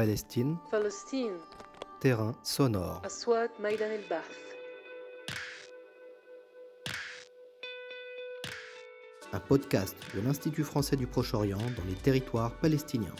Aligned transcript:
Palestine. 0.00 0.56
Terrain 2.00 2.34
sonore. 2.42 3.02
Un 9.30 9.40
podcast 9.40 9.94
de 10.14 10.22
l'Institut 10.22 10.64
français 10.64 10.96
du 10.96 11.06
Proche-Orient 11.06 11.58
dans 11.58 11.84
les 11.86 11.96
territoires 11.96 12.50
palestiniens. 12.60 13.14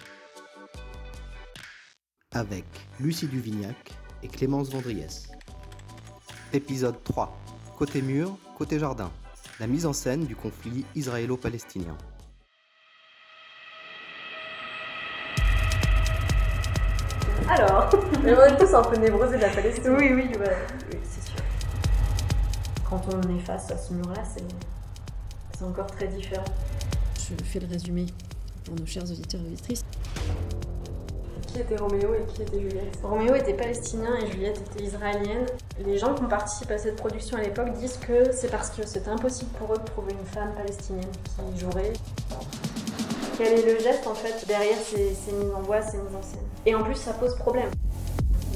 Avec 2.32 2.64
Lucie 2.98 3.26
Duvignac 3.26 3.92
et 4.22 4.28
Clémence 4.28 4.70
Vendriès. 4.70 5.28
Épisode 6.54 6.96
3. 7.04 7.30
Côté 7.76 8.00
mur, 8.00 8.38
côté 8.56 8.78
jardin. 8.78 9.12
La 9.58 9.66
mise 9.66 9.84
en 9.84 9.92
scène 9.92 10.24
du 10.24 10.34
conflit 10.34 10.86
israélo-palestinien. 10.94 11.98
Mais 18.22 18.34
on 18.36 18.44
est 18.44 18.56
tous 18.58 18.74
un 18.74 18.82
peu 18.82 18.96
névrosés 18.96 19.36
de 19.36 19.42
la 19.42 19.48
Palestine. 19.48 19.96
oui, 19.98 20.10
oui, 20.14 20.30
ouais, 20.38 20.56
oui, 20.92 20.98
c'est 21.04 21.30
sûr. 21.30 21.40
Quand 22.88 23.00
on 23.12 23.36
est 23.36 23.40
face 23.40 23.70
à 23.70 23.78
ce 23.78 23.94
mur-là, 23.94 24.22
c'est, 24.34 24.44
c'est 25.56 25.64
encore 25.64 25.86
très 25.86 26.06
différent. 26.08 26.44
Je 27.16 27.44
fais 27.44 27.60
le 27.60 27.66
résumé 27.66 28.06
pour 28.64 28.74
nos 28.74 28.86
chers 28.86 29.04
auditeurs 29.04 29.40
et 29.40 29.46
auditrices. 29.46 29.84
Qui 31.46 31.60
était 31.60 31.76
Roméo 31.76 32.14
et 32.14 32.24
qui 32.32 32.42
était 32.42 32.60
Juliette? 32.60 32.98
Roméo 33.02 33.34
était 33.34 33.54
palestinien 33.54 34.16
et 34.22 34.30
Juliette 34.30 34.60
était 34.70 34.84
israélienne. 34.84 35.46
Les 35.84 35.98
gens 35.98 36.14
qui 36.14 36.22
ont 36.22 36.28
participé 36.28 36.74
à 36.74 36.78
cette 36.78 36.96
production 36.96 37.38
à 37.38 37.40
l'époque 37.40 37.72
disent 37.72 37.96
que 37.96 38.32
c'est 38.32 38.50
parce 38.50 38.70
que 38.70 38.86
c'était 38.86 39.08
impossible 39.08 39.50
pour 39.58 39.72
eux 39.74 39.78
de 39.78 39.84
trouver 39.84 40.12
une 40.12 40.26
femme 40.26 40.52
palestinienne 40.54 41.10
qui 41.24 41.60
jouerait. 41.60 41.92
Quel 43.38 43.58
est 43.58 43.66
le 43.66 43.80
geste 43.80 44.06
en 44.06 44.14
fait 44.14 44.46
derrière 44.46 44.76
ces, 44.78 45.14
ces 45.14 45.32
mises 45.32 45.52
en 45.56 45.62
voix, 45.62 45.80
ces 45.80 45.96
mises 45.96 46.14
en 46.14 46.22
scène? 46.22 46.40
Et 46.66 46.74
en 46.74 46.82
plus, 46.84 46.94
ça 46.96 47.14
pose 47.14 47.34
problème. 47.36 47.70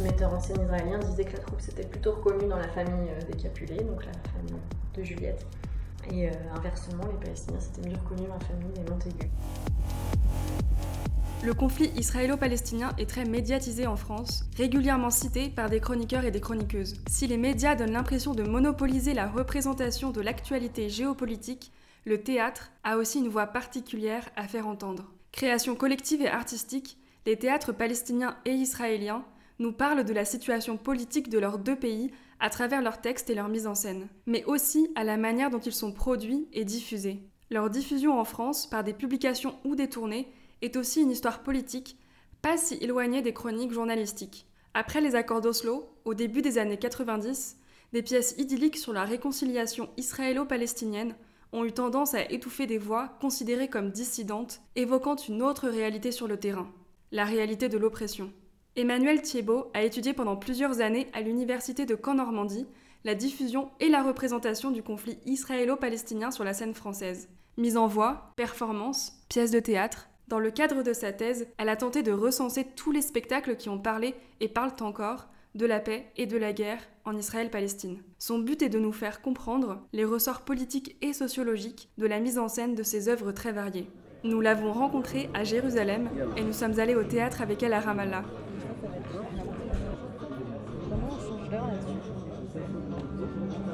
Metteur 0.05 0.35
en 0.35 0.39
scène 0.39 0.61
israélien 0.61 0.99
disait 0.99 1.25
que 1.25 1.33
la 1.33 1.39
troupe 1.39 1.63
s'était 1.63 1.87
plutôt 1.87 2.13
reconnue 2.13 2.47
dans 2.47 2.59
la 2.59 2.69
famille 2.69 3.09
euh, 3.09 3.33
des 3.33 3.43
Capulets, 3.43 3.83
donc 3.83 4.05
la 4.05 4.13
famille 4.33 4.61
de 4.95 5.03
Juliette. 5.03 5.47
Et 6.13 6.29
euh, 6.29 6.33
inversement, 6.55 7.05
les 7.11 7.25
Palestiniens 7.25 7.59
s'étaient 7.59 7.89
mieux 7.89 7.97
reconnus 7.97 8.29
dans 8.29 8.35
la 8.35 8.45
famille 8.45 8.73
des 8.75 8.91
Montaigu. 8.91 9.31
Le 11.43 11.55
conflit 11.55 11.91
israélo-palestinien 11.97 12.93
est 12.99 13.09
très 13.09 13.25
médiatisé 13.25 13.87
en 13.87 13.97
France, 13.97 14.45
régulièrement 14.59 15.09
cité 15.09 15.49
par 15.49 15.71
des 15.71 15.81
chroniqueurs 15.81 16.27
et 16.27 16.31
des 16.31 16.41
chroniqueuses. 16.41 16.97
Si 17.09 17.27
les 17.27 17.39
médias 17.39 17.75
donnent 17.75 17.93
l'impression 17.93 18.35
de 18.35 18.43
monopoliser 18.43 19.15
la 19.15 19.27
représentation 19.27 20.11
de 20.11 20.21
l'actualité 20.21 20.91
géopolitique, 20.91 21.73
le 22.05 22.21
théâtre 22.21 22.73
a 22.83 22.99
aussi 22.99 23.21
une 23.21 23.29
voix 23.29 23.47
particulière 23.47 24.29
à 24.37 24.49
faire 24.49 24.67
entendre. 24.67 25.11
Création 25.33 25.75
collective 25.75 26.21
et 26.21 26.29
artistique, 26.29 26.99
les 27.25 27.39
théâtres 27.39 27.73
palestiniens 27.73 28.37
et 28.45 28.53
israéliens 28.53 29.25
nous 29.59 29.73
parlent 29.73 30.05
de 30.05 30.13
la 30.13 30.25
situation 30.25 30.77
politique 30.77 31.29
de 31.29 31.39
leurs 31.39 31.59
deux 31.59 31.77
pays 31.77 32.11
à 32.41 32.51
travers 32.51 32.83
leurs 32.83 33.01
textes 33.01 33.31
et 33.31 33.35
leur 33.35 33.49
mise 33.49 33.67
en 33.67 33.75
scène, 33.75 34.09
mais 34.27 34.45
aussi 34.45 34.91
à 34.95 35.05
la 35.05 35.17
manière 35.17 35.51
dont 35.51 35.61
ils 35.61 35.73
sont 35.73 35.93
produits 35.93 36.49
et 36.53 36.65
diffusés. 36.65 37.23
Leur 37.51 37.71
diffusion 37.71 38.19
en 38.19 38.25
France 38.25 38.67
par 38.67 38.85
des 38.85 38.95
publications 38.95 39.55
ou 39.65 39.77
des 39.77 39.89
tournées 39.89 40.29
est 40.63 40.77
aussi 40.77 41.03
une 41.03 41.11
histoire 41.11 41.43
politique, 41.43 41.97
pas 42.43 42.57
si 42.57 42.75
éloignée 42.75 43.23
des 43.23 43.33
chroniques 43.33 43.73
journalistiques. 43.73 44.47
Après 44.75 45.01
les 45.01 45.15
accords 45.15 45.41
d'Oslo, 45.41 45.89
au 46.05 46.15
début 46.15 46.43
des 46.43 46.59
années 46.59 46.79
90, 46.79 47.59
des 47.93 48.03
pièces 48.03 48.35
idylliques 48.39 48.77
sur 48.77 48.93
la 48.93 49.05
réconciliation 49.05 49.89
israélo-palestinienne 49.97 51.15
ont 51.53 51.65
eu 51.65 51.73
tendance 51.73 52.15
à 52.15 52.29
étouffer 52.31 52.67
des 52.67 52.79
voix 52.79 53.17
considérées 53.21 53.69
comme 53.69 53.91
dissidentes, 53.91 54.61
évoquant 54.75 55.15
une 55.15 55.43
autre 55.43 55.69
réalité 55.69 56.11
sur 56.11 56.27
le 56.27 56.37
terrain, 56.37 56.69
la 57.13 57.25
réalité 57.25 57.69
de 57.69 57.79
l'oppression. 57.79 58.33
Emmanuel 58.77 59.23
Thiebaud 59.23 59.71
a 59.73 59.85
étudié 59.85 60.15
pendant 60.15 60.35
plusieurs 60.35 60.81
années 60.81 61.07
à 61.13 61.21
l'université 61.21 61.87
de 61.87 61.95
Caen-Normandie 61.95 62.67
la 63.05 63.15
diffusion 63.15 63.71
et 63.79 63.89
la 63.89 64.03
représentation 64.03 64.73
du 64.73 64.83
conflit 64.83 65.19
israélo-palestinien 65.27 66.33
sur 66.33 66.43
la 66.43 66.55
scène 66.55 66.75
française. 66.75 67.29
Mise 67.57 67.77
en 67.77 67.87
voix, 67.87 68.33
performance, 68.35 69.13
pièces 69.29 69.53
de 69.53 69.61
théâtre, 69.61 70.09
dans 70.27 70.41
le 70.41 70.51
cadre 70.51 70.83
de 70.83 70.93
sa 70.93 71.13
thèse, 71.13 71.47
elle 71.57 71.69
a 71.69 71.77
tenté 71.77 72.03
de 72.03 72.11
recenser 72.11 72.65
tous 72.65 72.91
les 72.91 73.03
spectacles 73.03 73.57
qui 73.57 73.69
ont 73.69 73.79
parlé 73.79 74.17
et 74.41 74.49
parlent 74.49 74.75
encore 74.81 75.29
de 75.55 75.67
la 75.67 75.79
paix 75.79 76.07
et 76.17 76.27
de 76.27 76.37
la 76.37 76.53
guerre 76.53 76.83
en 77.05 77.17
Israël-Palestine. 77.17 78.03
Son 78.19 78.41
but 78.41 78.61
est 78.61 78.71
de 78.71 78.81
nous 78.81 78.93
faire 78.93 79.23
comprendre 79.23 79.87
les 79.93 80.05
ressorts 80.05 80.41
politiques 80.41 80.97
et 81.01 81.13
sociologiques 81.13 81.91
de 81.97 82.07
la 82.09 82.19
mise 82.19 82.41
en 82.41 82.49
scène 82.49 82.75
de 82.75 82.83
ces 82.83 83.09
œuvres 83.09 83.31
très 83.31 83.53
variées. 83.53 83.87
Nous 84.25 84.41
l'avons 84.41 84.73
rencontrée 84.73 85.29
à 85.35 85.45
Jérusalem 85.45 86.09
et 86.37 86.43
nous 86.43 86.55
sommes 86.55 86.81
allés 86.81 86.97
au 86.97 87.05
théâtre 87.05 87.43
avec 87.43 87.63
elle 87.63 87.75
à 87.75 87.81
Ramallah. 87.81 88.25
Comment 89.15 91.09
on 91.09 91.21
change 91.21 91.51
l'heure 91.51 91.67
là-dessus 91.67 91.99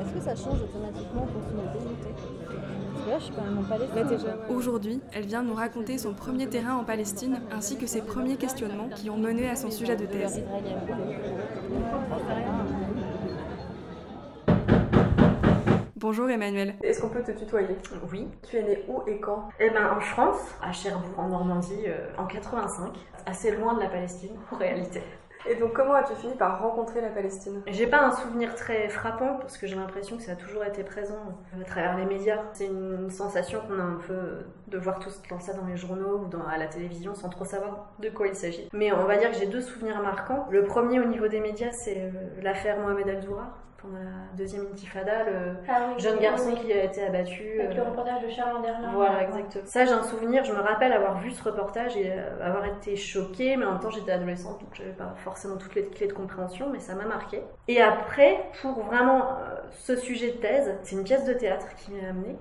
Est-ce 0.00 0.14
que 0.14 0.20
ça 0.20 0.36
change 0.36 0.62
automatiquement 0.62 1.22
en 1.22 1.26
fonction 1.26 1.56
des 1.56 1.78
débutés 1.78 2.14
Parce 2.92 3.04
que 3.04 3.10
là, 3.10 3.18
je 3.18 3.24
suis 3.24 3.34
quand 3.34 3.44
même 3.44 3.58
en 3.58 3.62
Palestine. 3.62 4.18
Aujourd'hui, 4.50 5.00
elle 5.12 5.24
vient 5.26 5.42
nous 5.42 5.54
raconter 5.54 5.98
son 5.98 6.12
premier 6.12 6.48
terrain 6.48 6.74
en 6.76 6.84
Palestine 6.84 7.40
ainsi 7.50 7.78
que 7.78 7.86
ses 7.86 8.02
premiers 8.02 8.36
questionnements 8.36 8.88
qui 8.94 9.08
ont 9.08 9.16
mené 9.16 9.48
à 9.48 9.56
son 9.56 9.70
sujet 9.70 9.96
de 9.96 10.06
thèse. 10.06 10.42
Bonjour 15.96 16.30
Emmanuel. 16.30 16.74
Est-ce 16.82 17.02
qu'on 17.02 17.10
peut 17.10 17.22
te 17.22 17.30
tutoyer? 17.32 17.76
Oui. 18.10 18.26
Tu 18.48 18.56
es 18.56 18.62
né 18.62 18.84
où 18.88 19.02
et 19.06 19.20
quand? 19.20 19.50
Eh 19.60 19.68
ben, 19.70 19.86
en 19.96 20.00
France, 20.00 20.40
à 20.62 20.72
Cherbourg, 20.72 21.18
en 21.18 21.28
Normandie, 21.28 21.84
euh, 21.86 22.08
en 22.16 22.26
85, 22.26 22.94
assez 23.26 23.50
loin 23.50 23.74
de 23.74 23.80
la 23.80 23.88
Palestine, 23.88 24.34
en 24.50 24.56
réalité. 24.56 25.02
Et 25.48 25.54
donc 25.56 25.72
comment 25.72 25.94
as-tu 25.94 26.14
fini 26.14 26.34
par 26.34 26.60
rencontrer 26.60 27.00
la 27.00 27.08
Palestine? 27.08 27.62
J'ai 27.66 27.86
pas 27.86 28.02
un 28.02 28.12
souvenir 28.12 28.54
très 28.54 28.88
frappant 28.88 29.36
parce 29.36 29.56
que 29.56 29.66
j'ai 29.66 29.76
l'impression 29.76 30.16
que 30.16 30.22
ça 30.22 30.32
a 30.32 30.36
toujours 30.36 30.64
été 30.64 30.84
présent 30.84 31.38
à 31.58 31.64
travers 31.64 31.96
les 31.96 32.04
médias. 32.04 32.42
C'est 32.52 32.66
une 32.66 33.10
sensation 33.10 33.60
qu'on 33.66 33.78
a 33.78 33.82
un 33.82 33.98
peu 34.06 34.44
de 34.68 34.78
voir 34.78 34.98
tout 34.98 35.10
ça 35.10 35.52
dans 35.54 35.66
les 35.66 35.76
journaux 35.76 36.18
ou 36.24 36.26
dans, 36.26 36.46
à 36.46 36.58
la 36.58 36.66
télévision 36.66 37.14
sans 37.14 37.28
trop 37.28 37.44
savoir 37.44 37.92
de 37.98 38.10
quoi 38.10 38.26
il 38.26 38.34
s'agit. 38.34 38.68
Mais 38.72 38.92
on 38.92 39.04
va 39.04 39.16
dire 39.16 39.30
que 39.30 39.36
j'ai 39.36 39.46
deux 39.46 39.62
souvenirs 39.62 40.02
marquants. 40.02 40.46
Le 40.50 40.64
premier 40.64 41.00
au 41.00 41.06
niveau 41.06 41.28
des 41.28 41.40
médias, 41.40 41.72
c'est 41.72 41.98
euh, 41.98 42.10
l'affaire 42.42 42.78
Mohamed 42.78 43.08
Al-Zourar 43.08 43.56
pendant 43.80 43.98
la 43.98 44.36
deuxième 44.36 44.66
intifada, 44.72 45.24
le 45.24 45.56
Ah 45.68 45.88
oui, 45.88 46.02
jeune 46.02 46.16
oui, 46.16 46.22
garçon 46.22 46.50
oui. 46.52 46.60
qui 46.60 46.72
a 46.72 46.84
été 46.84 47.02
abattu. 47.04 47.60
Avec 47.60 47.72
euh, 47.72 47.82
le 47.84 47.90
reportage 47.90 48.22
de 48.22 48.28
Charles 48.28 48.56
Anderlin. 48.56 48.92
Voilà, 48.92 49.22
exactement. 49.22 49.64
Ça, 49.66 49.84
j'ai 49.84 49.92
un 49.92 50.02
souvenir, 50.02 50.44
je 50.44 50.52
me 50.52 50.60
rappelle 50.60 50.92
avoir 50.92 51.18
vu 51.18 51.30
ce 51.30 51.42
reportage 51.42 51.96
et 51.96 52.10
euh, 52.12 52.46
avoir 52.46 52.64
été 52.66 52.96
choquée, 52.96 53.56
mais 53.56 53.64
en 53.64 53.72
même 53.72 53.80
temps, 53.80 53.90
j'étais 53.90 54.12
adolescente, 54.12 54.60
donc 54.60 54.70
j'avais 54.74 54.92
pas 54.92 55.14
forcément 55.16 55.56
toutes 55.56 55.74
les 55.74 55.86
clés 55.86 56.06
de 56.06 56.12
compréhension, 56.12 56.68
mais 56.70 56.78
ça 56.80 56.94
m'a 56.94 57.04
marqué. 57.04 57.42
Et 57.68 57.80
après, 57.80 58.44
pour 58.60 58.82
vraiment 58.84 59.22
euh, 59.22 59.56
ce 59.70 59.96
sujet 59.96 60.32
de 60.32 60.36
thèse, 60.38 60.74
c'est 60.82 60.96
une 60.96 61.04
pièce 61.04 61.24
de 61.24 61.32
théâtre 61.32 61.66
qui 61.76 61.92
m'a 61.92 62.08
amenée. 62.08 62.36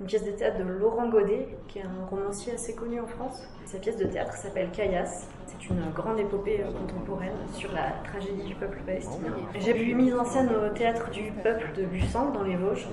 Une 0.00 0.06
pièce 0.06 0.24
de 0.24 0.30
théâtre 0.30 0.58
de 0.58 0.62
Laurent 0.62 1.08
Godet, 1.08 1.48
qui 1.66 1.80
est 1.80 1.82
un 1.82 2.06
romancier 2.08 2.52
assez 2.52 2.72
connu 2.76 3.00
en 3.00 3.06
France. 3.08 3.42
Cette 3.64 3.80
pièce 3.80 3.96
de 3.96 4.04
théâtre 4.04 4.32
s'appelle 4.34 4.70
Caillasse. 4.70 5.26
C'est 5.46 5.70
une 5.70 5.90
grande 5.90 6.20
épopée 6.20 6.62
euh, 6.62 6.70
contemporaine 6.70 7.34
sur 7.52 7.72
la 7.72 7.90
tragédie 8.04 8.44
du 8.44 8.54
peuple 8.54 8.78
palestinien. 8.86 9.32
J'ai 9.58 9.72
vu 9.72 9.96
mise 9.96 10.14
en 10.14 10.24
scène 10.24 10.50
au 10.50 10.72
théâtre 10.72 11.10
du 11.10 11.32
peuple 11.42 11.72
de 11.76 11.84
Busan, 11.84 12.30
dans 12.30 12.44
les 12.44 12.54
Vosges, 12.54 12.86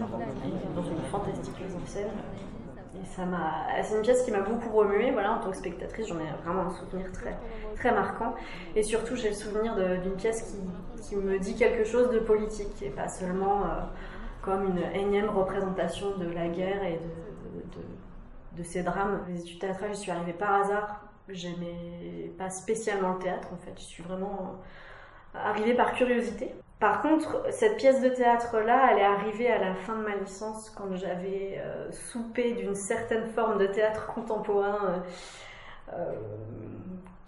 dans 0.75 0.83
une 0.83 1.01
fantastique 1.11 1.53
mise 1.61 1.75
en 1.75 1.85
scène. 1.85 2.09
Et 2.95 3.83
c'est 3.83 3.95
une 3.95 4.01
pièce 4.01 4.23
qui 4.23 4.31
m'a 4.31 4.39
beaucoup 4.39 4.75
remuée. 4.75 5.11
Voilà, 5.11 5.33
en 5.33 5.39
tant 5.41 5.51
que 5.51 5.57
spectatrice, 5.57 6.07
j'en 6.07 6.15
ai 6.15 6.43
vraiment 6.43 6.63
un 6.63 6.71
souvenir 6.71 7.11
très, 7.11 7.37
très 7.75 7.91
marquant. 7.91 8.33
Et 8.75 8.81
surtout, 8.81 9.15
j'ai 9.15 9.29
le 9.29 9.35
souvenir 9.35 9.75
d'une 10.01 10.15
pièce 10.15 10.41
qui, 10.41 11.07
qui 11.07 11.15
me 11.15 11.37
dit 11.37 11.55
quelque 11.55 11.83
chose 11.83 12.09
de 12.09 12.19
politique 12.19 12.81
et 12.81 12.89
pas 12.89 13.09
seulement 13.09 13.63
euh, 13.63 13.81
comme 14.45 14.65
une 14.69 14.83
énième 14.93 15.29
représentation 15.29 16.17
de 16.17 16.29
la 16.29 16.47
guerre 16.47 16.83
et 16.83 16.99
de, 16.99 18.57
de, 18.57 18.63
ces 18.63 18.83
drames. 18.83 19.25
Les 19.27 19.41
études 19.41 19.59
théâtrales, 19.59 19.89
je 19.89 19.99
suis 19.99 20.11
arrivée 20.11 20.33
par 20.33 20.61
hasard. 20.61 21.01
J'aimais 21.27 22.31
pas 22.37 22.49
spécialement 22.49 23.13
le 23.13 23.19
théâtre 23.19 23.49
en 23.51 23.57
fait. 23.57 23.73
Je 23.75 23.83
suis 23.83 24.03
vraiment 24.03 24.55
arrivée 25.33 25.73
par 25.73 25.93
curiosité. 25.93 26.53
Par 26.79 27.01
contre, 27.01 27.45
cette 27.51 27.77
pièce 27.77 28.01
de 28.01 28.09
théâtre-là, 28.09 28.89
elle 28.91 28.99
est 28.99 29.05
arrivée 29.05 29.49
à 29.49 29.57
la 29.57 29.73
fin 29.73 29.95
de 29.95 30.03
ma 30.03 30.15
licence 30.15 30.69
quand 30.69 30.93
j'avais 30.95 31.61
euh, 31.63 31.89
soupé 31.91 32.53
d'une 32.53 32.75
certaine 32.75 33.27
forme 33.27 33.57
de 33.57 33.67
théâtre 33.67 34.07
contemporain 34.07 34.79
euh, 34.83 35.93
euh, 35.93 36.11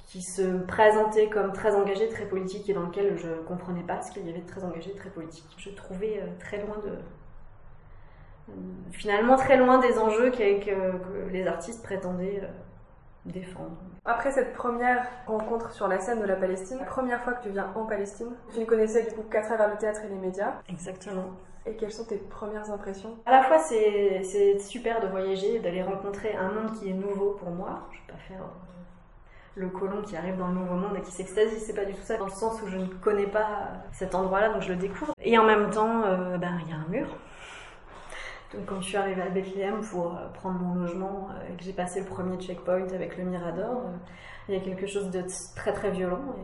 qui 0.08 0.22
se 0.22 0.64
présentait 0.66 1.30
comme 1.30 1.52
très 1.54 1.76
engagé, 1.76 2.08
très 2.10 2.26
politique 2.26 2.68
et 2.70 2.74
dans 2.74 2.84
lequel 2.84 3.18
je 3.18 3.28
comprenais 3.48 3.84
pas 3.84 4.02
ce 4.02 4.12
qu'il 4.12 4.26
y 4.26 4.30
avait 4.30 4.40
de 4.42 4.48
très 4.48 4.64
engagé, 4.64 4.94
très 4.96 5.10
politique. 5.10 5.46
Je 5.58 5.70
trouvais 5.70 6.20
euh, 6.22 6.28
très 6.40 6.58
loin 6.66 6.78
de. 6.84 6.92
euh, 8.50 8.54
finalement, 8.92 9.36
très 9.36 9.58
loin 9.58 9.80
des 9.80 9.98
enjeux 10.00 10.32
que, 10.32 10.64
que- 10.66 11.30
les 11.32 11.46
artistes 11.48 11.84
prétendaient 11.84 12.40
euh, 12.44 12.48
défendre. 13.26 13.76
Après 14.06 14.32
cette 14.32 14.54
première 14.54 15.06
rencontre 15.26 15.72
sur 15.74 15.88
la 15.90 16.00
scène 16.00 16.22
de 16.22 16.26
la 16.26 16.38
Palestine, 16.38 16.80
première 16.88 17.22
fois 17.24 17.34
que 17.34 17.44
tu 17.44 17.50
viens 17.50 17.68
en 17.76 17.86
Palestine, 17.86 18.30
tu 18.54 18.60
ne 18.62 18.66
connaissais 18.66 19.04
du 19.04 19.12
coup 19.14 19.24
qu'à 19.30 19.42
travers 19.42 19.70
le 19.70 19.78
théâtre 19.78 20.00
et 20.06 20.08
les 20.08 20.16
médias. 20.16 20.54
Exactement. 20.70 21.26
Et 21.66 21.76
quelles 21.76 21.92
sont 21.92 22.06
tes 22.06 22.16
premières 22.16 22.72
impressions? 22.72 23.18
À 23.26 23.32
la 23.32 23.44
fois, 23.44 23.60
c'est 23.60 24.58
super 24.60 25.02
de 25.02 25.08
voyager, 25.08 25.60
d'aller 25.60 25.84
rencontrer 25.84 26.34
un 26.34 26.50
monde 26.54 26.72
qui 26.80 26.90
est 26.90 26.94
nouveau 26.94 27.32
pour 27.32 27.50
moi. 27.50 27.90
Je 27.92 27.98
vais 27.98 28.14
pas 28.14 28.20
faire. 28.26 28.46
Le 29.58 29.70
colon 29.70 30.02
qui 30.04 30.16
arrive 30.16 30.38
dans 30.38 30.48
le 30.48 30.54
nouveau 30.54 30.76
monde 30.76 30.96
et 30.98 31.02
qui 31.02 31.12
s'extasie, 31.12 31.60
c'est 31.60 31.74
pas 31.74 31.86
du 31.86 31.94
tout 31.94 32.04
ça, 32.04 32.18
dans 32.18 32.26
le 32.26 32.32
sens 32.32 32.62
où 32.62 32.68
je 32.68 32.78
ne 32.78 32.86
connais 32.86 33.28
pas 33.28 33.70
cet 33.92 34.14
endroit-là, 34.14 34.50
donc 34.50 34.62
je 34.62 34.70
le 34.70 34.76
découvre. 34.76 35.14
Et 35.24 35.38
en 35.38 35.44
même 35.44 35.70
temps, 35.72 36.04
euh, 36.06 36.38
ben, 36.38 36.60
il 36.64 36.70
y 36.70 36.74
a 36.74 36.76
un 36.76 36.88
mur. 36.90 37.08
Donc 38.54 38.66
quand 38.66 38.80
je 38.80 38.88
suis 38.88 38.98
arrivée 38.98 39.22
à 39.22 39.30
Bethléem 39.30 39.82
pour 39.82 40.16
euh, 40.16 40.28
prendre 40.34 40.60
mon 40.60 40.76
logement 40.76 41.30
euh, 41.32 41.52
et 41.52 41.58
que 41.58 41.64
j'ai 41.64 41.74
passé 41.74 42.00
le 42.00 42.06
premier 42.06 42.38
checkpoint 42.38 42.88
avec 42.94 43.18
le 43.18 43.26
Mirador, 43.26 43.84
il 44.48 44.56
y 44.56 44.58
a 44.58 44.62
quelque 44.62 44.88
chose 44.88 45.10
de 45.10 45.24
très 45.56 45.74
très 45.74 45.92
violent 45.92 46.36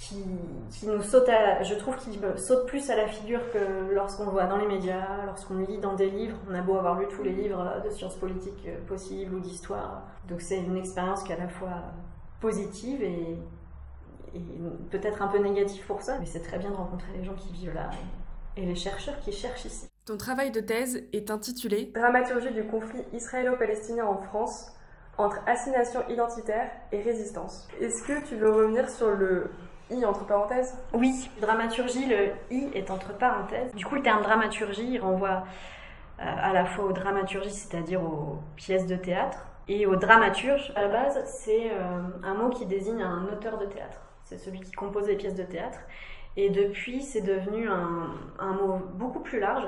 qui, 0.00 0.24
qui 0.70 0.86
nous 0.86 1.02
saute 1.02 1.28
à, 1.28 1.62
je 1.62 1.74
trouve 1.74 1.94
qu'il 1.96 2.18
me 2.20 2.36
saute 2.38 2.66
plus 2.66 2.88
à 2.88 2.96
la 2.96 3.06
figure 3.06 3.40
que 3.52 3.92
lorsqu'on 3.92 4.24
le 4.24 4.30
voit 4.30 4.46
dans 4.46 4.56
les 4.56 4.66
médias, 4.66 5.26
lorsqu'on 5.26 5.58
lit 5.58 5.78
dans 5.78 5.94
des 5.94 6.08
livres. 6.08 6.38
On 6.50 6.54
a 6.54 6.62
beau 6.62 6.76
avoir 6.76 6.98
lu 6.98 7.06
tous 7.08 7.22
les 7.22 7.32
livres 7.32 7.82
de 7.84 7.90
sciences 7.90 8.16
politiques 8.16 8.66
euh, 8.66 8.78
possibles 8.86 9.34
ou 9.34 9.40
d'histoire. 9.40 10.04
Donc 10.28 10.40
c'est 10.40 10.58
une 10.58 10.76
expérience 10.76 11.22
qui 11.22 11.32
est 11.32 11.36
à 11.36 11.38
la 11.38 11.48
fois 11.48 11.82
positive 12.40 13.02
et, 13.02 13.38
et 14.34 14.40
peut-être 14.90 15.20
un 15.20 15.28
peu 15.28 15.38
négative 15.38 15.84
pour 15.86 16.00
ça, 16.00 16.18
mais 16.18 16.26
c'est 16.26 16.40
très 16.40 16.58
bien 16.58 16.70
de 16.70 16.76
rencontrer 16.76 17.12
les 17.18 17.24
gens 17.24 17.34
qui 17.34 17.52
vivent 17.52 17.74
là 17.74 17.90
et, 18.56 18.62
et 18.62 18.66
les 18.66 18.74
chercheurs 18.74 19.20
qui 19.20 19.32
cherchent 19.32 19.66
ici. 19.66 19.86
Ton 20.06 20.16
travail 20.16 20.50
de 20.50 20.60
thèse 20.60 21.04
est 21.12 21.30
intitulé 21.30 21.92
Dramaturgie 21.94 22.54
du 22.54 22.64
conflit 22.64 23.02
israélo-palestinien 23.12 24.06
en 24.06 24.16
France 24.16 24.72
entre 25.18 25.40
assignation 25.46 26.00
identitaire 26.08 26.70
et 26.90 27.02
résistance. 27.02 27.68
Est-ce 27.78 28.02
que 28.02 28.26
tu 28.26 28.36
veux 28.36 28.50
revenir 28.50 28.88
sur 28.88 29.10
le 29.10 29.50
I 29.90 30.04
entre 30.04 30.24
parenthèses 30.26 30.76
Oui, 30.92 31.30
dramaturgie, 31.40 32.06
le 32.06 32.30
I 32.50 32.70
est 32.74 32.90
entre 32.90 33.16
parenthèses. 33.16 33.74
Du 33.74 33.84
coup, 33.84 33.94
le 33.96 34.02
terme 34.02 34.22
dramaturgie 34.22 34.98
renvoie 34.98 35.44
euh, 36.20 36.22
à 36.24 36.52
la 36.52 36.64
fois 36.64 36.84
aux 36.84 36.92
dramaturgies, 36.92 37.50
c'est-à-dire 37.50 38.02
aux 38.02 38.38
pièces 38.56 38.86
de 38.86 38.96
théâtre, 38.96 39.46
et 39.68 39.86
au 39.86 39.96
dramaturge. 39.96 40.72
À 40.76 40.82
la 40.82 40.88
base, 40.88 41.22
c'est 41.26 41.70
euh, 41.70 42.00
un 42.22 42.34
mot 42.34 42.50
qui 42.50 42.66
désigne 42.66 43.02
un 43.02 43.24
auteur 43.32 43.58
de 43.58 43.66
théâtre. 43.66 44.00
C'est 44.24 44.38
celui 44.38 44.60
qui 44.60 44.72
compose 44.72 45.06
les 45.06 45.16
pièces 45.16 45.34
de 45.34 45.44
théâtre. 45.44 45.78
Et 46.36 46.50
depuis, 46.50 47.02
c'est 47.02 47.22
devenu 47.22 47.68
un, 47.68 48.10
un, 48.38 48.52
mot 48.52 48.78
beaucoup 48.94 49.20
plus 49.20 49.40
large. 49.40 49.66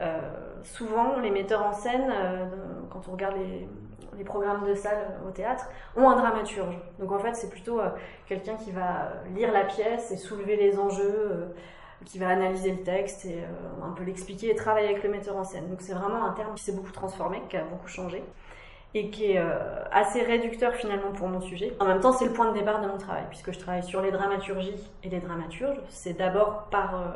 Euh, 0.00 0.20
souvent, 0.62 1.18
les 1.18 1.30
metteurs 1.30 1.64
en 1.64 1.72
scène, 1.72 2.12
euh, 2.12 2.46
quand 2.90 3.08
on 3.08 3.12
regarde 3.12 3.36
les, 3.36 3.68
les, 4.16 4.24
programmes 4.24 4.66
de 4.66 4.74
salle 4.74 5.18
au 5.26 5.30
théâtre, 5.30 5.66
ont 5.96 6.08
un 6.08 6.16
dramaturge. 6.16 6.78
Donc 6.98 7.12
en 7.12 7.18
fait, 7.18 7.34
c'est 7.34 7.50
plutôt 7.50 7.80
euh, 7.80 7.90
quelqu'un 8.26 8.54
qui 8.56 8.70
va 8.70 9.12
lire 9.34 9.52
la 9.52 9.64
pièce 9.64 10.10
et 10.10 10.16
soulever 10.16 10.56
les 10.56 10.78
enjeux, 10.78 11.30
euh, 11.30 11.46
qui 12.04 12.18
va 12.18 12.28
analyser 12.28 12.72
le 12.72 12.82
texte 12.82 13.24
et 13.24 13.38
euh, 13.38 13.84
un 13.84 13.92
peu 13.92 14.04
l'expliquer 14.04 14.50
et 14.50 14.54
travailler 14.54 14.88
avec 14.88 15.02
le 15.02 15.10
metteur 15.10 15.36
en 15.36 15.44
scène. 15.44 15.68
Donc 15.68 15.80
c'est 15.80 15.94
vraiment 15.94 16.24
un 16.24 16.32
terme 16.32 16.54
qui 16.54 16.64
s'est 16.64 16.72
beaucoup 16.72 16.92
transformé, 16.92 17.42
qui 17.48 17.56
a 17.56 17.64
beaucoup 17.64 17.88
changé 17.88 18.22
et 18.94 19.10
qui 19.10 19.32
est 19.32 19.38
euh, 19.38 19.84
assez 19.90 20.22
réducteur 20.22 20.74
finalement 20.74 21.12
pour 21.12 21.28
mon 21.28 21.40
sujet. 21.40 21.74
En 21.80 21.86
même 21.86 22.00
temps, 22.00 22.12
c'est 22.12 22.24
le 22.24 22.32
point 22.32 22.50
de 22.50 22.58
départ 22.58 22.80
de 22.80 22.86
mon 22.86 22.96
travail, 22.96 23.24
puisque 23.28 23.52
je 23.52 23.58
travaille 23.58 23.82
sur 23.82 24.00
les 24.00 24.10
dramaturgies 24.10 24.90
et 25.02 25.08
les 25.08 25.20
dramaturges. 25.20 25.80
C'est 25.88 26.14
d'abord 26.14 26.68
par, 26.70 26.94
euh, 26.94 27.08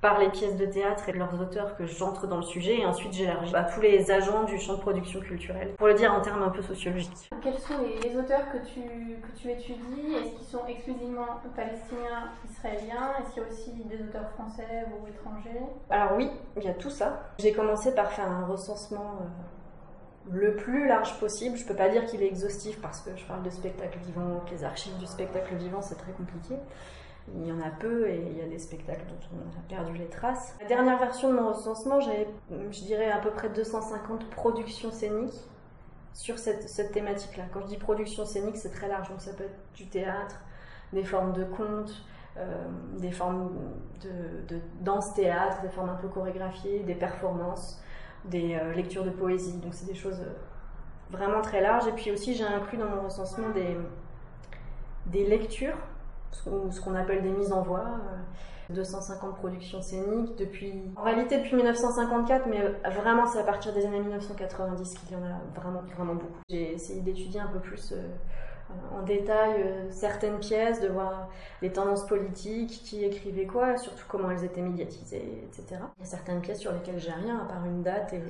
par 0.00 0.18
les 0.18 0.28
pièces 0.28 0.56
de 0.56 0.66
théâtre 0.66 1.08
et 1.08 1.12
leurs 1.12 1.40
auteurs 1.40 1.76
que 1.76 1.86
j'entre 1.86 2.26
dans 2.26 2.36
le 2.36 2.42
sujet, 2.42 2.80
et 2.80 2.86
ensuite 2.86 3.12
j'élargis 3.12 3.54
à 3.54 3.64
tous 3.64 3.80
les 3.80 4.10
agents 4.10 4.44
du 4.44 4.58
champ 4.58 4.74
de 4.74 4.80
production 4.80 5.20
culturelle, 5.20 5.74
pour 5.78 5.86
le 5.86 5.94
dire 5.94 6.12
en 6.12 6.20
termes 6.20 6.42
un 6.42 6.50
peu 6.50 6.62
sociologiques. 6.62 7.30
Quels 7.42 7.58
sont 7.58 7.74
les, 7.82 8.08
les 8.08 8.16
auteurs 8.16 8.52
que 8.52 8.58
tu, 8.58 8.80
que 8.80 9.38
tu 9.38 9.50
étudies? 9.50 10.14
Est-ce 10.14 10.36
qu'ils 10.36 10.46
sont 10.46 10.66
exclusivement 10.68 11.26
palestiniens, 11.54 12.30
israéliens? 12.48 13.14
Est-ce 13.20 13.34
qu'il 13.34 13.42
y 13.42 13.46
a 13.46 13.48
aussi 13.48 13.72
des 13.72 14.02
auteurs 14.02 14.30
français 14.30 14.86
ou 14.92 15.06
étrangers? 15.08 15.66
Alors 15.90 16.12
oui, 16.16 16.30
il 16.56 16.64
y 16.64 16.68
a 16.68 16.74
tout 16.74 16.90
ça. 16.90 17.30
J'ai 17.38 17.52
commencé 17.52 17.94
par 17.94 18.10
faire 18.12 18.30
un 18.30 18.46
recensement... 18.46 19.18
Euh, 19.20 19.24
le 20.28 20.56
plus 20.56 20.88
large 20.88 21.20
possible. 21.20 21.56
Je 21.56 21.64
peux 21.64 21.76
pas 21.76 21.88
dire 21.88 22.04
qu'il 22.04 22.20
est 22.20 22.26
exhaustif 22.26 22.80
parce 22.82 23.00
que 23.00 23.10
je 23.16 23.24
parle 23.26 23.44
de 23.44 23.50
spectacle 23.50 23.96
vivant, 24.04 24.40
que 24.44 24.50
les 24.50 24.64
archives 24.64 24.98
du 24.98 25.06
spectacle 25.06 25.54
vivant 25.54 25.80
c'est 25.80 25.94
très 25.94 26.10
compliqué. 26.10 26.56
Il 27.34 27.46
y 27.46 27.52
en 27.52 27.60
a 27.60 27.70
peu 27.70 28.08
et 28.08 28.24
il 28.30 28.38
y 28.38 28.40
a 28.40 28.46
des 28.46 28.58
spectacles 28.58 29.04
dont 29.08 29.36
on 29.36 29.58
a 29.58 29.62
perdu 29.68 29.96
les 29.98 30.06
traces. 30.06 30.56
La 30.60 30.66
dernière 30.66 30.98
version 30.98 31.28
de 31.28 31.34
mon 31.34 31.48
recensement, 31.48 32.00
j'avais, 32.00 32.28
je 32.50 32.80
dirais, 32.84 33.10
à 33.10 33.18
peu 33.18 33.30
près 33.30 33.48
250 33.48 34.30
productions 34.30 34.92
scéniques 34.92 35.40
sur 36.12 36.38
cette, 36.38 36.68
cette 36.68 36.92
thématique-là. 36.92 37.44
Quand 37.52 37.60
je 37.62 37.66
dis 37.66 37.76
production 37.76 38.24
scénique, 38.24 38.56
c'est 38.56 38.70
très 38.70 38.88
large. 38.88 39.08
Donc 39.08 39.20
ça 39.20 39.32
peut 39.32 39.44
être 39.44 39.58
du 39.74 39.86
théâtre, 39.86 40.40
des 40.92 41.04
formes 41.04 41.32
de 41.32 41.44
contes, 41.44 42.04
euh, 42.38 42.66
des 42.98 43.12
formes 43.12 43.50
de, 44.02 44.60
danse-théâtre, 44.80 45.62
des 45.62 45.68
formes 45.68 45.88
un 45.88 45.94
peu 45.94 46.08
chorégraphiées, 46.08 46.80
des 46.80 46.94
performances 46.94 47.82
des 48.26 48.54
euh, 48.54 48.74
lectures 48.74 49.04
de 49.04 49.10
poésie. 49.10 49.56
Donc 49.58 49.72
c'est 49.72 49.86
des 49.86 49.94
choses 49.94 50.20
euh, 50.20 50.34
vraiment 51.10 51.40
très 51.40 51.60
larges. 51.60 51.86
Et 51.86 51.92
puis 51.92 52.10
aussi 52.10 52.34
j'ai 52.34 52.44
inclus 52.44 52.76
dans 52.76 52.88
mon 52.88 53.02
recensement 53.02 53.48
des, 53.50 53.76
des 55.06 55.26
lectures, 55.26 55.78
ou 56.46 56.70
ce 56.70 56.80
qu'on 56.80 56.94
appelle 56.94 57.22
des 57.22 57.30
mises 57.30 57.52
en 57.52 57.62
voix. 57.62 57.80
Euh, 57.80 58.16
250 58.70 59.36
productions 59.36 59.80
scéniques 59.80 60.36
depuis, 60.36 60.74
en 60.96 61.02
réalité 61.02 61.38
depuis 61.38 61.54
1954, 61.54 62.46
mais 62.48 62.60
vraiment 62.90 63.26
c'est 63.26 63.38
à 63.38 63.44
partir 63.44 63.72
des 63.72 63.86
années 63.86 64.00
1990 64.00 64.94
qu'il 64.94 65.12
y 65.12 65.14
en 65.14 65.24
a 65.24 65.38
vraiment, 65.54 65.82
vraiment 65.94 66.14
beaucoup. 66.14 66.40
J'ai 66.48 66.74
essayé 66.74 67.00
d'étudier 67.00 67.40
un 67.40 67.46
peu 67.46 67.60
plus 67.60 67.92
euh, 67.92 68.08
en 68.92 69.02
détail 69.02 69.62
euh, 69.62 69.90
certaines 69.90 70.38
pièces, 70.38 70.80
de 70.80 70.88
voir 70.88 71.28
les 71.62 71.70
tendances 71.70 72.06
politiques, 72.06 72.82
qui 72.84 73.04
écrivait 73.04 73.46
quoi, 73.46 73.76
surtout 73.76 74.04
comment 74.08 74.30
elles 74.30 74.44
étaient 74.44 74.62
médiatisées, 74.62 75.44
etc. 75.44 75.80
Il 75.98 76.04
y 76.04 76.06
a 76.06 76.10
certaines 76.10 76.40
pièces 76.40 76.60
sur 76.60 76.72
lesquelles 76.72 76.98
j'ai 76.98 77.12
rien, 77.12 77.38
à 77.38 77.44
part 77.44 77.64
une 77.64 77.82
date 77.82 78.12
et, 78.14 78.22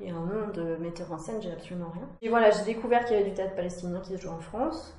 et 0.00 0.10
un 0.10 0.20
nom 0.20 0.48
de 0.54 0.76
metteur 0.76 1.12
en 1.12 1.18
scène, 1.18 1.42
j'ai 1.42 1.52
absolument 1.52 1.90
rien. 1.92 2.08
Et 2.22 2.28
voilà, 2.28 2.50
j'ai 2.50 2.64
découvert 2.64 3.04
qu'il 3.04 3.16
y 3.16 3.20
avait 3.20 3.28
du 3.28 3.34
théâtre 3.34 3.54
palestinien 3.54 4.00
qui 4.00 4.16
se 4.16 4.22
joue 4.22 4.30
en 4.30 4.40
France, 4.40 4.96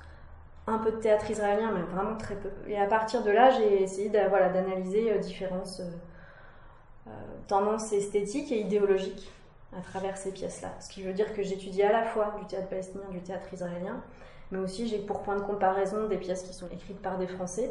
un 0.68 0.78
peu 0.78 0.92
de 0.92 0.96
théâtre 0.96 1.30
israélien, 1.30 1.72
mais 1.72 1.82
vraiment 1.82 2.16
très 2.16 2.36
peu. 2.36 2.50
Et 2.66 2.78
à 2.78 2.86
partir 2.86 3.22
de 3.22 3.30
là, 3.30 3.50
j'ai 3.50 3.82
essayé 3.82 4.08
d'analyser 4.08 5.12
euh, 5.12 5.18
différentes 5.18 5.80
euh, 5.80 7.10
tendances 7.46 7.92
esthétiques 7.92 8.52
et 8.52 8.60
idéologiques 8.60 9.32
à 9.76 9.80
travers 9.80 10.16
ces 10.16 10.32
pièces-là. 10.32 10.70
Ce 10.80 10.88
qui 10.88 11.02
veut 11.02 11.12
dire 11.12 11.32
que 11.34 11.42
j'étudie 11.42 11.82
à 11.82 11.92
la 11.92 12.04
fois 12.04 12.34
du 12.38 12.46
théâtre 12.46 12.68
palestinien, 12.68 13.04
du 13.10 13.20
théâtre 13.20 13.52
israélien, 13.52 14.02
mais 14.50 14.58
aussi 14.58 14.88
j'ai 14.88 14.98
pour 14.98 15.22
point 15.22 15.36
de 15.36 15.42
comparaison 15.42 16.06
des 16.08 16.16
pièces 16.16 16.42
qui 16.42 16.54
sont 16.54 16.68
écrites 16.68 17.00
par 17.00 17.18
des 17.18 17.26
Français, 17.26 17.70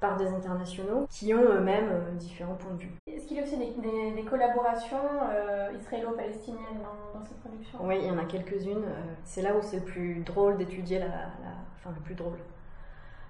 par 0.00 0.16
des 0.16 0.26
internationaux, 0.28 1.06
qui 1.10 1.32
ont 1.34 1.42
eux-mêmes 1.42 1.90
euh, 1.90 2.12
différents 2.12 2.54
points 2.54 2.74
de 2.74 2.82
vue. 2.82 2.92
Est-ce 3.06 3.26
qu'il 3.26 3.36
y 3.36 3.40
a 3.40 3.42
aussi 3.42 3.56
des, 3.56 3.72
des, 3.78 4.12
des 4.12 4.24
collaborations 4.24 4.96
euh, 5.30 5.70
israélo-palestiniennes 5.80 6.80
dans, 6.82 7.18
dans, 7.18 7.24
ces 7.24 7.34
productions? 7.34 7.78
Oui, 7.82 7.98
il 8.00 8.06
y 8.06 8.10
en 8.10 8.18
a 8.18 8.24
quelques-unes. 8.24 8.84
Euh, 8.84 9.14
c'est 9.24 9.42
là 9.42 9.54
où 9.56 9.62
c'est 9.62 9.78
le 9.78 9.84
plus 9.84 10.20
drôle 10.20 10.56
d'étudier 10.56 10.98
la, 10.98 11.06
la... 11.06 11.54
Enfin, 11.78 11.90
le 11.94 12.02
plus 12.02 12.14
drôle. 12.14 12.38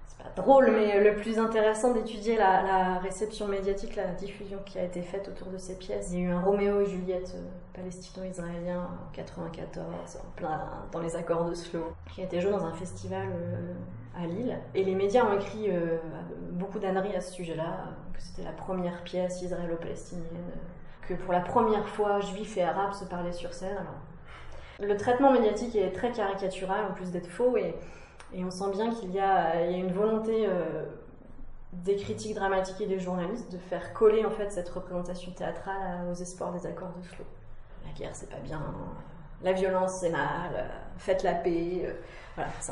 C'est 0.07 0.23
pas 0.23 0.41
drôle, 0.41 0.71
mais 0.71 1.03
le 1.03 1.15
plus 1.15 1.37
intéressant 1.37 1.93
d'étudier 1.93 2.37
la, 2.37 2.99
réception 2.99 3.47
médiatique, 3.47 3.95
la 3.95 4.07
diffusion 4.07 4.59
qui 4.65 4.79
a 4.79 4.83
été 4.83 5.01
faite 5.01 5.27
autour 5.27 5.49
de 5.49 5.57
ces 5.57 5.77
pièces. 5.77 6.09
Il 6.11 6.19
y 6.19 6.21
a 6.23 6.25
eu 6.25 6.31
un 6.31 6.41
Roméo 6.41 6.81
et 6.81 6.85
Juliette 6.85 7.35
euh, 7.35 7.47
palestino-israélien 7.73 8.79
en 8.79 9.13
94, 9.13 10.17
en 10.17 10.31
plein 10.35 10.61
dans 10.91 11.01
les 11.01 11.15
accords 11.15 11.45
de 11.45 11.53
Slow, 11.53 11.93
qui 12.13 12.21
a 12.21 12.23
été 12.23 12.41
joué 12.41 12.51
dans 12.51 12.65
un 12.65 12.73
festival 12.73 13.27
euh, 13.29 13.73
à 14.17 14.25
Lille. 14.25 14.57
Et 14.73 14.83
les 14.83 14.95
médias 14.95 15.25
ont 15.25 15.35
écrit 15.37 15.69
euh, 15.69 15.97
beaucoup 16.51 16.79
d'âneries 16.79 17.15
à 17.15 17.21
ce 17.21 17.33
sujet-là, 17.33 17.89
que 18.13 18.21
c'était 18.21 18.43
la 18.43 18.53
première 18.53 19.03
pièce 19.03 19.41
israélo-palestinienne, 19.41 20.51
que 21.07 21.13
pour 21.13 21.33
la 21.33 21.41
première 21.41 21.87
fois, 21.87 22.19
juifs 22.19 22.57
et 22.57 22.63
arabes 22.63 22.93
se 22.93 23.05
parlaient 23.05 23.33
sur 23.33 23.53
scène. 23.53 23.85
Le 24.79 24.95
traitement 24.95 25.31
médiatique 25.31 25.75
est 25.75 25.91
très 25.91 26.11
caricatural, 26.11 26.85
en 26.89 26.93
plus 26.93 27.11
d'être 27.11 27.29
faux, 27.29 27.57
et, 27.57 27.75
et, 28.33 28.43
on 28.43 28.51
sent 28.51 28.71
bien 28.71 28.93
qu'il 28.93 29.11
y, 29.11 29.19
a 29.19 29.69
une 29.69 29.91
volonté 29.91 30.45
euh, 30.47 30.85
des 31.73 31.95
critiques 31.95 32.35
dramatiques 32.35 32.81
et 32.81 32.87
des 32.87 32.99
journalistes 32.99 33.51
de 33.51 33.57
faire 33.57 33.93
coller 33.93 34.25
en 34.25 34.31
fait 34.31 34.51
cette 34.51 34.69
représentation 34.69 35.31
théâtrale 35.31 36.07
aux 36.11 36.15
espoirs 36.15 36.51
des 36.53 36.65
accords 36.65 36.93
de 36.97 37.07
Slow. 37.07 37.25
La 37.85 37.91
guerre, 37.93 38.15
c'est 38.15 38.29
pas 38.29 38.39
bien, 38.39 38.61
la 39.41 39.53
violence, 39.53 39.99
c'est 39.99 40.09
mal, 40.09 40.69
faites 40.97 41.23
la 41.23 41.33
paix. 41.33 41.95
Voilà, 42.35 42.51
c'est 42.59 42.71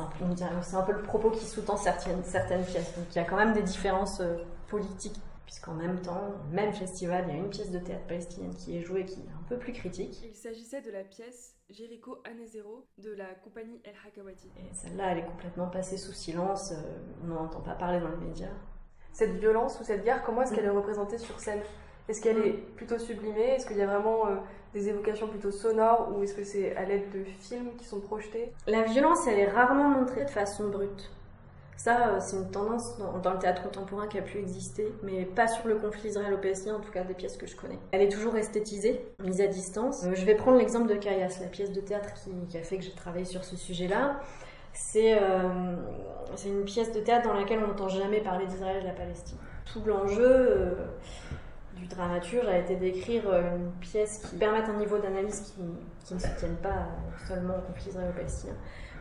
un, 0.75 0.81
peu 0.83 0.93
le 0.93 1.01
propos 1.01 1.31
qui 1.31 1.45
sous-tend 1.45 1.77
certaines, 1.77 2.23
certaines 2.23 2.63
pièces. 2.63 2.95
Donc 2.95 3.05
il 3.11 3.15
y 3.15 3.19
a 3.19 3.23
quand 3.23 3.35
même 3.35 3.53
des 3.53 3.63
différences 3.63 4.19
euh, 4.21 4.37
politiques, 4.67 5.19
puisqu'en 5.45 5.73
même 5.73 5.99
temps, 6.01 6.21
même 6.51 6.71
festival, 6.73 7.25
il 7.27 7.35
y 7.35 7.37
a 7.37 7.39
une 7.39 7.49
pièce 7.49 7.71
de 7.71 7.79
théâtre 7.79 8.05
palestinienne 8.07 8.53
qui 8.53 8.77
est 8.77 8.81
jouée 8.81 9.05
qui 9.05 9.19
peu 9.47 9.57
plus 9.57 9.73
critique. 9.73 10.21
Il 10.23 10.35
s'agissait 10.35 10.81
de 10.81 10.91
la 10.91 11.03
pièce 11.03 11.55
Jéricho 11.69 12.17
année 12.25 12.47
zéro 12.47 12.85
de 12.97 13.11
la 13.11 13.33
compagnie 13.43 13.81
El 13.83 13.93
Hakawati. 14.05 14.47
Et 14.57 14.73
celle-là, 14.73 15.11
elle 15.11 15.19
est 15.19 15.25
complètement 15.25 15.67
passée 15.67 15.97
sous 15.97 16.13
silence, 16.13 16.71
euh, 16.71 16.75
on 17.23 17.27
n'en 17.27 17.45
entend 17.45 17.61
pas 17.61 17.75
parler 17.75 17.99
dans 17.99 18.09
les 18.09 18.27
médias. 18.27 18.53
Cette 19.13 19.37
violence 19.37 19.79
ou 19.79 19.83
cette 19.83 20.03
guerre, 20.03 20.23
comment 20.23 20.41
est-ce 20.41 20.53
qu'elle 20.53 20.65
est 20.65 20.69
représentée 20.69 21.17
sur 21.17 21.39
scène? 21.39 21.61
Est-ce 22.07 22.21
qu'elle 22.21 22.37
est 22.37 22.53
plutôt 22.75 22.99
sublimée? 22.99 23.55
Est-ce 23.55 23.65
qu'il 23.65 23.77
y 23.77 23.81
a 23.81 23.87
vraiment 23.87 24.27
euh, 24.27 24.35
des 24.73 24.89
évocations 24.89 25.27
plutôt 25.27 25.51
sonores 25.51 26.15
ou 26.15 26.21
est-ce 26.21 26.35
que 26.35 26.43
c'est 26.43 26.75
à 26.75 26.85
l'aide 26.85 27.09
de 27.11 27.23
films 27.23 27.75
qui 27.77 27.85
sont 27.85 28.01
projetés? 28.01 28.53
La 28.67 28.83
violence, 28.83 29.25
elle 29.27 29.39
est 29.39 29.49
rarement 29.49 29.89
montrée 29.89 30.25
de 30.25 30.29
façon 30.29 30.69
brute. 30.69 31.11
Ça, 31.77 32.19
c'est 32.19 32.37
une 32.37 32.49
tendance 32.49 32.97
dans, 32.97 33.33
le 33.33 33.39
théâtre 33.39 33.63
contemporain 33.63 34.07
qui 34.07 34.17
a 34.17 34.21
pu 34.21 34.37
exister, 34.39 34.93
mais 35.03 35.25
pas 35.25 35.47
sur 35.47 35.67
le 35.67 35.75
conflit 35.75 36.09
israélo-palestinien, 36.09 36.75
en 36.75 36.79
tout 36.79 36.91
cas 36.91 37.03
des 37.03 37.13
pièces 37.13 37.37
que 37.37 37.45
je 37.45 37.55
connais. 37.55 37.77
Elle 37.91 38.01
est 38.01 38.09
toujours 38.09 38.35
esthétisée, 38.37 39.05
mise 39.23 39.41
à 39.41 39.47
distance. 39.47 40.03
Euh, 40.05 40.13
je 40.15 40.25
vais 40.25 40.35
prendre 40.35 40.57
l'exemple 40.57 40.87
de 40.87 40.95
Kayas, 40.95 41.37
la 41.41 41.47
pièce 41.47 41.71
de 41.71 41.81
théâtre 41.81 42.09
qui, 42.47 42.57
a 42.57 42.61
fait 42.61 42.77
que 42.77 42.83
j'ai 42.83 42.93
travaillé 42.93 43.25
sur 43.25 43.43
ce 43.43 43.55
sujet-là. 43.55 44.19
C'est 44.73 45.17
euh, 45.21 45.75
c'est 46.35 46.49
une 46.49 46.65
pièce 46.65 46.91
de 46.91 46.99
théâtre 46.99 47.27
dans 47.27 47.33
laquelle 47.33 47.59
on 47.63 47.67
n'entend 47.67 47.87
jamais 47.87 48.21
parler 48.21 48.45
d'Israël 48.45 48.77
et 48.77 48.81
de 48.81 48.87
la 48.87 48.93
Palestine. 48.93 49.37
Tout 49.71 49.81
l'enjeu 49.85 50.25
euh, 50.25 50.73
du 51.77 51.87
dramaturge 51.87 52.47
a 52.47 52.57
été 52.57 52.75
d'écrire 52.75 53.23
euh, 53.27 53.55
une 53.55 53.71
pièce 53.79 54.19
qui 54.19 54.35
permette 54.37 54.67
un 54.69 54.77
niveau 54.77 54.97
d'analyse 54.97 55.41
qui, 55.41 55.61
qui 56.05 56.13
ne 56.13 56.19
se 56.19 56.27
tienne 56.37 56.55
pas 56.57 56.87
seulement 57.27 57.55
au 57.57 57.71
conflit 57.71 57.89
israélo-palestinien, 57.89 58.53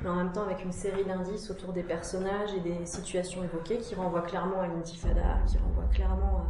mais 0.03 0.11
en 0.11 0.17
même 0.17 0.33
temps 0.33 0.45
avec 0.45 0.65
une 0.65 0.73
série 0.73 1.05
d'indices 1.05 1.51
autour 1.51 1.73
des 1.73 1.83
personnages 1.83 2.53
et 2.55 2.61
des 2.61 2.85
situations 2.87 3.43
évoquées 3.43 3.79
qui 3.79 3.95
renvoient 3.95 4.23
clairement 4.23 4.61
à 4.61 4.67
l'intifada, 4.67 5.39
qui 5.47 5.59
renvoient 5.59 5.91
clairement 5.93 6.45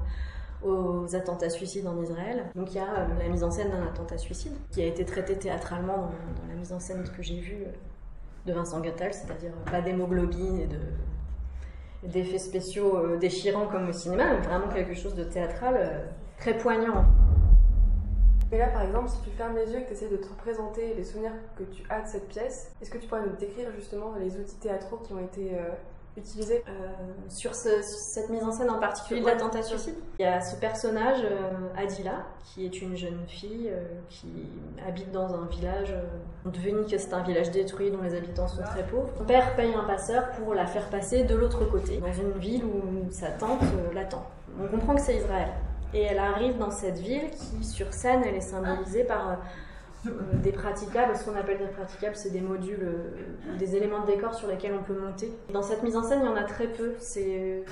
à- 0.63 0.67
aux 0.67 1.15
attentats 1.15 1.51
suicides 1.51 1.87
en 1.87 2.01
Israël. 2.03 2.45
Donc 2.55 2.73
il 2.73 2.77
y 2.77 2.81
a 2.81 3.01
euh, 3.01 3.07
la 3.19 3.29
mise 3.29 3.45
en 3.45 3.51
scène 3.51 3.71
d'un 3.71 3.83
attentat 3.83 4.17
suicide 4.19 4.55
qui 4.71 4.83
a 4.83 4.87
été 4.87 5.05
traité 5.05 5.37
théâtralement 5.37 5.97
dans, 5.97 6.49
la 6.49 6.55
mise 6.55 6.73
en 6.73 6.81
scène 6.81 7.05
que 7.15 7.23
j'ai 7.23 7.41
vue 7.41 7.65
euh, 7.67 7.71
de 8.47 8.53
Vincent 8.53 8.81
Gattal, 8.81 9.13
c'est-à-dire 9.13 9.53
pas 9.71 9.81
d'hémoglobine 9.83 10.61
et 10.61 10.67
de 10.67 10.79
et 12.05 12.09
d'effets 12.09 12.39
spéciaux 12.39 12.97
euh, 12.97 13.17
déchirants 13.17 13.67
comme 13.67 13.89
au 13.89 13.93
cinéma, 13.93 14.25
mais 14.35 14.47
vraiment 14.47 14.69
quelque 14.69 14.95
chose 14.95 15.15
de 15.15 15.25
théâtral 15.25 15.75
euh, 15.79 16.05
très 16.39 16.57
poignant. 16.57 17.07
Mais 18.55 18.61
là, 18.61 18.69
par 18.69 18.83
exemple, 18.83 19.09
si 19.09 19.21
tu 19.23 19.31
fermes 19.31 19.57
les 19.57 19.69
yeux 19.73 19.81
et 19.81 19.83
que 19.83 19.89
tu 19.89 19.95
essaies 19.95 20.09
de 20.09 20.17
te 20.17 20.29
représenter 20.29 20.95
les 20.95 21.03
souvenirs 21.03 21.33
que 21.59 21.65
tu 21.65 21.83
as 21.91 22.03
de 22.03 22.07
cette 22.07 22.29
pièce, 22.29 22.71
est-ce 22.81 22.89
que 22.89 22.99
tu 22.99 23.09
pourrais 23.09 23.23
nous 23.27 23.35
décrire 23.35 23.67
justement 23.75 24.13
les 24.17 24.37
outils 24.39 24.55
théâtraux 24.61 24.99
qui 24.99 25.13
ont 25.13 25.19
été 25.19 25.55
euh, 25.55 25.71
utilisés? 26.17 26.63
Euh, 26.69 26.73
sur, 27.29 27.53
ce- 27.53 27.83
sur 27.83 27.99
cette 27.99 28.29
mise 28.31 28.45
en 28.45 28.53
scène 28.53 28.71
en 28.71 28.79
particulier 28.79 29.23
de 29.23 29.27
l'attentat 29.27 29.61
suicide, 29.65 29.97
il 30.21 30.23
y 30.23 30.25
a 30.29 30.41
ce 30.41 30.55
personnage, 30.55 31.19
euh, 31.25 31.51
Adila, 31.77 32.27
qui 32.45 32.65
est 32.65 32.81
une 32.81 32.97
jeune 32.97 33.27
fille 33.27 33.73
qui 34.09 34.29
habite 34.87 35.11
dans 35.11 35.35
un 35.35 35.47
village. 35.47 35.93
on 36.47 36.51
devine 36.51 36.85
que 36.87 36.97
c'est 36.97 37.13
un 37.13 37.25
village 37.25 37.51
détruit 37.51 37.91
dont 37.91 38.03
les 38.03 38.15
habitants 38.15 38.47
sont 38.47 38.63
très 38.63 38.87
pauvres. 38.87 39.11
Son 39.19 39.25
père 39.25 39.57
paye 39.57 39.75
un 39.75 39.83
passeur 39.83 40.31
pour 40.39 40.55
la 40.55 40.67
faire 40.67 40.89
passer 40.91 41.25
de 41.25 41.35
l'autre 41.35 41.65
côté, 41.69 41.97
dans 41.97 42.13
une 42.13 42.39
ville 42.39 42.65
où 42.65 43.11
sa 43.11 43.31
tante 43.31 43.63
l'attend. 43.93 44.25
On 44.63 44.69
comprend 44.69 44.95
que 44.95 45.01
c'est 45.01 45.17
Israël. 45.17 45.49
Et 45.95 46.03
elle 46.03 46.19
arrive 46.19 46.59
dans 46.59 46.73
cette 46.73 46.99
ville 46.99 47.31
qui, 47.31 47.65
sur 47.65 47.93
scène, 47.93 48.23
elle 48.27 48.35
est 48.35 48.41
symbolisée 48.41 49.05
par 49.05 49.31
euh, 49.31 49.35
euh, 50.07 50.11
des 50.43 50.51
praticables. 50.51 51.17
Ce 51.17 51.25
qu'on 51.25 51.37
appelle 51.37 51.59
des 51.59 51.69
praticables, 51.69 52.17
c'est 52.17 52.31
des 52.31 52.41
modules, 52.41 52.83
euh, 52.83 53.57
des 53.59 53.77
éléments 53.77 54.01
de 54.01 54.07
décor 54.07 54.35
sur 54.35 54.49
lesquels 54.49 54.75
on 54.75 54.83
peut 54.83 54.99
monter. 54.99 55.33
Dans 55.53 55.63
cette 55.63 55.85
mise 55.85 55.97
en 55.97 56.03
scène, 56.03 56.21
il 56.23 56.27
y 56.27 56.29
en 56.29 56.37
a 56.37 56.43
très 56.43 56.67
peu. 56.67 56.95
C'est 56.99 57.65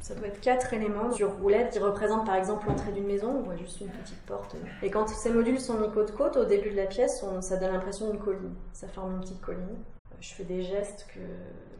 ça 0.00 0.16
doit 0.16 0.26
être 0.26 0.40
quatre 0.40 0.74
éléments 0.74 1.12
sur 1.12 1.30
roulette 1.36 1.74
qui 1.74 1.78
représentent 1.78 2.26
par 2.26 2.34
exemple 2.34 2.66
l'entrée 2.66 2.90
d'une 2.90 3.06
maison. 3.06 3.36
On 3.38 3.42
voit 3.42 3.54
juste 3.54 3.80
une 3.80 3.88
petite 3.88 4.20
porte. 4.26 4.56
Et 4.82 4.90
quand 4.90 5.06
ces 5.06 5.30
modules 5.30 5.60
sont 5.60 5.78
mis 5.78 5.88
côte 5.92 6.12
côte, 6.16 6.36
au 6.36 6.44
début 6.44 6.70
de 6.70 6.76
la 6.76 6.86
pièce, 6.86 7.24
ça 7.40 7.56
donne 7.56 7.72
l'impression 7.72 8.10
d'une 8.10 8.18
colline. 8.18 8.52
Ça 8.72 8.88
forme 8.88 9.12
une 9.12 9.20
petite 9.20 9.40
colline. 9.40 9.78
Je 10.20 10.34
fais 10.34 10.42
des 10.42 10.62
gestes 10.62 11.06
que 11.14 11.20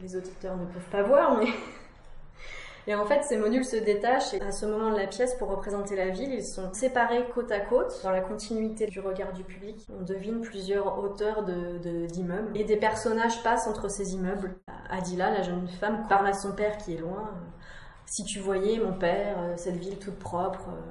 les 0.01 0.15
auditeurs 0.15 0.55
ne 0.55 0.65
peuvent 0.65 0.89
pas 0.89 1.03
voir, 1.03 1.37
mais 1.37 1.47
et 2.87 2.95
en 2.95 3.05
fait, 3.05 3.23
ces 3.23 3.37
modules 3.37 3.63
se 3.63 3.77
détachent 3.77 4.33
et 4.33 4.41
à 4.41 4.51
ce 4.51 4.65
moment 4.65 4.91
de 4.91 4.97
la 4.97 5.07
pièce, 5.07 5.35
pour 5.35 5.49
représenter 5.49 5.95
la 5.95 6.09
ville, 6.09 6.33
ils 6.33 6.43
sont 6.45 6.73
séparés 6.73 7.25
côte 7.33 7.51
à 7.51 7.59
côte 7.61 7.99
dans 8.03 8.11
la 8.11 8.21
continuité 8.21 8.87
du 8.87 8.99
regard 8.99 9.31
du 9.33 9.43
public. 9.43 9.87
On 9.97 10.03
devine 10.03 10.41
plusieurs 10.41 10.99
hauteurs 10.99 11.43
de- 11.43 11.77
de- 11.77 12.05
d'immeubles 12.07 12.51
et 12.55 12.63
des 12.65 12.77
personnages 12.77 13.41
passent 13.43 13.67
entre 13.67 13.89
ces 13.89 14.13
immeubles. 14.13 14.55
Adila, 14.89 15.31
la 15.31 15.43
jeune 15.43 15.67
femme, 15.67 16.05
parle 16.09 16.27
à 16.27 16.33
son 16.33 16.51
père 16.53 16.77
qui 16.77 16.93
est 16.95 16.97
loin. 16.97 17.31
Si 18.05 18.23
tu 18.25 18.39
voyais 18.39 18.79
mon 18.79 18.93
père, 18.93 19.37
euh, 19.39 19.53
cette 19.55 19.77
ville 19.77 19.97
toute 19.97 20.19
propre, 20.19 20.67
euh, 20.69 20.81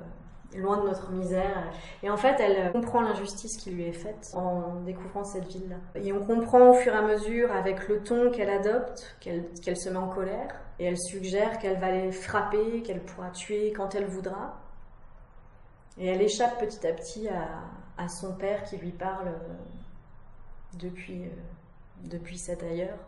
loin 0.56 0.78
de 0.78 0.88
notre 0.88 1.11
misère. 1.11 1.71
Et 2.02 2.11
en 2.11 2.16
fait, 2.16 2.37
elle 2.40 2.68
euh, 2.68 2.71
comprend 2.71 3.00
l'injustice 3.00 3.56
qui 3.56 3.71
lui 3.71 3.85
est 3.85 3.92
faite 3.92 4.30
en 4.35 4.80
découvrant 4.85 5.25
cette 5.25 5.47
ville-là. 5.47 5.76
Et 5.94 6.12
on 6.12 6.25
comprend 6.25 6.71
au 6.71 6.75
fur 6.75 6.92
et 6.92 6.97
à 6.97 7.02
mesure, 7.02 7.52
avec 7.52 7.88
le 7.88 8.02
ton 8.02 8.30
qu'elle 8.30 8.50
adopte, 8.50 9.16
qu'elle 9.21 9.76
se 9.76 9.88
met 9.88 9.97
en 9.97 10.09
colère. 10.09 10.54
Et 10.78 10.87
elle 10.87 10.99
suggère 10.99 11.59
qu'elle 11.59 11.78
va 11.78 11.90
les 11.90 12.12
frapper, 12.12 12.82
qu'elle 12.82 13.02
pourra 13.02 13.30
tuer 13.30 13.73
quand 13.73 13.94
elle 13.94 14.06
voudra. 14.06 14.59
Et 15.99 16.06
elle 16.06 16.23
échappe 16.23 16.59
petit 16.59 16.87
à 16.87 16.92
petit 16.92 17.28
à, 17.28 18.09
son 18.09 18.35
père 18.35 18.64
qui 18.64 18.76
lui 18.78 18.90
parle 18.90 19.28
euh, 19.28 19.54
depuis, 20.75 21.25
euh, 21.25 21.28
depuis 22.04 22.38
cet 22.38 22.62
ailleurs. 22.62 22.99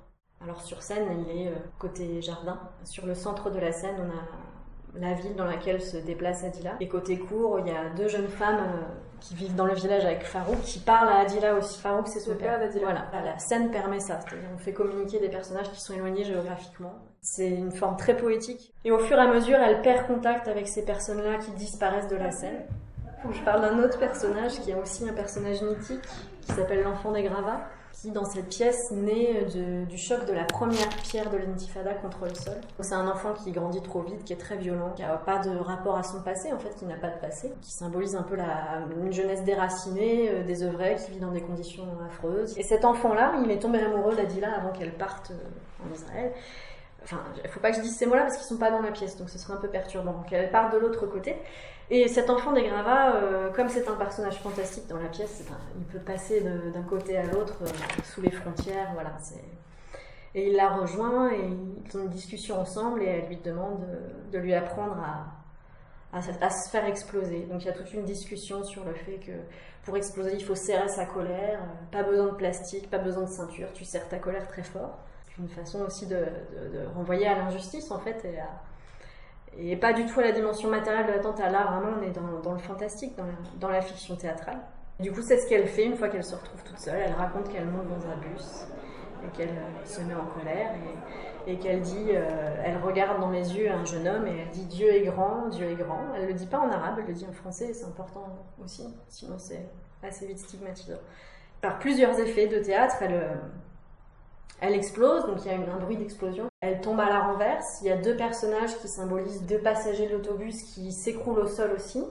Alors 0.41 0.61
sur 0.61 0.83
scène, 0.83 1.25
il 1.27 1.47
est 1.47 1.53
côté 1.79 2.21
jardin. 2.21 2.61
Sur 2.85 3.07
le 3.07 3.15
centre 3.15 3.51
de 3.51 3.59
la 3.59 3.73
scène, 3.73 3.97
on 3.99 4.11
a 4.11 4.54
la 4.97 5.13
ville 5.15 5.35
dans 5.35 5.45
laquelle 5.45 5.81
se 5.81 5.97
déplace 5.97 6.45
Adila. 6.45 6.73
Et 6.81 6.89
côté 6.89 7.19
cour, 7.19 7.59
il 7.61 7.67
y 7.67 7.71
a 7.71 7.91
deux 7.97 8.09
jeunes 8.09 8.29
femmes 8.29 8.61
euh, 8.61 8.83
qui 9.21 9.35
vivent 9.35 9.55
dans 9.55 9.67
le 9.67 9.75
village 9.75 10.05
avec 10.05 10.25
Farouk, 10.25 10.61
qui 10.63 10.79
parlent 10.79 11.09
à 11.09 11.21
Adila 11.21 11.55
aussi. 11.55 11.81
Farouk, 11.81 12.07
c'est 12.09 12.21
son 12.21 12.33
Le 12.33 12.37
père 12.37 12.59
d'Adila. 12.59 12.85
Voilà, 12.85 13.25
la 13.25 13.39
scène 13.39 13.71
permet 13.71 14.01
ça. 14.01 14.21
C'est-à-dire, 14.21 14.49
on 14.55 14.59
fait 14.59 14.73
communiquer 14.73 15.19
des 15.19 15.29
personnages 15.29 15.71
qui 15.71 15.81
sont 15.81 15.95
éloignés 15.95 16.25
géographiquement. 16.25 16.95
C'est 17.21 17.49
une 17.49 17.73
forme 17.73 17.97
très 17.97 18.17
poétique. 18.17 18.73
Et 18.85 18.91
au 18.91 18.99
fur 18.99 19.17
et 19.17 19.21
à 19.21 19.27
mesure, 19.27 19.59
elle 19.59 19.83
perd 19.83 20.07
contact 20.07 20.49
avec 20.49 20.69
ces 20.69 20.85
personnes-là 20.85 21.39
qui 21.39 21.51
disparaissent 21.53 22.09
de 22.09 22.17
la 22.17 22.31
scène. 22.31 22.65
Je 23.33 23.41
parle 23.43 23.63
d'un 23.63 23.83
autre 23.83 23.99
personnage 23.99 24.61
qui 24.61 24.71
est 24.71 24.75
aussi 24.75 25.09
un 25.09 25.15
personnage 25.15 25.63
mythique, 25.63 26.05
qui 26.43 26.53
s'appelle 26.53 26.83
l'enfant 26.83 27.11
des 27.11 27.23
gravats, 27.23 27.67
qui 27.95 28.11
dans 28.11 28.25
cette 28.25 28.49
pièce 28.49 28.91
naît 28.91 29.45
du 29.89 29.99
choc 29.99 30.27
de 30.27 30.33
la 30.33 30.45
première 30.45 30.89
pierre 31.03 31.31
de 31.31 31.37
l'intifada 31.37 31.95
contre 31.95 32.25
le 32.25 32.35
sol. 32.35 32.55
C'est 32.81 32.95
un 32.95 33.09
enfant 33.09 33.35
qui 33.35 33.53
grandit 33.53 33.83
trop 33.83 34.03
vite, 34.03 34.25
qui 34.25 34.33
est 34.33 34.41
très 34.41 34.57
violent, 34.57 34.91
qui 34.95 35.03
n'a 35.03 35.17
pas 35.17 35.39
de 35.39 35.57
rapport 35.57 35.97
à 35.97 36.03
son 36.03 36.21
passé, 36.23 36.53
en 36.53 36.59
fait, 36.59 36.75
qui 36.77 36.85
n'a 36.87 36.97
pas 36.97 37.11
de 37.11 37.21
passé, 37.21 37.53
qui 37.63 37.71
symbolise 37.71 38.17
un 38.17 38.23
peu 38.23 38.37
la, 38.37 38.81
une 39.01 39.13
jeunesse 39.13 39.45
déracinée, 39.45 40.31
euh, 40.31 40.45
désœuvrée, 40.45 40.97
qui 40.97 41.13
vit 41.13 41.21
dans 41.21 41.31
des 41.31 41.41
conditions 41.41 41.87
affreuses. 42.07 42.59
Et 42.59 42.63
cet 42.63 42.85
enfant-là, 42.85 43.35
il 43.45 43.51
est 43.51 43.61
tombé 43.61 43.79
amoureux 43.79 44.15
d'Adila 44.15 44.57
avant 44.57 44.73
qu'elle 44.73 44.95
parte 44.95 45.31
euh, 45.31 45.87
en 45.89 45.95
Israël. 45.95 46.33
Enfin, 47.05 47.21
il 47.43 47.51
faut 47.51 47.61
pas 47.61 47.71
que 47.71 47.77
je 47.77 47.83
dise 47.83 47.97
ces 47.97 48.07
mots-là 48.07 48.23
parce 48.23 48.37
qu'ils 48.37 48.47
sont 48.47 48.59
pas 48.59 48.71
dans 48.71 48.81
la 48.81 48.91
pièce, 48.91 49.17
donc 49.17 49.29
ce 49.29 49.39
serait 49.39 49.53
un 49.53 49.61
peu 49.61 49.69
perturbant. 49.69 50.25
Qu'elle 50.29 50.51
parte 50.51 50.73
de 50.73 50.79
l'autre 50.79 51.07
côté. 51.07 51.37
Et 51.91 52.09
cet 52.09 52.31
enfant 52.31 52.53
des 52.53 52.63
gravats, 52.67 53.17
euh, 53.17 53.51
comme 53.53 53.69
c'est 53.69 53.87
un 53.89 53.95
personnage 53.95 54.39
fantastique 54.41 54.87
dans 54.89 54.99
la 54.99 55.09
pièce, 55.09 55.43
c'est 55.45 55.53
un- 55.53 55.59
il 55.79 55.85
peut 55.85 55.99
passer 55.99 56.41
d'un 56.41 56.83
côté 56.83 57.17
à 57.19 57.25
l'autre, 57.25 57.57
euh, 57.63 57.67
sous 58.05 58.23
les 58.23 58.31
frontières, 58.31 58.91
voilà. 58.95 59.11
Et 60.35 60.49
il 60.49 60.57
la 60.57 60.71
rejoint 60.71 61.31
et 61.31 61.39
ils 61.87 61.97
ont 61.97 62.03
une 62.03 62.09
discussion 62.09 62.59
ensemble 62.59 63.03
et 63.03 63.07
elle 63.07 63.29
lui 63.29 63.37
demande 63.37 63.85
de 64.33 64.39
lui 64.39 64.55
apprendre 64.55 64.97
à, 66.13 66.23
se- 66.23 66.71
faire 66.71 66.87
exploser. 66.87 67.41
Donc 67.51 67.63
il 67.63 67.67
y 67.67 67.71
a 67.71 67.73
toute 67.75 67.93
une 67.93 68.05
discussion 68.05 68.65
sur 68.65 68.85
le 68.85 68.95
fait 68.95 69.19
que 69.19 69.33
pour 69.85 69.97
exploser, 69.97 70.35
il 70.35 70.45
faut 70.45 70.55
serrer 70.55 70.89
sa 70.89 71.05
colère, 71.05 71.61
euh, 71.61 71.87
pas 71.93 72.03
besoin 72.03 72.27
de 72.27 72.35
plastique, 72.37 72.91
pas 72.91 72.99
besoin 72.99 73.25
de 73.25 73.29
ceinture, 73.31 73.69
tu 73.75 73.85
serres 73.85 74.09
ta 74.09 74.19
colère 74.19 74.49
très 74.49 74.63
fort. 74.63 74.99
C'est 75.27 75.43
une 75.43 75.49
façon 75.49 75.81
aussi 75.83 76.07
de- 76.07 76.15
de 76.17 76.87
renvoyer 76.95 77.27
à 77.29 77.35
l'injustice 77.37 77.91
en 77.91 77.99
fait 78.01 78.25
et, 78.25 78.39
à- 78.41 78.49
et 79.59 79.77
pas 79.77 79.93
du 79.93 80.07
tout 80.07 80.21
à 80.21 80.23
la 80.23 80.33
dimension 80.33 80.69
matérielle 80.69 81.07
de 81.07 81.13
l'attentat. 81.13 81.49
Là, 81.51 81.65
vraiment, 81.65 81.97
on 81.99 82.03
est 82.03 82.11
dans, 82.11 82.53
le 82.53 82.59
fantastique, 82.59 83.15
dans 83.61 83.69
la, 83.69 83.81
fiction 83.81 84.17
théâtrale. 84.17 84.59
Du 85.01 85.13
coup, 85.13 85.23
c'est 85.23 85.39
ce 85.39 85.49
qu'elle 85.49 85.67
fait 85.67 85.85
une 85.85 85.97
fois 85.97 86.09
qu'elle 86.09 86.25
se 86.25 86.35
retrouve 86.35 86.63
toute 86.63 86.79
seule. 86.79 87.01
Elle 87.05 87.15
raconte 87.15 87.49
qu'elle 87.49 87.67
monte 87.67 87.89
dans 87.89 88.07
un 88.07 88.17
bus 88.17 88.67
et 89.25 89.37
qu'elle 89.37 89.49
euh, 89.49 89.85
se 89.85 90.01
met 90.03 90.15
en 90.15 90.27
colère 90.27 90.71
et, 91.47 91.53
et 91.53 91.59
qu'elle 91.59 91.81
dit, 91.81 92.11
euh, 92.11 92.63
elle 92.65 92.79
regarde 92.79 93.21
dans 93.21 93.31
les 93.31 93.57
yeux 93.57 93.71
un 93.71 93.85
jeune 93.85 94.07
homme 94.07 94.27
et 94.27 94.39
elle 94.41 94.51
dit 94.51 94.67
Dieu 94.67 94.93
est 94.93 95.03
grand, 95.03 95.49
Dieu 95.49 95.71
est 95.71 95.75
grand. 95.75 96.15
Elle 96.17 96.29
le 96.29 96.35
dit 96.35 96.47
pas 96.47 96.59
en 96.59 96.71
arabe, 96.71 96.97
elle 97.01 97.07
le 97.07 97.13
dit 97.15 97.27
en 97.29 97.33
français 97.33 97.69
et 97.69 97.75
c'est 97.75 97.87
important 97.87 98.27
aussi, 98.63 98.87
sinon 99.09 99.37
c'est 99.39 99.67
assez 100.03 100.27
vite 100.27 100.39
stigmatisant. 100.39 100.99
Par 101.61 101.79
plusieurs 101.79 102.19
effets 102.21 102.47
de 102.47 102.59
théâtre, 102.59 102.97
elle, 103.01 103.15
euh, 103.15 103.35
elle 104.61 104.75
explose, 104.75 105.27
donc 105.27 105.45
il 105.45 105.53
y 105.53 105.55
a 105.55 105.59
un 105.59 105.79
bruit 105.79 105.97
d'explosion. 105.97 106.47
Elle 106.61 106.81
tombe 106.81 107.01
à 107.01 107.07
la 107.07 107.21
renverse. 107.21 107.81
Il 107.83 107.89
y 107.89 107.91
a 107.91 107.97
deux 107.97 108.17
personnages 108.17 108.79
qui 108.79 108.89
symbolisent 108.89 109.43
deux 109.43 109.59
passagers 109.59 110.07
de 110.07 110.13
l'autobus 110.13 110.63
qui 110.63 110.93
s'écroulent 110.93 111.41
au 111.41 111.47
sol 111.47 111.73
aussi. 111.77 112.03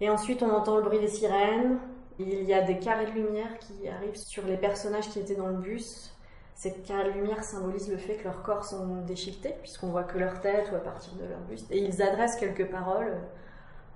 Et 0.00 0.08
ensuite, 0.08 0.42
on 0.42 0.50
entend 0.50 0.76
le 0.76 0.82
bruit 0.82 0.98
des 0.98 1.08
sirènes. 1.08 1.78
Il 2.18 2.44
y 2.44 2.54
a 2.54 2.62
des 2.62 2.78
carrés 2.78 3.06
de 3.06 3.10
lumière 3.10 3.58
qui 3.58 3.88
arrivent 3.88 4.16
sur 4.16 4.46
les 4.46 4.56
personnages 4.56 5.10
qui 5.10 5.18
étaient 5.18 5.34
dans 5.34 5.48
le 5.48 5.56
bus. 5.56 6.16
Ces 6.54 6.72
carrés 6.72 7.12
de 7.12 7.18
lumière 7.18 7.42
symbolisent 7.42 7.90
le 7.90 7.96
fait 7.96 8.14
que 8.14 8.24
leurs 8.24 8.42
corps 8.42 8.64
sont 8.64 9.02
déchiquetés, 9.02 9.54
puisqu'on 9.60 9.88
voit 9.88 10.04
que 10.04 10.18
leur 10.18 10.40
tête 10.40 10.70
ou 10.72 10.76
à 10.76 10.80
partir 10.80 11.12
de 11.14 11.26
leur 11.26 11.40
buste. 11.40 11.70
Et 11.70 11.78
ils 11.78 12.00
adressent 12.00 12.36
quelques 12.36 12.70
paroles 12.70 13.18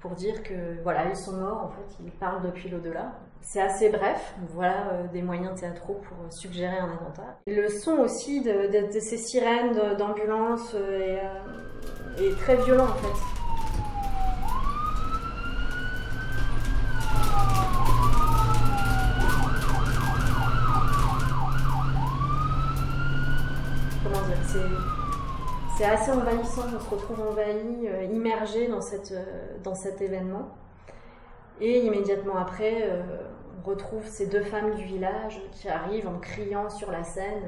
pour 0.00 0.10
dire 0.12 0.42
que 0.42 0.82
voilà, 0.82 1.08
ils 1.08 1.16
sont 1.16 1.32
morts, 1.32 1.64
en 1.64 1.68
fait, 1.68 2.02
ils 2.04 2.10
parlent 2.10 2.42
depuis 2.42 2.68
l'au-delà. 2.68 3.12
C'est 3.42 3.62
assez 3.62 3.88
bref, 3.88 4.34
voilà 4.52 4.90
euh, 4.92 5.06
des 5.12 5.22
moyens 5.22 5.58
théâtraux 5.58 6.00
pour 6.06 6.16
euh, 6.18 6.30
suggérer 6.30 6.76
un 6.76 6.92
attentat. 6.92 7.38
Le 7.46 7.68
son 7.68 7.92
aussi 7.92 8.42
de, 8.42 8.68
ces 9.00 9.16
sirènes 9.16 9.74
d'ambulance 9.96 10.74
est, 10.74 11.20
euh, 12.20 12.34
très 12.40 12.56
violent 12.56 12.84
en 12.84 12.94
fait. 12.94 13.08
C'est, 25.76 25.84
assez 25.84 26.10
envahissant, 26.10 26.62
on 26.74 26.80
se 26.80 26.90
retrouve 26.90 27.20
envahi, 27.20 27.88
immergé 28.12 28.68
dans 28.68 29.74
cet 29.74 30.00
événement. 30.00 30.48
Et 31.60 31.80
immédiatement 31.84 32.36
après, 32.36 32.82
euh, 32.82 33.02
on 33.58 33.68
retrouve 33.68 34.06
ces 34.06 34.26
deux 34.28 34.42
femmes 34.42 34.74
du 34.74 34.84
village 34.84 35.40
qui 35.52 35.68
arrivent 35.68 36.08
en 36.08 36.18
criant 36.18 36.70
sur 36.70 36.90
la 36.90 37.02
scène. 37.04 37.42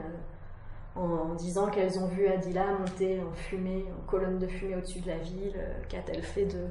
euh, 0.97 1.00
en 1.00 1.35
disant 1.35 1.71
qu'elles 1.71 2.00
ont 2.00 2.09
vu 2.09 2.26
Adila 2.26 2.64
monter 2.79 3.21
en 3.21 3.33
fumée, 3.33 3.85
en 3.97 4.11
colonne 4.11 4.38
de 4.38 4.49
fumée 4.49 4.75
au-dessus 4.75 5.00
de 5.00 5.09
la 5.09 5.19
ville, 5.19 5.55
euh, 5.57 5.73
qu'a-t-elle 5.88 6.23
fait 6.23 6.47
de, 6.47 6.67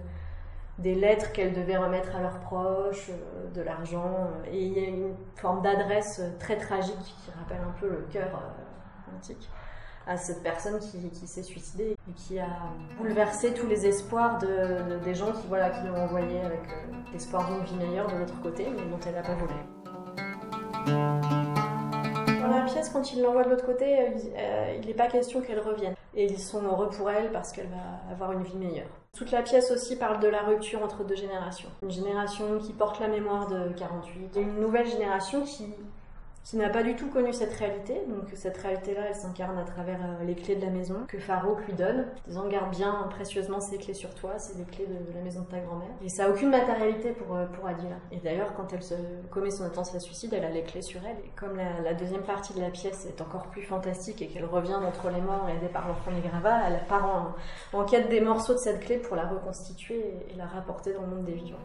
des 0.78 0.94
lettres 0.94 1.32
qu'elles 1.32 1.54
devaient 1.54 1.78
remettre 1.78 2.16
à 2.16 2.22
leurs 2.22 2.40
proches, 2.42 3.12
de 3.56 3.62
l'argent. 3.62 4.30
Et 4.52 4.62
il 4.66 4.74
y 4.74 4.86
a 4.86 4.88
une 4.90 5.16
forme 5.36 5.62
d'adresse 5.62 6.22
très 6.40 6.58
tragique 6.58 7.00
qui 7.00 7.32
rappelle 7.32 7.62
un 7.66 7.80
peu 7.80 7.90
le 7.90 8.08
cœur 8.12 8.30
antique 9.16 9.50
à 10.10 10.18
cette 10.18 10.42
personne 10.42 10.80
qui, 10.80 11.28
s'est 11.28 11.44
suicidée 11.44 11.92
et 12.10 12.12
qui 12.16 12.40
a 12.40 12.48
bouleversé 12.98 13.54
tous 13.54 13.68
les 13.68 13.86
espoirs 13.86 14.40
de, 14.40 14.48
de- 14.48 15.00
des 15.06 15.14
gens 15.14 15.32
qui, 15.32 15.46
voilà, 15.48 15.70
qui 15.70 15.86
l'ont 15.88 15.96
envoyée 16.02 16.42
avec 16.42 16.62
euh, 16.68 16.92
l'espoir 17.14 17.48
d'une 17.48 17.64
vie 17.64 17.76
meilleure 17.76 18.12
de 18.12 18.18
l'autre 18.18 18.42
côté, 18.42 18.66
mais 18.76 18.82
dont 18.90 18.98
elle 19.06 19.14
n'a 19.14 19.22
pas 19.22 19.36
voulu. 19.36 19.54
Dans 22.42 22.48
la 22.48 22.62
pièce, 22.66 22.90
quand 22.90 23.14
il 23.14 23.22
l'envoie 23.22 23.44
de 23.44 23.50
l'autre 23.52 23.66
côté, 23.68 23.86
euh, 24.00 24.06
il- 24.16 24.32
euh, 24.36 24.86
n'est 24.88 24.94
pas 24.94 25.08
question 25.08 25.42
qu'elle 25.42 25.60
revienne. 25.60 25.94
Et 26.16 26.26
ils 26.26 26.40
sont 26.40 26.64
heureux 26.64 26.90
pour 26.90 27.10
elle 27.12 27.32
parce 27.32 27.52
qu'elle 27.52 27.68
va 27.70 28.12
avoir 28.12 28.32
une 28.32 28.42
vie 28.44 28.58
meilleure. 28.58 28.88
Toute 29.16 29.32
la 29.32 29.42
pièce 29.44 29.70
aussi 29.72 29.96
parle 29.96 30.20
de 30.20 30.28
la 30.28 30.42
rupture 30.42 30.84
entre 30.84 31.04
deux 31.04 31.16
générations. 31.16 31.70
Une 31.84 31.92
génération 31.92 32.58
qui 32.60 32.74
porte 32.74 33.00
la 33.00 33.08
mémoire 33.08 33.48
de 33.48 33.70
48 33.78 34.38
et 34.38 34.42
une 34.42 34.60
nouvelle 34.60 34.88
génération 34.88 35.44
qui, 35.44 35.66
qui 36.44 36.58
n'a 36.58 36.70
pas 36.70 36.84
du 36.84 36.96
tout 36.96 37.08
connu 37.08 37.34
cette 37.34 37.54
réalité. 37.54 38.02
Donc 38.08 38.30
cette 38.36 38.58
réalité-là, 38.58 39.02
elle 39.10 39.16
s'incarne 39.16 39.58
à 39.58 39.64
travers 39.64 40.00
euh, 40.02 40.26
les 40.26 40.36
clés 40.36 40.56
de 40.56 40.62
la 40.62 40.72
maison 40.72 41.06
que 41.08 41.20
Farouk 41.20 41.66
lui 41.68 41.74
donne, 41.74 42.06
disant 42.28 42.48
garde 42.48 42.72
bien 42.72 43.08
précieusement 43.10 43.60
ces 43.60 43.78
clés 43.78 43.94
sur 43.94 44.14
toi, 44.16 44.38
c'est 44.38 44.58
les 44.58 44.66
clés 44.66 44.88
de, 44.88 45.12
de 45.12 45.16
la 45.16 45.22
maison 45.22 45.42
de 45.42 45.48
ta 45.48 45.60
grand-mère. 45.60 45.90
Et 46.04 46.10
ça 46.10 46.26
a 46.26 46.30
aucune 46.30 46.50
matérialité 46.50 47.12
pour, 47.12 47.36
euh, 47.36 47.46
pour 47.48 47.68
Adila. 47.68 47.98
Et 48.12 48.18
d'ailleurs, 48.18 48.54
quand 48.56 48.74
elle 48.74 48.84
se 48.84 48.96
commet 49.30 49.52
son 49.52 49.64
attentat 49.64 50.00
suicide, 50.00 50.34
elle 50.34 50.46
a 50.46 50.50
les 50.50 50.64
clés 50.64 50.82
sur 50.82 51.02
elle. 51.06 51.18
Et 51.26 51.32
comme 51.36 51.58
la, 51.58 51.94
deuxième 51.94 52.24
partie 52.24 52.54
de 52.54 52.62
la 52.62 52.70
pièce 52.70 53.06
est 53.06 53.22
encore 53.22 53.48
plus 53.48 53.64
fantastique 53.64 54.22
et 54.22 54.28
qu'elle 54.28 54.46
revient 54.46 54.78
d'entre 54.82 55.10
les 55.10 55.22
morts 55.22 55.48
aidée 55.50 55.72
par 55.72 55.88
l'enfant 55.88 56.12
des 56.12 56.22
gravats, 56.22 56.62
elle 56.68 56.86
part 56.88 57.36
en, 57.74 57.84
quête 57.86 58.10
des 58.10 58.22
morceaux 58.22 58.54
de 58.54 58.60
cette 58.60 58.82
clé 58.82 58.98
pour 58.98 59.16
la 59.16 59.26
reconstituer 59.26 60.14
et 60.30 60.36
la 60.36 60.46
rapporter 60.46 60.94
dans 60.94 61.02
le 61.02 61.08
monde 61.08 61.26
des 61.26 61.34
vivants. 61.34 61.58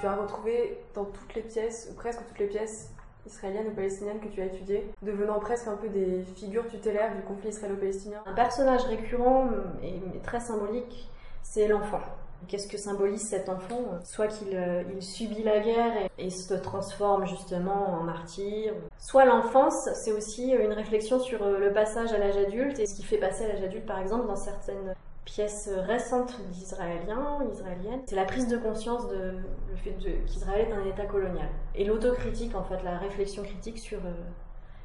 Tu 0.00 0.06
as 0.06 0.14
retrouvés 0.14 0.78
dans 0.94 1.04
toutes 1.04 1.34
les 1.34 1.42
pièces, 1.42 1.88
ou 1.90 1.94
presque 1.94 2.20
toutes 2.28 2.38
les 2.38 2.46
pièces 2.46 2.90
israéliennes 3.26 3.68
ou 3.68 3.74
palestiniennes 3.74 4.20
que 4.20 4.28
tu 4.28 4.40
as 4.40 4.46
étudiées, 4.46 4.90
devenant 5.02 5.38
presque 5.38 5.68
un 5.68 5.76
peu 5.76 5.88
des 5.88 6.22
figures 6.36 6.66
tutélaires 6.68 7.14
du 7.14 7.22
conflit 7.22 7.50
israélo-palestinien 7.50 8.22
Un 8.26 8.34
personnage 8.34 8.84
récurrent 8.84 9.48
et 9.82 10.00
très 10.22 10.40
symbolique, 10.40 11.08
c'est 11.42 11.68
l'enfant. 11.68 12.00
Qu'est-ce 12.46 12.68
que 12.68 12.78
symbolise 12.78 13.28
cet 13.28 13.48
enfant? 13.48 13.82
Soit 14.04 14.28
qu'il 14.28 14.54
euh, 14.54 14.84
subit 15.00 15.42
la 15.42 15.58
guerre 15.58 15.92
et, 16.18 16.26
et 16.26 16.30
se 16.30 16.54
transforme 16.54 17.26
justement 17.26 17.98
en 17.98 18.04
martyr. 18.04 18.74
Soit 18.98 19.24
l'enfance, 19.24 19.88
c'est 19.94 20.12
aussi 20.12 20.52
une 20.52 20.72
réflexion 20.72 21.18
sur 21.18 21.42
euh, 21.42 21.58
le 21.58 21.72
passage 21.72 22.12
à 22.12 22.18
l'âge 22.18 22.36
adulte 22.36 22.78
et 22.78 22.86
ce 22.86 22.94
qui 22.94 23.02
fait 23.02 23.18
passer 23.18 23.44
à 23.44 23.48
l'âge 23.48 23.64
adulte, 23.64 23.86
par 23.86 23.98
exemple, 23.98 24.28
dans 24.28 24.36
certaines 24.36 24.94
pièces 25.28 25.68
récentes 25.86 26.40
d'Israéliens, 26.50 27.38
israéliennes. 27.52 28.00
C'est 28.06 28.16
la 28.16 28.24
prise 28.24 28.48
de 28.48 28.56
conscience 28.56 29.08
de 29.08 29.34
le 29.68 29.76
fait 29.76 29.94
qu'Israël 30.26 30.68
est 30.68 30.72
un 30.72 30.84
État 30.86 31.04
colonial. 31.04 31.48
Et 31.74 31.84
l'autocritique, 31.84 32.54
en 32.56 32.64
fait, 32.64 32.82
la 32.82 32.96
réflexion 32.96 33.42
critique 33.42 33.78
sur 33.78 33.98
euh, 33.98 34.12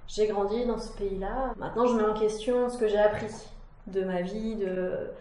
j'ai 0.05 0.27
grandi 0.27 0.65
dans 0.65 0.77
ce 0.77 0.91
pays-là, 0.97 1.53
maintenant 1.57 1.87
je 1.87 1.95
mets 1.95 2.03
en 2.03 2.13
question 2.13 2.67
ce 2.67 2.77
que 2.77 2.89
j'ai 2.89 2.99
appris 2.99 3.27
de 3.87 4.03
ma 4.03 4.21
vie, 4.21 4.57
de, 4.57 5.11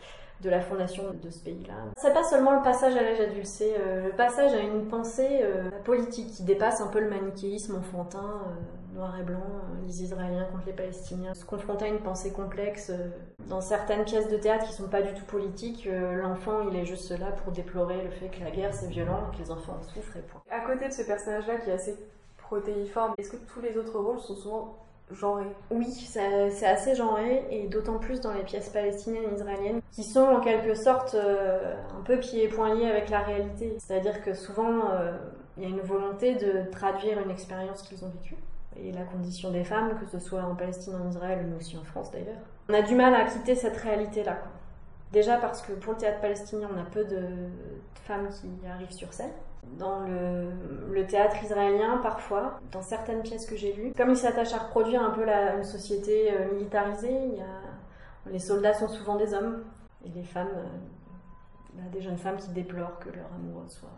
de 0.40 0.50
la 0.50 0.60
fondation 0.60 1.04
de 1.22 1.30
ce 1.30 1.38
pays-là. 1.38 1.74
C'est 1.96 2.12
pas 2.12 2.24
seulement 2.24 2.56
le 2.56 2.62
passage 2.62 2.96
à 2.96 3.02
l'âge 3.02 3.20
adulte, 3.20 3.46
c'est 3.46 3.76
euh, 3.78 4.06
le 4.06 4.10
passage 4.10 4.52
à 4.52 4.58
une 4.58 4.88
pensée 4.88 5.40
euh, 5.42 5.70
politique 5.84 6.32
qui 6.32 6.42
dépasse 6.42 6.80
un 6.80 6.88
peu 6.88 6.98
le 6.98 7.08
manichéisme 7.08 7.76
enfantin, 7.76 8.42
noir 8.92 9.18
et 9.18 9.22
blanc, 9.22 9.40
les 9.86 10.02
Israéliens 10.02 10.44
contre 10.44 10.66
les 10.66 10.72
Palestiniens. 10.72 11.34
Se 11.34 11.44
confronter 11.44 11.86
à 11.86 11.88
une 11.88 12.00
pensée 12.00 12.32
complexe, 12.32 12.90
euh, 12.90 13.08
dans 13.48 13.60
certaines 13.60 14.04
pièces 14.04 14.28
de 14.28 14.36
théâtre 14.36 14.66
qui 14.66 14.72
sont 14.72 14.88
pas 14.88 15.02
du 15.02 15.12
tout 15.14 15.24
politiques, 15.24 15.86
euh, 15.86 16.14
l'enfant 16.14 16.68
il 16.70 16.76
est 16.76 16.84
juste 16.84 17.10
là 17.18 17.32
pour 17.42 17.52
déplorer 17.52 18.02
le 18.02 18.10
fait 18.10 18.28
que 18.28 18.42
la 18.42 18.50
guerre 18.50 18.74
c'est 18.74 18.88
violent, 18.88 19.30
que 19.32 19.38
les 19.38 19.50
enfants 19.50 19.76
en 19.80 19.82
souffrent 19.82 20.16
et 20.16 20.22
point. 20.22 20.42
À 20.50 20.60
côté 20.60 20.88
de 20.88 20.92
ce 20.92 21.02
personnage-là 21.02 21.56
qui 21.56 21.70
est 21.70 21.74
assez 21.74 21.96
protéiforme, 22.38 23.14
est-ce 23.18 23.30
que 23.30 23.36
tous 23.36 23.60
les 23.60 23.76
autres 23.78 23.98
rôles 23.98 24.20
sont 24.20 24.34
souvent 24.34 24.76
genrés? 25.10 25.46
Oui, 25.70 25.90
c'est 25.90 26.66
assez 26.66 26.94
genré, 26.94 27.46
et 27.50 27.68
d'autant 27.68 27.98
plus 27.98 28.20
dans 28.20 28.32
les 28.32 28.42
pièces 28.42 28.68
palestiniennes 28.70 29.24
et 29.30 29.34
israéliennes, 29.34 29.80
qui 29.90 30.04
sont 30.04 30.20
en 30.20 30.40
quelque 30.40 30.74
sorte 30.74 31.14
euh, 31.14 31.74
un 31.98 32.02
peu 32.02 32.18
pieds 32.18 32.44
et 32.44 32.48
poings 32.48 32.74
liés 32.74 32.88
avec 32.88 33.10
la 33.10 33.20
réalité. 33.20 33.76
C'est-à-dire 33.78 34.22
que 34.22 34.34
souvent, 34.34 34.90
euh, 34.90 35.12
il 35.56 35.64
y 35.64 35.66
a 35.66 35.68
une 35.68 35.80
volonté 35.80 36.34
de 36.34 36.70
traduire 36.70 37.18
une 37.20 37.30
expérience 37.30 37.82
qu'ils 37.82 38.04
ont 38.04 38.08
vécue. 38.08 38.36
Et 38.76 38.92
la 38.92 39.04
condition 39.04 39.50
des 39.50 39.64
femmes, 39.64 39.98
que 40.00 40.06
ce 40.06 40.18
soit 40.18 40.42
en 40.42 40.54
Palestine, 40.54 40.94
en 40.94 41.08
Israël, 41.08 41.46
mais 41.48 41.56
aussi 41.56 41.76
en 41.76 41.84
France 41.84 42.10
d'ailleurs. 42.10 42.42
On 42.68 42.74
a 42.74 42.82
du 42.82 42.94
mal 42.94 43.14
à 43.14 43.24
quitter 43.24 43.54
cette 43.54 43.76
réalité-là. 43.76 44.38
Déjà 45.12 45.36
parce 45.36 45.60
que 45.60 45.72
pour 45.72 45.92
le 45.92 45.98
théâtre 45.98 46.20
palestinien, 46.20 46.68
on 46.74 46.80
a 46.80 46.84
peu 46.84 47.04
de, 47.04 47.20
femmes 48.06 48.28
qui 48.30 48.48
arrivent 48.66 48.92
sur 48.92 49.12
scène. 49.12 49.30
Dans 49.78 50.00
le, 50.00 51.06
théâtre 51.06 51.36
israélien, 51.42 51.98
parfois, 51.98 52.58
dans 52.72 52.82
certaines 52.82 53.22
pièces 53.22 53.46
que 53.46 53.56
j'ai 53.56 53.72
lues, 53.72 53.92
comme 53.96 54.10
il 54.10 54.16
s'attache 54.16 54.52
à 54.54 54.58
reproduire 54.58 55.02
un 55.02 55.10
peu 55.10 55.24
la, 55.24 55.56
une 55.56 55.64
société 55.64 56.32
euh, 56.32 56.54
militarisée, 56.54 57.16
les 58.30 58.38
soldats 58.38 58.74
sont 58.74 58.88
souvent 58.88 59.16
des 59.16 59.34
hommes, 59.34 59.62
et 60.04 60.08
les 60.08 60.24
femmes, 60.24 60.50
euh, 60.56 61.80
des 61.92 62.00
jeunes 62.00 62.18
femmes 62.18 62.36
qui 62.36 62.48
déplorent 62.50 62.98
que 62.98 63.10
leur 63.10 63.26
amoureux 63.34 63.68
soit 63.68 63.88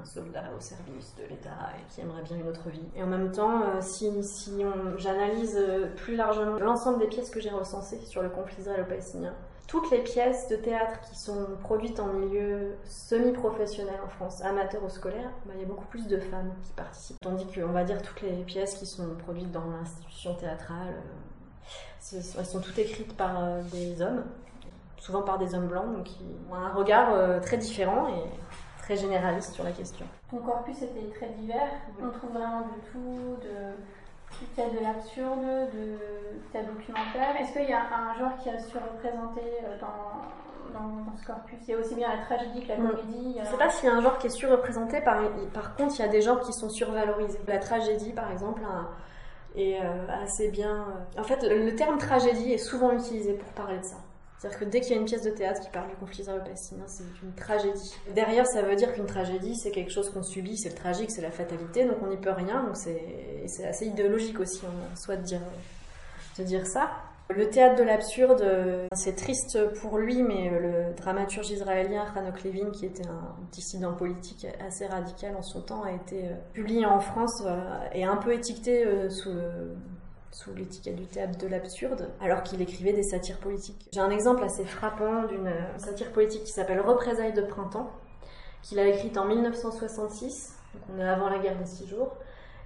un 0.00 0.04
soldat 0.04 0.44
au 0.56 0.60
service 0.60 1.14
de 1.16 1.22
l'État 1.28 1.50
et 1.78 1.92
qui 1.92 2.00
aimerait 2.00 2.22
bien 2.22 2.36
une 2.36 2.48
autre 2.48 2.68
vie. 2.68 2.84
Et 2.96 3.02
en 3.02 3.06
même 3.06 3.30
temps, 3.32 3.62
euh, 3.62 3.80
si, 3.80 4.22
si 4.22 4.52
on- 4.64 4.96
j'analyse 4.98 5.56
euh, 5.58 5.86
plus 5.96 6.16
largement 6.16 6.58
l'ensemble 6.58 6.98
des 6.98 7.06
pièces 7.06 7.30
que 7.30 7.40
j'ai 7.40 7.50
recensées 7.50 8.00
sur 8.00 8.22
le 8.22 8.28
conflit 8.28 8.60
israélo-palestinien, 8.60 9.32
toutes 9.66 9.90
les 9.90 10.02
pièces 10.02 10.48
de 10.48 10.56
théâtre 10.56 11.00
qui 11.08 11.16
sont 11.18 11.46
produites 11.62 11.98
en 11.98 12.08
milieu 12.08 12.74
semi-professionnel 12.84 13.94
en 14.04 14.08
France, 14.08 14.42
amateur 14.42 14.82
ou 14.84 14.88
scolaire, 14.90 15.30
bah, 15.46 15.52
il 15.56 15.60
y 15.60 15.64
a 15.64 15.66
beaucoup 15.66 15.86
plus 15.86 16.06
de 16.06 16.18
femmes 16.18 16.52
qui 16.62 16.72
participent. 16.72 17.18
Tandis 17.20 17.46
qu'on 17.46 17.68
va 17.72 17.84
dire 17.84 18.02
toutes 18.02 18.20
les 18.22 18.42
pièces 18.44 18.74
qui 18.74 18.86
sont 18.86 19.08
produites 19.24 19.50
dans 19.52 19.64
l'institution 19.70 20.34
théâtrale, 20.34 20.94
euh, 22.12 22.20
elles 22.38 22.46
sont 22.46 22.60
toutes 22.60 22.78
écrites 22.78 23.16
par 23.16 23.40
des 23.72 24.02
hommes, 24.02 24.24
souvent 24.98 25.22
par 25.22 25.38
des 25.38 25.54
hommes 25.54 25.68
blancs, 25.68 25.90
donc 25.96 26.04
qui 26.04 26.24
ont 26.50 26.54
un 26.54 26.72
regard 26.72 27.40
très 27.40 27.56
différent 27.56 28.08
et 28.08 28.22
très 28.84 28.96
généraliste 28.96 29.54
sur 29.54 29.64
la 29.64 29.72
question. 29.72 30.04
Ton 30.30 30.38
corpus 30.38 30.76
était 30.82 31.08
très 31.16 31.28
divers. 31.38 31.68
On 32.02 32.10
trouve 32.10 32.32
vraiment 32.32 32.60
de 32.60 32.92
tout, 32.92 33.36
de 33.42 33.74
peut-être 34.54 34.74
de 34.74 34.80
l'absurde, 34.80 35.70
de 35.72 35.96
ta 36.52 36.62
documentaire. 36.62 37.40
Est-ce 37.40 37.52
qu'il 37.52 37.68
y 37.70 37.72
a 37.72 37.80
un 37.80 38.18
genre 38.18 38.36
qui 38.42 38.50
a 38.50 38.58
surreprésenté 38.58 39.40
euh, 39.64 39.78
dans, 39.80 40.78
dans, 40.78 40.88
dans 41.10 41.16
ce 41.16 41.26
corpus? 41.26 41.56
Il 41.66 41.70
y 41.70 41.74
a 41.74 41.78
aussi 41.78 41.94
bien 41.94 42.08
la 42.14 42.22
tragédie 42.24 42.62
que 42.62 42.68
la 42.68 42.76
comédie. 42.76 43.22
il 43.24 43.32
y 43.36 43.40
a- 43.40 43.44
Je 43.44 43.50
sais 43.50 43.56
pas 43.56 43.70
s'il 43.70 43.88
y 43.88 43.92
a 43.92 43.94
un 43.96 44.00
genre 44.02 44.18
qui 44.18 44.26
est 44.26 44.30
surreprésenté, 44.30 45.00
par, 45.00 45.18
par 45.54 45.74
contre, 45.76 45.94
il 45.98 46.02
y 46.02 46.04
a 46.04 46.08
des 46.08 46.20
genres 46.20 46.40
qui 46.40 46.52
sont 46.52 46.68
survalorisés. 46.68 47.40
La 47.46 47.58
tragédie, 47.58 48.12
par 48.12 48.30
exemple, 48.30 48.60
est 49.56 49.78
euh, 49.80 50.06
assez 50.22 50.50
bien. 50.50 50.86
euh, 51.16 51.20
En 51.20 51.24
fait, 51.24 51.42
le 51.42 51.74
terme 51.74 51.96
tragédie 51.96 52.52
est 52.52 52.58
souvent 52.58 52.92
utilisé 52.92 53.32
pour 53.34 53.48
parler 53.52 53.78
de 53.78 53.84
ça. 53.84 53.96
C'est-à-dire 54.44 54.58
que 54.58 54.64
dès 54.66 54.80
qu'il 54.82 54.94
y 54.94 54.98
a 54.98 55.00
une 55.00 55.06
pièce 55.06 55.22
de 55.22 55.30
théâtre 55.30 55.62
qui 55.62 55.70
parle 55.70 55.88
du 55.88 55.96
conflit 55.96 56.20
israélo-palestinien, 56.20 56.84
c'est 56.86 57.04
une 57.22 57.32
tragédie. 57.32 57.94
Derrière, 58.14 58.46
ça 58.46 58.60
veut 58.60 58.76
dire 58.76 58.92
qu'une 58.92 59.06
tragédie, 59.06 59.56
c'est 59.56 59.70
quelque 59.70 59.90
chose 59.90 60.10
qu'on 60.10 60.22
subit, 60.22 60.58
c'est 60.58 60.68
le 60.68 60.74
tragique, 60.74 61.10
c'est 61.10 61.22
la 61.22 61.30
fatalité, 61.30 61.86
donc 61.86 61.96
on 62.02 62.08
n'y 62.08 62.18
peut 62.18 62.30
rien. 62.30 62.62
Donc 62.62 62.76
c'est 62.76 63.64
assez 63.64 63.86
idéologique 63.86 64.38
aussi 64.38 64.60
en 64.66 64.96
soi 64.96 65.16
de 65.16 65.22
dire, 65.22 65.40
de 66.38 66.44
dire 66.44 66.66
ça. 66.66 66.90
Le 67.30 67.48
théâtre 67.48 67.76
de 67.76 67.84
l'absurde, 67.84 68.42
euh, 68.42 68.86
c'est 68.94 69.16
triste 69.16 69.58
pour 69.80 69.96
lui, 69.96 70.22
mais 70.22 70.50
euh, 70.50 70.58
le 70.90 70.94
dramaturge 70.94 71.48
israélien 71.48 72.04
Hanok 72.14 72.44
Levin, 72.44 72.70
qui 72.70 72.84
était 72.84 73.06
un 73.06 73.34
dissident 73.50 73.94
politique 73.94 74.46
assez 74.60 74.86
radical 74.86 75.34
en 75.34 75.42
son 75.42 75.62
temps, 75.62 75.84
a 75.84 75.92
été 75.92 76.26
euh, 76.26 76.34
publié 76.52 76.84
en 76.84 77.00
France 77.00 77.42
et 77.94 78.04
un 78.04 78.16
peu 78.16 78.34
étiqueté 78.34 78.84
sous 79.08 79.30
sous 80.34 80.52
l'étiquette 80.52 80.96
du 80.96 81.06
théâtre 81.06 81.38
de 81.38 81.46
l'absurde, 81.46 82.10
alors 82.20 82.42
qu'il 82.42 82.60
écrivait 82.60 82.92
des 82.92 83.04
satires 83.04 83.38
politiques. 83.38 83.88
J'ai 83.92 84.00
un 84.00 84.10
exemple 84.10 84.42
assez 84.42 84.64
frappant 84.64 85.22
d'une 85.26 85.48
satire 85.76 86.10
politique 86.10 86.42
qui 86.42 86.50
s'appelle 86.50 86.80
Représailles 86.80 87.32
de 87.32 87.42
printemps, 87.42 87.88
qu'il 88.60 88.80
a 88.80 88.86
écrite 88.88 89.16
en 89.16 89.26
1966, 89.26 90.56
donc 90.74 90.82
on 90.92 90.98
est 90.98 91.08
avant 91.08 91.28
la 91.28 91.38
guerre 91.38 91.56
des 91.56 91.66
six 91.66 91.86
jours, 91.86 92.16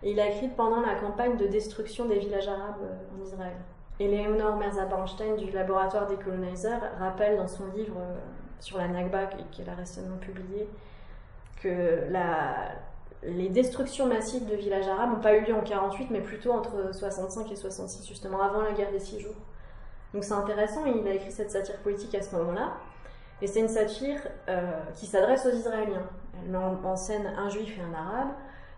et 0.03 0.13
il 0.13 0.19
a 0.19 0.29
écrite 0.29 0.57
pendant 0.57 0.81
la 0.81 0.95
campagne 0.95 1.37
de 1.37 1.47
destruction 1.47 2.07
des 2.07 2.19
villages 2.19 2.49
arabes 2.49 2.89
en 3.15 3.23
Israël. 3.23 3.57
Eleonore 4.01 4.57
Merza-Bernstein 4.57 5.37
du 5.37 5.51
laboratoire 5.51 6.07
des 6.07 6.17
colonizers 6.17 6.81
rappelle 6.99 7.37
dans 7.37 7.49
son 7.49 7.67
livre 7.77 7.97
euh, 7.99 8.17
sur 8.61 8.79
la 8.79 8.89
Nakba, 8.89 9.27
qu'elle 9.53 9.69
a 9.69 9.75
récemment 9.75 10.17
publié, 10.17 10.69
que 11.61 12.09
les 13.23 13.49
destructions 13.49 14.07
massives 14.07 14.47
de 14.47 14.55
villages 14.55 14.87
arabes 14.87 15.11
n'ont 15.11 15.21
pas 15.21 15.37
eu 15.37 15.45
lieu 15.45 15.55
en 15.55 15.63
48, 15.63 16.09
mais 16.11 16.21
plutôt 16.21 16.53
entre 16.53 16.95
65 16.95 17.51
et 17.51 17.57
66, 17.57 18.07
justement 18.07 18.41
avant 18.41 18.63
la 18.63 18.73
guerre 18.73 18.93
des 18.93 19.01
six 19.01 19.19
jours. 19.21 19.35
Donc 20.15 20.25
c'est 20.25 20.35
intéressant, 20.35 20.87
il 20.87 21.07
a 21.07 21.15
écrit 21.15 21.33
cette 21.33 21.51
satire 21.51 21.77
politique 21.79 22.15
à 22.15 22.23
ce 22.23 22.35
moment-là, 22.37 22.75
et 23.43 23.47
c'est 23.47 23.61
une 23.61 23.69
satire 23.69 24.21
euh, 24.49 24.71
qui 24.95 25.07
s'adresse 25.07 25.47
aux 25.47 25.55
Israéliens. 25.55 26.07
Elle 26.43 26.51
met 26.51 26.59
en 26.59 26.97
scène 26.97 27.27
un 27.37 27.49
juif 27.49 27.77
et 27.79 27.83
un 27.83 27.95
arabe, 27.95 28.29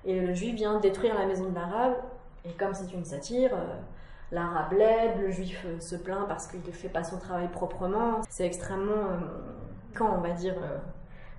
et 0.05 0.19
le 0.21 0.33
juif 0.33 0.55
vient 0.55 0.81
détruire 0.81 1.15
la 1.15 1.27
maison 1.27 1.51
de 1.51 1.55
l'arabe, 1.55 1.97
et 2.45 2.53
comme 2.53 2.73
c'est 2.73 2.93
une 2.93 3.05
satire, 3.05 3.53
euh, 3.53 3.77
l'arabe 4.33 4.73
l'aide, 4.73 5.21
le 5.21 5.31
juif 5.31 5.65
euh, 5.67 5.79
se 5.81 5.97
plaint 5.97 6.27
parce 6.27 6.47
qu'il 6.47 6.61
ne 6.61 6.73
fait 6.73 6.89
pas 6.89 7.05
son 7.05 7.19
travail 7.19 7.49
proprement. 7.49 8.23
C'est 8.31 8.47
extrêmement 8.47 9.19
quand 9.95 10.11
on 10.17 10.21
va 10.21 10.31
dire 10.31 10.55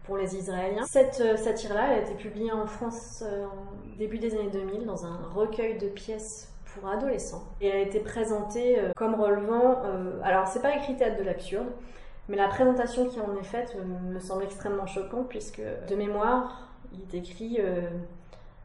pour 0.04 0.18
les 0.18 0.36
Israéliens. 0.36 0.86
Cette 0.86 1.38
satire-là, 1.38 1.88
elle 1.88 2.00
a 2.00 2.02
été 2.02 2.14
publiée 2.16 2.52
en 2.52 2.66
France 2.66 3.24
en 3.24 3.98
début 3.98 4.18
des 4.18 4.34
années 4.34 4.50
2000 4.52 4.86
dans 4.86 5.06
un 5.06 5.20
recueil 5.34 5.78
de 5.78 5.88
pièces 5.88 6.52
pour 6.74 6.90
adolescents. 6.90 7.44
Et 7.60 7.72
a 7.72 7.80
été 7.80 8.00
présentée 8.00 8.80
comme 8.96 9.16
relevant, 9.16 9.82
alors 10.24 10.48
c'est 10.48 10.62
pas 10.62 10.76
écrit 10.76 10.96
théâtre 10.96 11.18
de 11.18 11.24
l'absurde, 11.24 11.68
mais 12.30 12.38
la 12.38 12.48
présentation 12.48 13.08
qui 13.08 13.20
en 13.20 13.36
est 13.36 13.44
faite 13.44 13.76
me 14.10 14.20
semble 14.20 14.44
extrêmement 14.44 14.88
choquante 14.88 15.28
puisque 15.30 15.62
de 15.90 15.96
mémoire, 15.96 16.70
il 16.94 17.06
décrit 17.08 17.60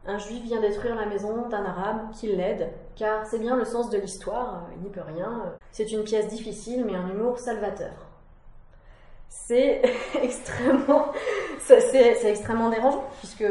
un 0.08 0.18
juif 0.18 0.40
vient 0.44 0.60
détruire 0.60 0.94
la 0.94 1.06
maison 1.06 1.48
d'un 1.48 1.64
arabe 1.64 2.12
qui 2.12 2.28
l'aide, 2.28 2.70
car 2.94 3.26
c'est 3.26 3.40
bien 3.40 3.56
le 3.56 3.64
sens 3.64 3.90
de 3.90 3.98
l'histoire, 3.98 4.68
il 4.76 4.82
n'y 4.82 4.90
peut 4.90 5.00
rien. 5.04 5.56
C'est 5.72 5.90
une 5.90 6.04
pièce 6.04 6.28
difficile, 6.28 6.84
mais 6.84 6.94
un 6.94 7.08
humour 7.08 7.40
salvateur. 7.40 8.05
C'est 9.28 9.82
extrêmement, 10.22 11.12
c'est 11.58 12.24
extrêmement 12.24 12.70
dérangeant, 12.70 13.04
puisque 13.18 13.44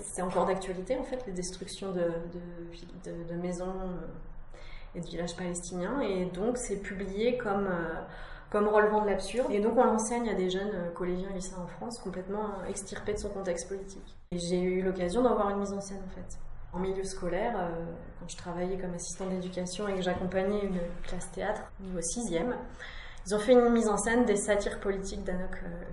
c'est 0.00 0.22
encore 0.22 0.46
d'actualité, 0.46 0.96
en 0.96 1.04
fait, 1.04 1.24
les 1.26 1.32
destructions 1.32 1.92
de, 1.92 2.12
de, 3.04 3.34
maisons 3.34 3.74
et 4.94 5.00
de 5.00 5.06
villages 5.06 5.36
palestiniens, 5.36 6.00
et 6.00 6.26
donc 6.26 6.56
c'est 6.56 6.82
publié 6.82 7.36
comme 7.38 7.66
euh, 7.66 7.94
comme 8.50 8.68
relevant 8.68 9.02
de 9.02 9.06
l'absurde. 9.06 9.50
Et 9.50 9.60
donc 9.60 9.76
on 9.76 9.84
l'enseigne 9.84 10.28
à 10.28 10.34
des 10.34 10.50
jeunes 10.50 10.70
euh, 10.74 10.90
collégiens 10.90 11.28
et 11.30 11.34
lycéens 11.34 11.58
en 11.62 11.66
France, 11.66 11.98
complètement 11.98 12.44
euh, 12.44 12.68
extirpés 12.68 13.14
de 13.14 13.18
son 13.18 13.28
contexte 13.28 13.68
politique. 13.68 14.16
Et 14.30 14.38
j'ai 14.38 14.60
eu 14.60 14.82
l'occasion 14.82 15.22
d'en 15.22 15.34
voir 15.34 15.50
une 15.50 15.58
mise 15.58 15.72
en 15.72 15.80
scène 15.80 16.02
en 16.06 16.10
fait. 16.10 16.38
En 16.72 16.78
milieu 16.78 17.04
scolaire, 17.04 17.54
euh, 17.56 17.68
quand 18.20 18.28
je 18.28 18.36
travaillais 18.36 18.78
comme 18.78 18.94
assistante 18.94 19.30
d'éducation 19.30 19.88
et 19.88 19.94
que 19.94 20.02
j'accompagnais 20.02 20.64
une 20.64 20.80
classe 21.02 21.30
théâtre, 21.32 21.62
niveau 21.80 22.00
6e, 22.00 22.54
ils 23.28 23.34
ont 23.34 23.38
fait 23.38 23.52
une 23.52 23.68
mise 23.68 23.88
en 23.88 23.98
scène 23.98 24.24
des 24.24 24.36
satires 24.36 24.80
politiques 24.80 25.22
de 25.22 25.32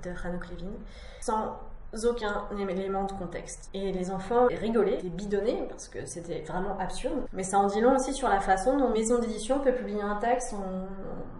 Hanok 0.09 0.49
Levin, 0.51 0.71
sans 1.19 1.59
aucun 2.05 2.45
élément 2.57 3.03
de 3.03 3.11
contexte. 3.11 3.69
Et 3.73 3.91
les 3.91 4.09
enfants 4.09 4.47
rigolaient, 4.47 4.99
et 5.03 5.09
bidonnaient, 5.09 5.67
parce 5.67 5.89
que 5.89 6.05
c'était 6.05 6.43
vraiment 6.47 6.77
absurde. 6.79 7.25
Mais 7.33 7.43
ça 7.43 7.59
en 7.59 7.67
dit 7.67 7.81
long 7.81 7.97
aussi 7.97 8.13
sur 8.13 8.29
la 8.29 8.39
façon 8.39 8.77
dont 8.77 8.89
maison 8.89 9.19
d'édition 9.19 9.59
peut 9.59 9.73
publier 9.73 10.01
un 10.01 10.15
texte 10.15 10.53
en, 10.53 10.87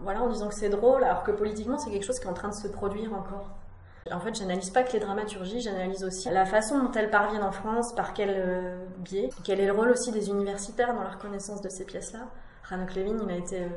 voilà, 0.02 0.22
en 0.22 0.28
disant 0.28 0.48
que 0.48 0.54
c'est 0.54 0.68
drôle, 0.68 1.02
alors 1.02 1.22
que 1.22 1.30
politiquement 1.30 1.78
c'est 1.78 1.90
quelque 1.90 2.04
chose 2.04 2.18
qui 2.18 2.26
est 2.26 2.30
en 2.30 2.34
train 2.34 2.50
de 2.50 2.54
se 2.54 2.68
produire 2.68 3.14
encore. 3.14 3.48
En 4.12 4.20
fait, 4.20 4.34
j'analyse 4.34 4.68
pas 4.68 4.82
que 4.82 4.92
les 4.92 5.00
dramaturgies, 5.00 5.62
j'analyse 5.62 6.04
aussi 6.04 6.28
la 6.28 6.44
façon 6.44 6.78
dont 6.78 6.92
elles 6.92 7.10
parviennent 7.10 7.42
en 7.42 7.52
France, 7.52 7.94
par 7.94 8.12
quel 8.12 8.34
euh, 8.36 8.84
biais, 8.98 9.30
quel 9.44 9.60
est 9.60 9.66
le 9.66 9.72
rôle 9.72 9.88
aussi 9.88 10.12
des 10.12 10.28
universitaires 10.28 10.94
dans 10.94 11.02
la 11.02 11.10
reconnaissance 11.10 11.62
de 11.62 11.70
ces 11.70 11.86
pièces-là. 11.86 12.20
Ranok 12.68 12.94
Levin, 12.94 13.16
il 13.24 13.30
a 13.30 13.36
été 13.36 13.62
euh, 13.62 13.68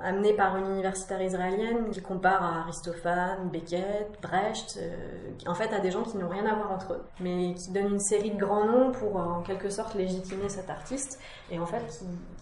amené 0.00 0.34
par 0.34 0.56
une 0.56 0.66
universitaire 0.66 1.20
israélienne 1.22 1.90
qui 1.90 2.00
compare 2.00 2.42
à 2.42 2.60
Aristophane, 2.62 3.48
Beckett, 3.50 4.20
Brecht, 4.20 4.78
euh, 4.80 5.30
en 5.46 5.54
fait 5.54 5.72
à 5.72 5.80
des 5.80 5.90
gens 5.90 6.02
qui 6.02 6.16
n'ont 6.16 6.28
rien 6.28 6.46
à 6.46 6.54
voir 6.54 6.72
entre 6.72 6.94
eux, 6.94 7.04
mais 7.20 7.54
qui 7.54 7.70
donnent 7.70 7.94
une 7.94 8.00
série 8.00 8.30
de 8.30 8.38
grands 8.38 8.64
noms 8.64 8.92
pour 8.92 9.18
euh, 9.18 9.24
en 9.24 9.42
quelque 9.42 9.70
sorte 9.70 9.94
légitimer 9.94 10.48
cet 10.48 10.70
artiste, 10.70 11.20
et 11.50 11.58
en 11.58 11.66
fait 11.66 11.84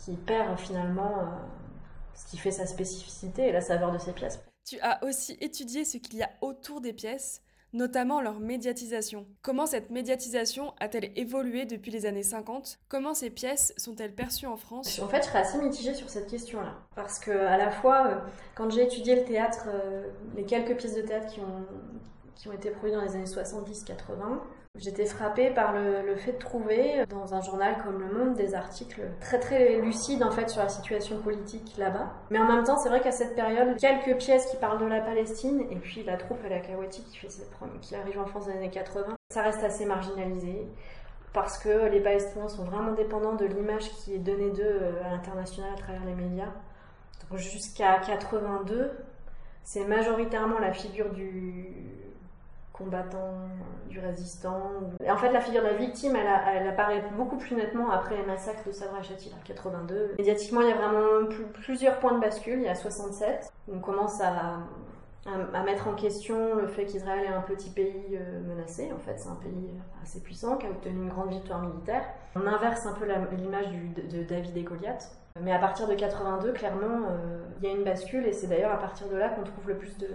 qui, 0.04 0.12
perd 0.12 0.58
finalement 0.58 1.18
euh, 1.18 1.24
ce 2.14 2.26
qui 2.30 2.36
fait 2.36 2.50
sa 2.50 2.66
spécificité 2.66 3.48
et 3.48 3.52
la 3.52 3.60
saveur 3.60 3.92
de 3.92 3.98
ses 3.98 4.12
pièces. 4.12 4.40
Tu 4.64 4.78
as 4.80 5.02
aussi 5.04 5.36
étudié 5.40 5.84
ce 5.84 5.98
qu'il 5.98 6.18
y 6.18 6.22
a 6.22 6.30
autour 6.40 6.80
des 6.80 6.92
pièces, 6.92 7.42
notamment 7.72 8.20
leur 8.20 8.40
médiatisation. 8.40 9.26
Comment 9.42 9.66
cette 9.66 9.90
médiatisation 9.90 10.74
a-t-elle 10.80 11.10
évolué 11.16 11.64
depuis 11.64 11.90
les 11.90 12.06
années 12.06 12.22
50 12.22 12.78
Comment 12.88 13.14
ces 13.14 13.30
pièces 13.30 13.72
sont-elles 13.76 14.14
perçues 14.14 14.46
en 14.46 14.56
France? 14.56 15.00
En 15.00 15.08
fait, 15.08 15.22
je 15.22 15.28
serais 15.28 15.40
assez 15.40 15.58
mitigée 15.58 15.94
sur 15.94 16.08
cette 16.08 16.28
question-là. 16.28 16.74
Parce 16.94 17.18
que, 17.18 17.30
à 17.30 17.56
la 17.56 17.70
fois, 17.70 18.06
euh, 18.06 18.14
quand 18.54 18.70
j'ai 18.70 18.84
étudié 18.84 19.16
le 19.16 19.24
théâtre, 19.24 19.66
euh, 19.68 20.08
les 20.36 20.44
quelques 20.44 20.76
pièces 20.76 20.94
de 20.94 21.02
théâtre 21.02 21.26
qui 21.32 21.40
ont, 21.40 21.66
qui 22.34 22.48
ont 22.48 22.52
été 22.52 22.70
produites 22.70 22.94
dans 22.94 23.04
les 23.04 23.14
années 23.14 23.24
70-80, 23.24 24.40
J'étais 24.78 25.04
frappée 25.04 25.50
par 25.50 25.72
le, 25.72 26.16
fait 26.16 26.32
de 26.32 26.38
trouver 26.38 27.04
dans 27.10 27.34
un 27.34 27.40
journal 27.42 27.76
comme 27.82 28.00
Le 28.00 28.12
Monde 28.12 28.34
des 28.34 28.54
articles 28.54 29.02
très 29.20 29.40
très 29.40 29.80
lucides 29.80 30.22
en 30.22 30.30
fait 30.30 30.48
sur 30.48 30.62
la 30.62 30.68
situation 30.68 31.20
politique 31.20 31.76
là-bas. 31.76 32.12
Mais 32.30 32.38
en 32.38 32.46
même 32.46 32.64
temps, 32.64 32.78
c'est 32.78 32.88
vrai 32.88 33.00
qu'à 33.00 33.10
cette 33.10 33.34
période, 33.34 33.76
quelques 33.78 34.16
pièces 34.18 34.46
qui 34.46 34.56
parlent 34.56 34.80
de 34.80 34.86
la 34.86 35.00
Palestine 35.00 35.66
et 35.70 35.76
puis 35.76 36.04
la 36.04 36.16
troupe 36.16 36.38
à 36.46 36.48
la 36.48 36.60
Kawati 36.60 37.02
qui, 37.04 37.26
qui 37.82 37.94
arrive 37.94 38.20
en 38.20 38.26
France 38.26 38.46
dans 38.46 38.52
les 38.52 38.58
années 38.58 38.70
80, 38.70 39.16
ça 39.30 39.42
reste 39.42 39.62
assez 39.64 39.84
marginalisé 39.84 40.66
parce 41.32 41.58
que 41.58 41.88
les 41.88 42.00
Palestiniens 42.00 42.48
sont 42.48 42.64
vraiment 42.64 42.92
dépendants 42.92 43.34
de 43.34 43.46
l'image 43.46 43.90
qui 43.90 44.14
est 44.14 44.18
donnée 44.18 44.50
d'eux 44.50 44.62
euh, 44.64 45.04
à 45.04 45.10
l'international 45.10 45.70
à 45.74 45.78
travers 45.78 46.04
les 46.04 46.14
médias. 46.14 46.52
Jusqu'à 47.34 47.98
82, 47.98 48.90
c'est 49.62 49.84
majoritairement 49.84 50.58
la 50.58 50.72
figure 50.72 51.12
du 51.12 52.09
combattant, 52.80 53.48
du 53.88 54.00
résistant. 54.00 54.70
Et 55.04 55.10
en 55.10 55.16
fait, 55.16 55.30
la 55.32 55.40
figure 55.40 55.62
de 55.62 55.66
la 55.66 55.74
victime, 55.74 56.16
elle, 56.16 56.68
apparaît 56.68 57.04
beaucoup 57.16 57.36
plus 57.36 57.54
nettement 57.54 57.90
après 57.90 58.16
les 58.16 58.24
massacres 58.24 58.66
de 58.66 58.72
Sabra 58.72 59.02
Chatil 59.02 59.32
en 59.34 59.44
82. 59.44 60.14
Médiatiquement, 60.18 60.62
il 60.62 60.68
y 60.68 60.72
a 60.72 60.76
vraiment 60.76 61.28
plusieurs 61.52 61.98
points 61.98 62.14
de 62.14 62.20
bascule. 62.20 62.58
Il 62.58 62.64
y 62.64 62.68
a 62.68 62.74
67, 62.74 63.52
on 63.72 63.78
commence 63.80 64.20
à, 64.20 64.58
mettre 65.64 65.88
en 65.88 65.94
question 65.94 66.54
le 66.54 66.66
fait 66.66 66.86
qu'Israël 66.86 67.24
est 67.24 67.34
un 67.34 67.42
petit 67.42 67.70
pays 67.70 68.14
euh, 68.14 68.40
menacé. 68.48 68.90
En 68.92 68.98
fait, 68.98 69.18
c'est 69.18 69.28
un 69.28 69.36
pays 69.36 69.70
assez 70.02 70.20
puissant 70.20 70.56
qui 70.56 70.66
a 70.66 70.70
obtenu 70.70 71.02
une 71.02 71.08
grande 71.08 71.30
victoire 71.30 71.60
militaire. 71.60 72.04
On 72.34 72.46
inverse 72.46 72.86
un 72.86 72.92
peu 72.94 73.06
l'image 73.36 73.66
de 74.10 74.22
David 74.22 74.56
et 74.56 74.62
Goliath. 74.62 75.19
Mais 75.42 75.52
à 75.52 75.58
partir 75.58 75.86
de 75.86 75.94
82, 75.94 76.52
clairement, 76.52 77.08
euh, 77.10 77.40
il 77.60 77.68
y 77.68 77.72
a 77.72 77.76
une 77.76 77.84
bascule 77.84 78.26
et 78.26 78.32
c'est 78.32 78.46
d'ailleurs 78.46 78.72
à 78.72 78.78
partir 78.78 79.08
de 79.08 79.16
là 79.16 79.28
qu'on 79.28 79.42
trouve 79.42 79.68
le 79.68 79.76
plus 79.76 79.96
de 79.98 80.08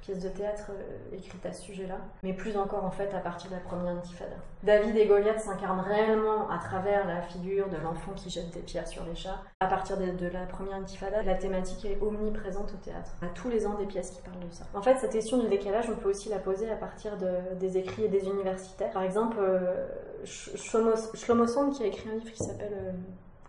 pièces 0.00 0.20
de 0.20 0.28
théâtre 0.28 0.70
euh, 0.70 1.16
écrites 1.16 1.44
à 1.44 1.52
ce 1.52 1.62
sujet-là. 1.62 1.96
Mais 2.22 2.32
plus 2.32 2.56
encore 2.56 2.84
en 2.84 2.90
fait 2.90 3.12
à 3.14 3.18
partir 3.18 3.50
de 3.50 3.56
la 3.56 3.60
première 3.60 3.92
intifada. 3.92 4.36
David 4.62 4.96
et 4.96 5.06
Goliath 5.06 5.40
s'incarnent 5.40 5.80
réellement 5.80 6.48
à 6.48 6.58
travers 6.58 7.06
la 7.06 7.20
figure 7.22 7.68
de 7.68 7.76
l'enfant 7.76 8.12
qui 8.14 8.30
jette 8.30 8.50
des 8.52 8.60
pierres 8.60 8.88
sur 8.88 9.04
les 9.04 9.14
chats. 9.14 9.42
À 9.60 9.66
partir 9.66 9.96
de, 9.98 10.26
la 10.28 10.46
première 10.46 10.76
intifada, 10.76 11.22
la 11.22 11.34
thématique 11.34 11.84
est 11.84 12.00
omniprésente 12.00 12.72
au 12.72 12.76
théâtre. 12.84 13.12
À 13.22 13.26
tous 13.28 13.48
les 13.48 13.66
ans 13.66 13.74
des 13.74 13.86
pièces 13.86 14.10
qui 14.10 14.22
parlent 14.22 14.40
de 14.40 14.52
ça. 14.52 14.64
En 14.74 14.82
fait, 14.82 14.96
cette 14.98 15.12
question 15.12 15.38
du 15.38 15.48
décalage, 15.48 15.90
on 15.90 15.96
peut 15.96 16.10
aussi 16.10 16.28
la 16.28 16.38
poser 16.38 16.70
à 16.70 16.76
partir 16.76 17.16
de, 17.16 17.54
des 17.58 17.76
écrits 17.76 18.04
et 18.04 18.08
des 18.08 18.26
universitaires. 18.26 18.90
Par 18.90 19.02
exemple, 19.02 19.36
euh, 19.40 19.86
Sand 20.24 21.72
qui 21.72 21.82
a 21.82 21.86
écrit 21.86 22.08
un 22.10 22.14
livre 22.14 22.32
qui 22.32 22.42
s'appelle 22.42 22.94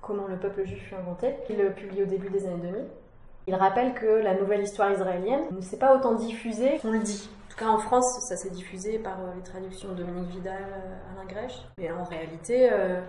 Comment 0.08 0.26
le 0.28 0.38
peuple 0.38 0.64
juif 0.64 0.82
fut 0.88 0.96
inventé. 0.96 1.36
Il 1.50 1.58
le 1.58 1.74
publie 1.74 2.02
au 2.02 2.06
début 2.06 2.30
des 2.30 2.48
années 2.48 2.62
2000. 2.62 2.86
Il 3.48 3.56
rappelle 3.56 3.94
que 3.94 4.06
la 4.06 4.36
nouvelle 4.36 4.62
histoire 4.62 4.90
israélienne 4.90 5.44
ne 5.52 5.60
s'est 5.60 5.78
pas 5.78 5.94
autant 5.94 6.16
diffusée 6.16 6.80
qu'on 6.82 6.92
le 6.92 7.00
dit. 7.00 7.30
En 7.46 7.52
tout 7.52 7.58
cas, 7.58 7.68
en 7.68 7.78
France, 7.78 8.26
ça 8.30 8.38
s'est 8.38 8.50
diffusé 8.50 9.00
par 9.00 9.20
euh, 9.20 9.34
les 9.36 9.44
traductions 9.44 9.90
de 9.90 9.96
Dominique 9.96 10.30
Vidal, 10.30 10.62
euh, 10.62 11.14
Alain 11.14 11.28
Grèche. 11.28 11.62
Mais 11.78 11.92
en 11.92 12.06
réalité, 12.06 12.70
euh, 12.72 13.02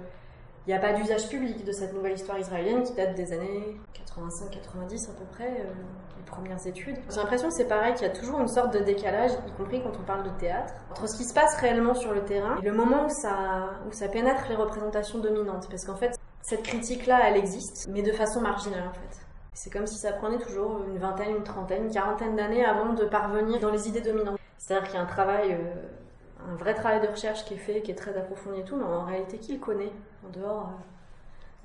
il 0.67 0.71
n'y 0.71 0.75
a 0.75 0.81
pas 0.81 0.93
d'usage 0.93 1.29
public 1.29 1.65
de 1.65 1.71
cette 1.71 1.95
nouvelle 1.95 2.15
histoire 2.15 2.37
israélienne 2.37 2.83
qui 2.83 2.95
date 2.95 3.15
des 3.15 3.33
années 3.33 3.77
85-90 3.95 5.11
à 5.11 5.13
peu 5.13 5.25
près, 5.33 5.51
les 5.51 6.25
premières 6.27 6.67
études. 6.67 6.97
J'ai 7.11 7.17
l'impression 7.17 7.49
que 7.49 7.55
c'est 7.55 7.69
pareil, 7.69 7.95
qu'il 7.95 8.07
y 8.09 8.11
a 8.11 8.13
toujours 8.13 8.41
une 8.41 8.49
sorte 8.49 8.73
de 8.75 8.81
décalage, 8.81 9.31
y 9.47 9.53
compris 9.53 9.83
quand 9.83 9.93
on 9.99 10.05
parle 10.05 10.25
de 10.25 10.39
théâtre, 10.41 10.75
entre 10.91 11.09
ce 11.09 11.17
qui 11.17 11.25
se 11.25 11.33
passe 11.33 11.55
réellement 11.57 11.95
sur 11.95 12.13
le 12.13 12.25
terrain 12.25 12.57
et 12.61 12.65
le 12.65 12.73
moment 12.73 13.07
où 13.07 13.09
ça, 13.09 13.71
où 13.89 13.93
ça 13.93 14.09
pénètre 14.09 14.47
les 14.49 14.57
représentations 14.57 15.21
dominantes. 15.21 15.69
Parce 15.71 15.85
qu'en 15.85 15.97
fait, 15.97 16.19
Cette 16.49 16.63
critique-là, 16.63 17.29
elle 17.29 17.37
existe, 17.37 17.89
mais 17.91 18.01
de 18.01 18.11
façon 18.11 18.41
marginale 18.41 18.89
en 18.89 18.93
fait. 18.95 19.21
C'est 19.53 19.71
comme 19.71 19.87
si 19.87 19.97
ça 19.97 20.15
prenait 20.15 20.39
toujours 20.39 20.83
une 20.89 20.97
vingtaine, 20.97 21.37
une 21.37 21.43
trentaine, 21.43 21.85
une 21.85 21.93
quarantaine 21.93 22.37
d'années 22.37 22.65
avant 22.65 22.95
de 22.95 23.05
parvenir 23.05 23.61
dans 23.61 23.71
les 23.71 23.87
idées 23.87 24.01
dominantes. 24.01 24.39
C'est-à-dire 24.57 24.89
qu'il 24.89 24.95
y 24.95 24.99
a 24.99 25.03
un 25.03 25.07
travail, 25.07 25.53
euh, 25.53 26.51
un 26.51 26.57
vrai 26.57 26.73
travail 26.73 27.03
de 27.03 27.09
recherche 27.09 27.45
qui 27.45 27.53
est 27.53 27.59
fait, 27.59 27.83
qui 27.83 27.91
est 27.91 27.95
très 27.95 28.17
approfondi 28.17 28.61
et 28.61 28.65
tout, 28.65 28.77
mais 28.77 28.85
en 28.85 29.05
réalité, 29.05 29.37
qui 29.37 29.53
le 29.53 29.59
connaît 29.59 29.93
en 30.27 30.31
dehors 30.31 30.71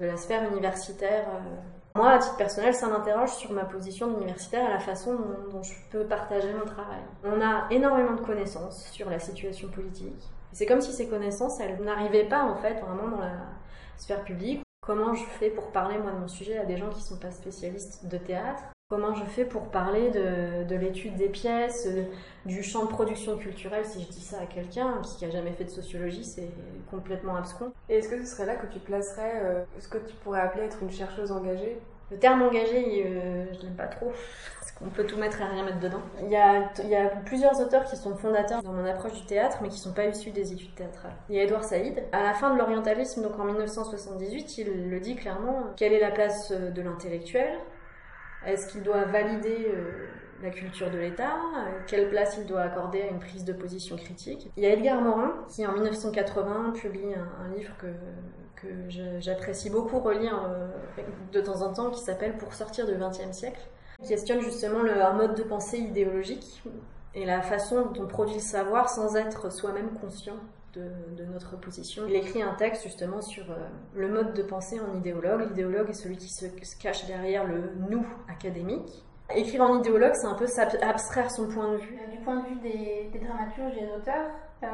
euh, 0.01 0.03
de 0.03 0.11
la 0.11 0.17
sphère 0.17 0.51
universitaire 0.51 1.27
euh. 1.29 1.61
Moi, 1.95 2.09
à 2.09 2.17
titre 2.17 2.35
personnel, 2.35 2.73
ça 2.73 2.87
m'interroge 2.87 3.31
sur 3.35 3.53
ma 3.53 3.63
position 3.63 4.11
d'universitaire 4.11 4.67
et 4.67 4.73
la 4.73 4.79
façon 4.79 5.13
dont, 5.13 5.49
dont 5.49 5.63
je 5.63 5.75
peux 5.91 6.03
partager 6.03 6.51
mon 6.51 6.65
travail. 6.65 7.03
On 7.23 7.39
a 7.39 7.67
énormément 7.71 8.15
de 8.15 8.21
connaissances 8.21 8.83
sur 8.91 9.09
la 9.09 9.19
situation 9.19 9.69
politique. 9.69 10.29
C'est 10.51 10.65
comme 10.65 10.81
si 10.81 10.91
ces 10.91 11.07
connaissances, 11.07 11.61
elles 11.61 11.81
n'arrivaient 11.81 12.27
pas 12.27 12.43
en 12.43 12.55
fait 12.55 12.73
vraiment 12.81 13.07
dans 13.07 13.21
la 13.21 13.31
sphère 13.95 14.23
publique. 14.25 14.62
Comment 14.85 15.13
je 15.13 15.23
fais 15.23 15.49
pour 15.49 15.71
parler 15.71 15.97
moi 15.97 16.11
de 16.11 16.17
mon 16.17 16.27
sujet 16.27 16.57
à 16.57 16.65
des 16.65 16.75
gens 16.75 16.89
qui 16.89 16.99
ne 16.99 17.03
sont 17.03 17.17
pas 17.17 17.31
spécialistes 17.31 18.05
de 18.05 18.17
théâtre? 18.17 18.63
Comment 18.89 19.15
je 19.15 19.23
fais 19.23 19.45
pour 19.45 19.69
parler 19.69 20.11
de, 20.11 20.65
de 20.65 20.75
l'étude 20.75 21.15
des 21.15 21.29
pièces, 21.29 21.87
euh, 21.87 22.03
du 22.45 22.61
champ 22.61 22.83
de 22.83 22.89
production 22.89 23.37
culturelle 23.37 23.85
Si 23.85 24.03
je 24.03 24.09
dis 24.09 24.21
ça 24.21 24.41
à 24.41 24.45
quelqu'un 24.45 25.01
qui 25.01 25.23
n'a 25.25 25.31
jamais 25.31 25.53
fait 25.53 25.63
de 25.63 25.69
sociologie, 25.69 26.25
c'est 26.25 26.49
complètement 26.91 27.37
abscon. 27.37 27.71
Et 27.87 27.95
est-ce 27.95 28.09
que 28.09 28.19
ce 28.19 28.25
serait 28.25 28.45
là 28.45 28.55
que 28.57 28.67
tu 28.67 28.79
placerais 28.79 29.41
euh, 29.41 29.63
ce 29.79 29.87
que 29.87 29.99
tu 29.99 30.13
pourrais 30.17 30.41
appeler 30.41 30.65
être 30.65 30.83
une 30.83 30.91
chercheuse 30.91 31.31
engagée? 31.31 31.79
Le 32.11 32.17
terme 32.17 32.41
engagé, 32.43 33.05
euh, 33.05 33.45
je 33.53 33.65
n'aime 33.65 33.75
pas 33.75 33.87
trop, 33.87 34.11
parce 34.59 34.71
qu'on 34.73 34.89
peut 34.89 35.05
tout 35.05 35.17
mettre 35.17 35.41
et 35.41 35.45
rien 35.45 35.63
mettre 35.63 35.79
dedans. 35.79 36.01
Il 36.21 36.29
y, 36.29 36.35
a, 36.35 37.07
plusieurs 37.25 37.59
auteurs 37.59 37.85
qui 37.85 37.95
sont 37.95 38.15
fondateurs 38.15 38.61
dans 38.61 38.73
mon 38.73 38.85
approche 38.85 39.13
du 39.13 39.25
théâtre, 39.25 39.59
mais 39.61 39.69
qui 39.69 39.77
ne 39.77 39.81
sont 39.81 39.93
pas 39.93 40.05
issus 40.05 40.31
des 40.31 40.53
études 40.53 40.75
théâtrales. 40.75 41.15
Il 41.29 41.35
y 41.35 41.39
a 41.39 41.43
Édouard 41.43 41.63
Saïd. 41.63 42.03
À 42.11 42.21
la 42.23 42.33
fin 42.33 42.53
de 42.53 42.59
l'orientalisme, 42.59 43.23
donc 43.23 43.39
en 43.39 43.45
1978, 43.45 44.57
il 44.59 44.89
le 44.89 44.99
dit 44.99 45.15
clairement, 45.15 45.73
quelle 45.75 45.93
est 45.93 45.99
la 45.99 46.11
place 46.11 46.51
de 46.51 46.81
l'intellectuel? 46.81 47.57
Est-ce 48.45 48.67
qu'il 48.67 48.83
doit 48.83 49.05
valider 49.05 49.67
euh, 49.73 50.07
la 50.41 50.49
culture 50.49 50.91
de 50.91 50.97
l'État? 50.97 51.37
Quelle 51.87 52.09
place 52.09 52.37
il 52.37 52.45
doit 52.45 52.61
accorder 52.61 53.01
à 53.01 53.07
une 53.07 53.19
prise 53.19 53.45
de 53.45 53.53
position 53.53 53.95
critique? 53.95 54.51
Il 54.57 54.63
y 54.63 54.65
a 54.65 54.73
Edgar 54.73 55.01
Morin 55.01 55.33
qui, 55.47 55.65
en 55.65 55.71
1980, 55.71 56.73
publie 56.75 57.13
un 57.15 57.55
livre 57.55 57.75
que, 57.77 57.87
que 58.63 59.19
j'apprécie 59.19 59.69
beaucoup 59.69 59.99
relire 59.99 60.41
euh, 60.45 60.67
de 61.31 61.41
temps 61.41 61.61
en 61.61 61.73
temps, 61.73 61.91
qui 61.91 62.01
s'appelle 62.01 62.37
Pour 62.37 62.53
sortir 62.53 62.85
du 62.85 62.93
XXe 62.93 63.31
siècle. 63.31 63.61
Il 64.01 64.07
questionne 64.07 64.41
justement 64.41 64.79
un 64.79 65.13
mode 65.13 65.35
de 65.35 65.43
pensée 65.43 65.77
idéologique 65.77 66.63
et 67.15 67.25
la 67.25 67.41
façon 67.41 67.85
dont 67.85 68.03
on 68.03 68.07
produit 68.07 68.35
le 68.35 68.41
savoir 68.41 68.89
sans 68.89 69.15
être 69.15 69.51
soi-même 69.51 69.91
conscient 69.91 70.37
de, 70.73 71.25
notre 71.31 71.59
position. 71.59 72.03
Il 72.07 72.15
écrit 72.15 72.41
un 72.41 72.53
texte 72.55 72.83
justement 72.83 73.21
sur 73.21 73.49
euh, 73.51 73.55
le 73.95 74.09
mode 74.09 74.33
de 74.33 74.41
pensée 74.41 74.79
en 74.79 74.97
idéologue. 74.97 75.47
L'idéologue 75.49 75.89
est 75.89 75.93
celui 75.93 76.17
qui 76.17 76.29
se, 76.29 76.45
cache 76.79 77.05
derrière 77.05 77.45
le 77.45 77.71
nous 77.89 78.05
académique. 78.27 79.03
Écrire 79.35 79.61
en 79.61 79.79
idéologue, 79.79 80.13
c'est 80.15 80.27
un 80.27 80.33
peu 80.33 80.47
abstraire 80.81 81.31
son 81.31 81.47
point 81.47 81.71
de 81.73 81.77
vue. 81.77 81.97
Du 82.11 82.17
point 82.19 82.41
de 82.41 82.47
vue 82.47 82.55
des, 82.55 83.19
dramaturges 83.19 83.77
et 83.77 83.85
des 83.85 83.91
auteurs, 83.91 84.31
euh, 84.63 84.67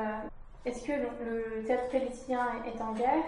est-ce 0.66 0.86
que 0.86 0.92
le, 0.94 1.58
le 1.58 1.64
théâtre 1.66 1.90
palestinien 1.92 2.48
est 2.66 2.82
en 2.82 2.94
guerre? 2.94 3.24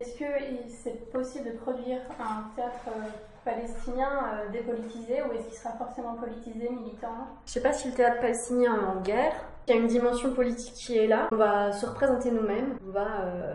Est-ce 0.00 0.18
que 0.18 0.24
c'est 0.68 1.10
possible 1.12 1.52
de 1.52 1.56
produire 1.56 2.00
un 2.18 2.50
théâtre 2.56 2.88
euh, 2.88 3.08
palestinien 3.44 4.10
euh, 4.24 4.50
dépolitisé 4.50 5.22
ou 5.22 5.32
est-ce 5.32 5.46
qu'il 5.48 5.56
sera 5.56 5.72
forcément 5.74 6.14
politisé, 6.14 6.68
militant 6.68 7.28
Je 7.46 7.52
sais 7.52 7.62
pas 7.62 7.72
si 7.72 7.88
le 7.88 7.94
théâtre 7.94 8.20
palestinien 8.20 8.74
est 8.74 8.84
en 8.84 9.00
guerre. 9.02 9.34
Il 9.66 9.74
y 9.74 9.78
a 9.78 9.80
une 9.80 9.86
dimension 9.86 10.34
politique 10.34 10.74
qui 10.74 10.98
est 10.98 11.06
là. 11.06 11.28
On 11.30 11.36
va 11.36 11.70
se 11.72 11.86
représenter 11.86 12.32
nous-mêmes. 12.32 12.76
On 12.88 12.90
va 12.90 13.06
euh, 13.20 13.54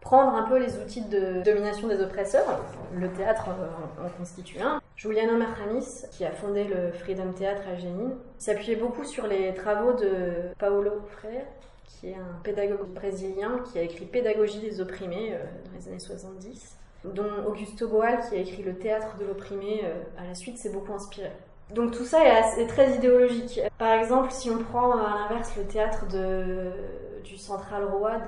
prendre 0.00 0.34
un 0.34 0.42
peu 0.42 0.58
les 0.58 0.76
outils 0.78 1.02
de 1.02 1.42
domination 1.42 1.86
des 1.86 2.02
oppresseurs. 2.02 2.60
Le 2.92 3.08
théâtre 3.12 3.48
en, 3.48 4.08
constitue 4.18 4.60
un. 4.60 4.80
Juliano 4.96 5.36
Marranis, 5.36 6.04
qui 6.10 6.24
a 6.24 6.32
fondé 6.32 6.64
le 6.64 6.92
Freedom 6.92 7.32
Theatre 7.32 7.62
à 7.68 7.76
Génine, 7.76 8.16
s'appuyait 8.38 8.76
beaucoup 8.76 9.04
sur 9.04 9.26
les 9.28 9.54
travaux 9.54 9.92
de 9.92 10.52
Paulo 10.58 11.00
Freire, 11.16 11.46
qui 12.00 12.08
est 12.08 12.14
un 12.14 12.40
pédagogue 12.42 12.88
brésilien 12.94 13.60
qui 13.70 13.78
a 13.78 13.82
écrit 13.82 14.04
Pédagogie 14.04 14.60
des 14.60 14.80
opprimés 14.80 15.32
euh, 15.32 15.44
dans 15.66 15.78
les 15.78 15.88
années 15.88 15.98
70 15.98 16.76
dont 17.04 17.44
Augusto 17.48 17.88
Boal, 17.88 18.20
qui 18.28 18.36
a 18.36 18.38
écrit 18.38 18.62
Le 18.62 18.76
théâtre 18.76 19.16
de 19.18 19.24
l'opprimé, 19.24 19.80
euh, 19.84 20.02
à 20.16 20.26
la 20.26 20.34
suite, 20.34 20.58
s'est 20.58 20.70
beaucoup 20.70 20.92
inspiré. 20.92 21.32
Donc 21.74 21.92
tout 21.92 22.04
ça 22.04 22.20
est, 22.24 22.66
très 22.66 22.94
idéologique. 22.94 23.60
Par 23.78 23.92
exemple, 23.92 24.30
si 24.30 24.50
on 24.50 24.58
prend 24.58 24.92
à 24.92 25.28
l'inverse 25.28 25.56
le 25.56 25.64
théâtre 25.64 26.06
du 27.24 27.36
Central 27.36 27.84
Road 27.84 28.20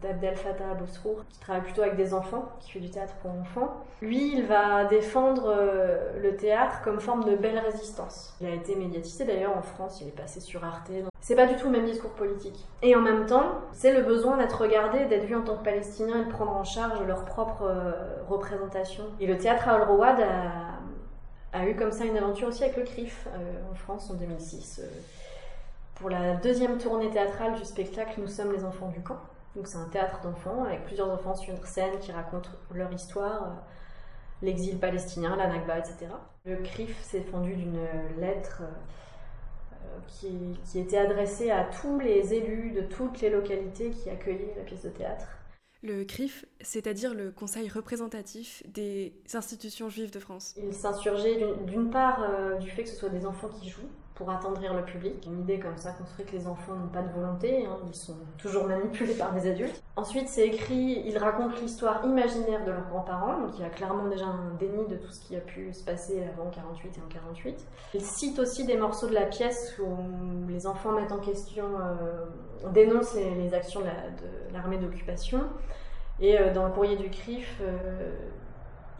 d'Abdel 0.00 0.36
Fattah 0.36 0.74
Bosrour, 0.74 1.24
qui 1.28 1.40
travaille 1.40 1.62
plutôt 1.62 1.82
avec 1.82 1.96
des 1.96 2.14
enfants, 2.14 2.48
qui 2.60 2.72
fait 2.72 2.80
du 2.80 2.90
théâtre 2.90 3.14
pour 3.22 3.30
enfants, 3.30 3.84
lui, 4.02 4.34
il 4.36 4.44
va 4.44 4.84
défendre 4.84 5.46
euh, 5.48 6.20
le 6.20 6.36
théâtre 6.36 6.82
comme 6.82 7.00
forme 7.00 7.24
de 7.24 7.36
belle 7.36 7.58
résistance. 7.58 8.36
Il 8.40 8.46
a 8.46 8.54
été 8.54 8.76
médiatisé 8.76 9.24
d'ailleurs 9.24 9.56
en 9.56 9.62
France, 9.62 10.00
il 10.00 10.08
est 10.08 10.16
passé 10.16 10.40
sur 10.40 10.64
Arte. 10.64 10.90
C'est 11.26 11.34
pas 11.34 11.46
du 11.46 11.56
tout 11.56 11.66
le 11.66 11.72
même 11.72 11.86
discours 11.86 12.12
politique. 12.12 12.68
Et 12.82 12.94
en 12.94 13.00
même 13.00 13.26
temps, 13.26 13.60
c'est 13.72 13.92
le 13.92 14.02
besoin 14.02 14.36
d'être 14.36 14.60
regardé, 14.60 15.06
d'être 15.06 15.24
vu 15.24 15.34
en 15.34 15.42
tant 15.42 15.56
que 15.56 15.64
Palestinien 15.64 16.22
et 16.22 16.24
de 16.24 16.30
prendre 16.30 16.52
en 16.52 16.62
charge 16.62 17.04
leur 17.04 17.24
propre 17.24 17.62
euh, 17.62 18.22
représentation. 18.28 19.02
Et 19.18 19.26
le 19.26 19.36
théâtre 19.36 19.68
à 19.68 19.72
Al-Rawad 19.74 20.24
a, 21.52 21.66
eu 21.66 21.74
comme 21.74 21.90
ça 21.90 22.04
une 22.04 22.16
aventure 22.16 22.46
aussi 22.46 22.62
avec 22.62 22.76
le 22.76 22.84
CRIF 22.84 23.26
euh, 23.26 23.72
en 23.72 23.74
France 23.74 24.08
en 24.08 24.14
2006. 24.14 24.82
Euh, 24.84 24.88
pour 25.96 26.10
la 26.10 26.36
deuxième 26.36 26.78
tournée 26.78 27.10
théâtrale 27.10 27.54
du 27.54 27.64
spectacle 27.64 28.20
Nous 28.20 28.28
sommes 28.28 28.52
les 28.52 28.64
enfants 28.64 28.90
du 28.90 29.00
camp. 29.00 29.18
Donc 29.56 29.66
c'est 29.66 29.78
un 29.78 29.88
théâtre 29.88 30.20
d'enfants 30.22 30.64
avec 30.64 30.84
plusieurs 30.84 31.10
enfants 31.10 31.34
sur 31.34 31.54
une 31.54 31.64
scène 31.64 31.98
qui 31.98 32.12
racontent 32.12 32.50
leur 32.72 32.92
histoire, 32.92 33.42
euh, 33.42 33.54
l'exil 34.42 34.78
palestinien, 34.78 35.34
la 35.34 35.48
Nakba, 35.48 35.78
etc. 35.78 36.08
Le 36.44 36.56
CRIF 36.56 37.02
s'est 37.02 37.22
fendu 37.22 37.54
d'une 37.54 37.80
lettre 38.18 38.62
euh, 38.62 39.98
qui, 40.06 40.58
qui, 40.64 40.78
était 40.78 40.98
adressée 40.98 41.50
à 41.50 41.64
tous 41.64 41.98
les 41.98 42.34
élus 42.34 42.72
de 42.72 42.82
toutes 42.82 43.22
les 43.22 43.30
localités 43.30 43.90
qui 43.90 44.10
accueillaient 44.10 44.54
la 44.56 44.62
pièce 44.62 44.82
de 44.82 44.90
théâtre. 44.90 45.26
Le 45.82 46.04
CRIF, 46.04 46.44
c'est-à-dire 46.60 47.14
le 47.14 47.30
Conseil 47.30 47.68
représentatif 47.68 48.62
des 48.66 49.14
institutions 49.34 49.88
juives 49.88 50.10
de 50.10 50.18
France. 50.18 50.54
Il 50.56 50.74
s'insurgeait 50.74 51.54
d'une 51.66 51.90
part 51.90 52.22
euh, 52.22 52.56
du 52.56 52.68
fait 52.70 52.82
que 52.82 52.88
ce 52.88 52.96
soit 52.96 53.08
des 53.08 53.24
enfants 53.24 53.48
qui 53.48 53.68
jouent, 53.70 53.88
pour 54.16 54.30
attendrir 54.30 54.74
le 54.74 54.82
public. 54.82 55.24
Une 55.26 55.40
idée 55.40 55.60
comme 55.60 55.76
ça 55.76 55.92
construite 55.92 56.30
que 56.30 56.36
les 56.36 56.46
enfants 56.46 56.74
n'ont 56.74 56.88
pas 56.88 57.02
de 57.02 57.12
volonté, 57.12 57.66
hein, 57.66 57.76
ils 57.86 57.94
sont 57.94 58.16
toujours 58.38 58.64
manipulés 58.64 59.14
par 59.14 59.32
des 59.32 59.48
adultes. 59.48 59.82
Ensuite, 59.94 60.28
c'est 60.28 60.46
écrit, 60.46 61.02
ils 61.04 61.18
racontent 61.18 61.54
l'histoire 61.60 62.04
imaginaire 62.04 62.64
de 62.64 62.72
leurs 62.72 62.88
grands-parents, 62.88 63.40
donc 63.40 63.50
il 63.56 63.60
y 63.60 63.64
a 63.64 63.68
clairement 63.68 64.08
déjà 64.08 64.24
un 64.24 64.54
déni 64.58 64.86
de 64.88 64.96
tout 64.96 65.10
ce 65.10 65.20
qui 65.20 65.36
a 65.36 65.40
pu 65.40 65.72
se 65.72 65.84
passer 65.84 66.24
avant 66.24 66.50
48 66.50 66.96
et 66.96 67.00
en 67.00 67.08
48. 67.08 67.66
Ils 67.94 68.00
citent 68.00 68.38
aussi 68.38 68.64
des 68.64 68.78
morceaux 68.78 69.06
de 69.06 69.14
la 69.14 69.26
pièce 69.26 69.78
où 69.78 70.48
les 70.48 70.66
enfants 70.66 70.92
mettent 70.92 71.12
en 71.12 71.20
question, 71.20 71.66
euh, 71.78 72.70
dénoncent 72.72 73.14
les, 73.14 73.34
les, 73.34 73.52
actions 73.52 73.80
de 73.80 74.54
l'armée 74.54 74.78
d'occupation. 74.78 75.44
Et 76.20 76.40
euh, 76.40 76.54
dans 76.54 76.66
le 76.66 76.72
courrier 76.72 76.96
du 76.96 77.10
CRIF, 77.10 77.60
euh, 77.60 78.14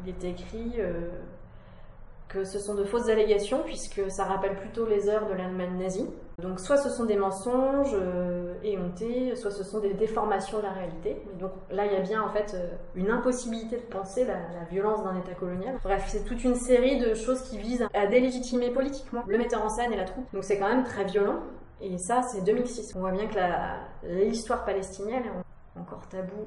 il 0.04 0.10
est 0.10 0.24
écrit 0.24 0.72
ce 2.44 2.58
sont 2.58 2.74
de 2.74 2.84
fausses 2.84 3.08
allégations 3.08 3.62
puisque 3.64 4.10
ça 4.10 4.24
rappelle 4.24 4.56
plutôt 4.56 4.86
les 4.86 5.08
heures 5.08 5.26
de 5.26 5.34
l'Allemagne 5.34 5.76
nazie. 5.78 6.06
Donc 6.42 6.60
soit 6.60 6.76
ce 6.76 6.90
sont 6.90 7.04
des 7.04 7.16
mensonges 7.16 7.94
euh, 7.94 8.54
éhontés, 8.62 9.34
soit 9.36 9.50
ce 9.50 9.64
sont 9.64 9.80
des 9.80 9.94
déformations 9.94 10.58
de 10.58 10.64
la 10.64 10.72
réalité. 10.72 11.22
Mais 11.26 11.38
donc 11.40 11.52
là 11.70 11.86
il 11.86 11.92
y 11.92 11.96
a 11.96 12.00
bien 12.00 12.22
en 12.22 12.28
fait 12.28 12.54
euh, 12.54 12.68
une 12.94 13.10
impossibilité 13.10 13.76
de 13.76 13.82
penser 13.82 14.24
la, 14.24 14.36
violence 14.70 15.02
d'un 15.02 15.16
État 15.16 15.34
colonial. 15.34 15.76
Bref, 15.82 16.04
c'est 16.08 16.24
toute 16.24 16.44
une 16.44 16.56
série 16.56 16.98
de 16.98 17.14
choses 17.14 17.42
qui 17.42 17.58
visent 17.58 17.86
à 17.94 18.06
délégitimer 18.06 18.70
politiquement 18.70 19.22
le 19.26 19.38
metteur 19.38 19.64
en 19.64 19.68
scène 19.68 19.92
et 19.92 19.96
la 19.96 20.04
troupe. 20.04 20.26
Donc 20.32 20.44
c'est 20.44 20.58
quand 20.58 20.68
même 20.68 20.84
très 20.84 21.04
violent. 21.04 21.40
Et 21.80 21.98
ça 21.98 22.22
c'est 22.22 22.42
2006. 22.42 22.94
On 22.96 23.00
voit 23.00 23.12
bien 23.12 23.26
que 23.26 23.38
l'histoire 24.08 24.64
palestinienne 24.64 25.24
est 25.24 25.80
encore 25.80 26.06
tabou 26.08 26.46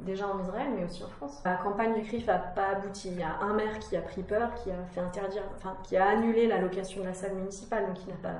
déjà 0.00 0.28
en 0.28 0.40
Israël, 0.40 0.68
mais 0.76 0.84
aussi 0.84 1.02
en 1.04 1.08
France. 1.08 1.40
La 1.44 1.56
campagne 1.56 1.94
du 1.94 2.02
CRIF 2.02 2.26
n'a 2.26 2.38
pas 2.38 2.68
abouti. 2.68 3.08
Il 3.08 3.18
y 3.18 3.22
a 3.22 3.38
un 3.40 3.54
maire 3.54 3.78
qui 3.78 3.96
a 3.96 4.00
pris 4.00 4.22
peur, 4.22 4.54
qui 4.54 4.70
a 4.70 4.84
fait 4.92 5.00
interdire, 5.00 5.42
enfin, 5.56 5.76
qui 5.84 5.96
a 5.96 6.06
annulé 6.08 6.46
la 6.46 6.58
location 6.58 7.02
de 7.02 7.06
la 7.06 7.14
salle 7.14 7.34
municipale, 7.34 7.86
donc 7.86 7.94
qui 7.94 8.08
n'a 8.08 8.16
pas, 8.16 8.38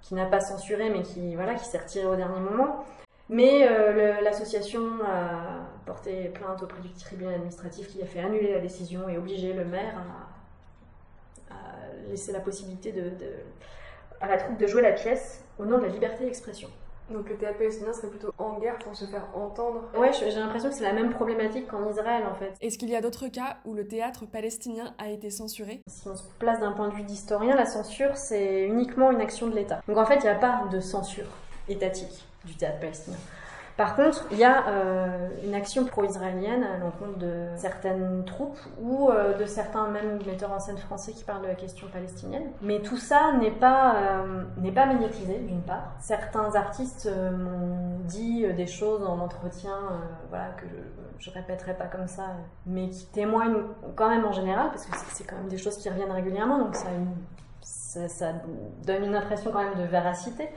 qui 0.00 0.14
n'a 0.14 0.26
pas 0.26 0.40
censuré, 0.40 0.90
mais 0.90 1.02
qui, 1.02 1.34
voilà, 1.34 1.54
qui 1.54 1.64
s'est 1.64 1.78
retiré 1.78 2.06
au 2.06 2.16
dernier 2.16 2.40
moment. 2.40 2.84
Mais 3.28 3.66
euh, 3.66 4.20
l'association 4.20 4.82
a 5.04 5.66
porté 5.86 6.28
plainte 6.28 6.62
auprès 6.62 6.80
du 6.80 6.90
tribunal 6.92 7.34
administratif 7.34 7.88
qui 7.88 8.02
a 8.02 8.06
fait 8.06 8.20
annuler 8.20 8.52
la 8.52 8.60
décision 8.60 9.08
et 9.08 9.16
obliger 9.16 9.52
le 9.52 9.64
maire 9.64 9.94
à, 9.98 11.56
laisser 12.08 12.32
la 12.32 12.40
possibilité 12.40 12.90
de, 12.92 13.12
à 14.20 14.28
la 14.28 14.36
troupe 14.36 14.58
de 14.58 14.66
jouer 14.66 14.82
la 14.82 14.92
pièce 14.92 15.44
au 15.58 15.64
nom 15.64 15.78
de 15.78 15.84
la 15.84 15.88
liberté 15.88 16.24
d'expression. 16.24 16.68
Donc 17.10 17.28
le 17.28 17.36
théâtre 17.36 17.58
palestinien 17.58 17.92
serait 17.92 18.08
plutôt 18.08 18.32
en 18.38 18.58
guerre 18.58 18.78
pour 18.78 18.94
se 18.94 19.04
faire 19.04 19.26
entendre 19.34 19.88
Ouais, 19.96 20.12
j'ai 20.12 20.30
l'impression 20.30 20.70
que 20.70 20.74
c'est 20.74 20.84
la 20.84 20.92
même 20.92 21.10
problématique 21.10 21.66
qu'en 21.68 21.88
Israël 21.90 22.24
en 22.30 22.34
fait. 22.34 22.54
Est-ce 22.60 22.78
qu'il 22.78 22.88
y 22.88 22.96
a 22.96 23.00
d'autres 23.00 23.28
cas 23.28 23.58
où 23.64 23.74
le 23.74 23.86
théâtre 23.86 24.24
palestinien 24.26 24.94
a 24.98 25.10
été 25.10 25.30
censuré? 25.30 25.82
Si 25.86 26.08
on 26.08 26.16
se 26.16 26.22
place 26.38 26.60
d'un 26.60 26.72
point 26.72 26.88
de 26.88 26.94
vue 26.94 27.02
d'historien, 27.02 27.54
la 27.56 27.66
censure 27.66 28.16
c'est 28.16 28.62
uniquement 28.62 29.10
une 29.10 29.20
action 29.20 29.48
de 29.48 29.54
l'État. 29.54 29.80
Donc 29.88 29.98
en 29.98 30.06
fait, 30.06 30.16
il 30.16 30.22
n'y 30.22 30.28
a 30.28 30.34
pas 30.36 30.64
de 30.70 30.80
censure 30.80 31.26
étatique 31.68 32.26
du 32.44 32.54
théâtre 32.54 32.80
palestinien. 32.80 33.18
Par 33.76 33.96
contre, 33.96 34.26
il 34.30 34.38
y 34.38 34.44
a 34.44 34.66
euh, 34.68 35.28
une 35.44 35.54
action 35.54 35.86
pro-israélienne 35.86 36.62
à 36.62 36.76
l'encontre 36.76 37.18
de 37.18 37.46
certaines 37.56 38.22
troupes 38.24 38.58
ou 38.80 39.08
euh, 39.08 39.38
de 39.38 39.46
certains 39.46 39.88
même 39.88 40.18
metteurs 40.26 40.52
en 40.52 40.58
scène 40.58 40.76
français 40.76 41.12
qui 41.12 41.24
parlent 41.24 41.42
de 41.42 41.46
la 41.46 41.54
question 41.54 41.86
palestinienne. 41.88 42.50
Mais 42.60 42.80
tout 42.80 42.98
ça 42.98 43.32
n'est 43.40 43.50
pas, 43.50 43.94
euh, 43.96 44.70
pas 44.74 44.86
médiatisé, 44.86 45.38
d'une 45.38 45.62
part. 45.62 45.94
Certains 46.00 46.54
artistes 46.54 47.10
m'ont 47.10 47.98
dit 48.04 48.46
des 48.54 48.66
choses 48.66 49.02
en 49.04 49.18
entretien, 49.20 49.78
voilà, 50.28 50.48
que 50.58 50.66
je, 50.66 51.24
je 51.26 51.30
répéterai 51.30 51.74
pas 51.74 51.86
comme 51.86 52.08
ça, 52.08 52.24
mais 52.66 52.90
qui 52.90 53.06
témoignent 53.06 53.62
quand 53.96 54.10
même 54.10 54.26
en 54.26 54.32
général, 54.32 54.68
parce 54.68 54.84
que 54.84 54.96
c'est 55.12 55.24
quand 55.24 55.36
même 55.36 55.48
des 55.48 55.58
choses 55.58 55.78
qui 55.78 55.88
reviennent 55.88 56.12
régulièrement, 56.12 56.58
donc 56.58 56.76
ça, 57.62 58.32
donne 58.84 59.04
une 59.04 59.14
impression 59.14 59.50
quand 59.50 59.62
même 59.62 59.78
de 59.78 59.88
véracité, 59.88 60.48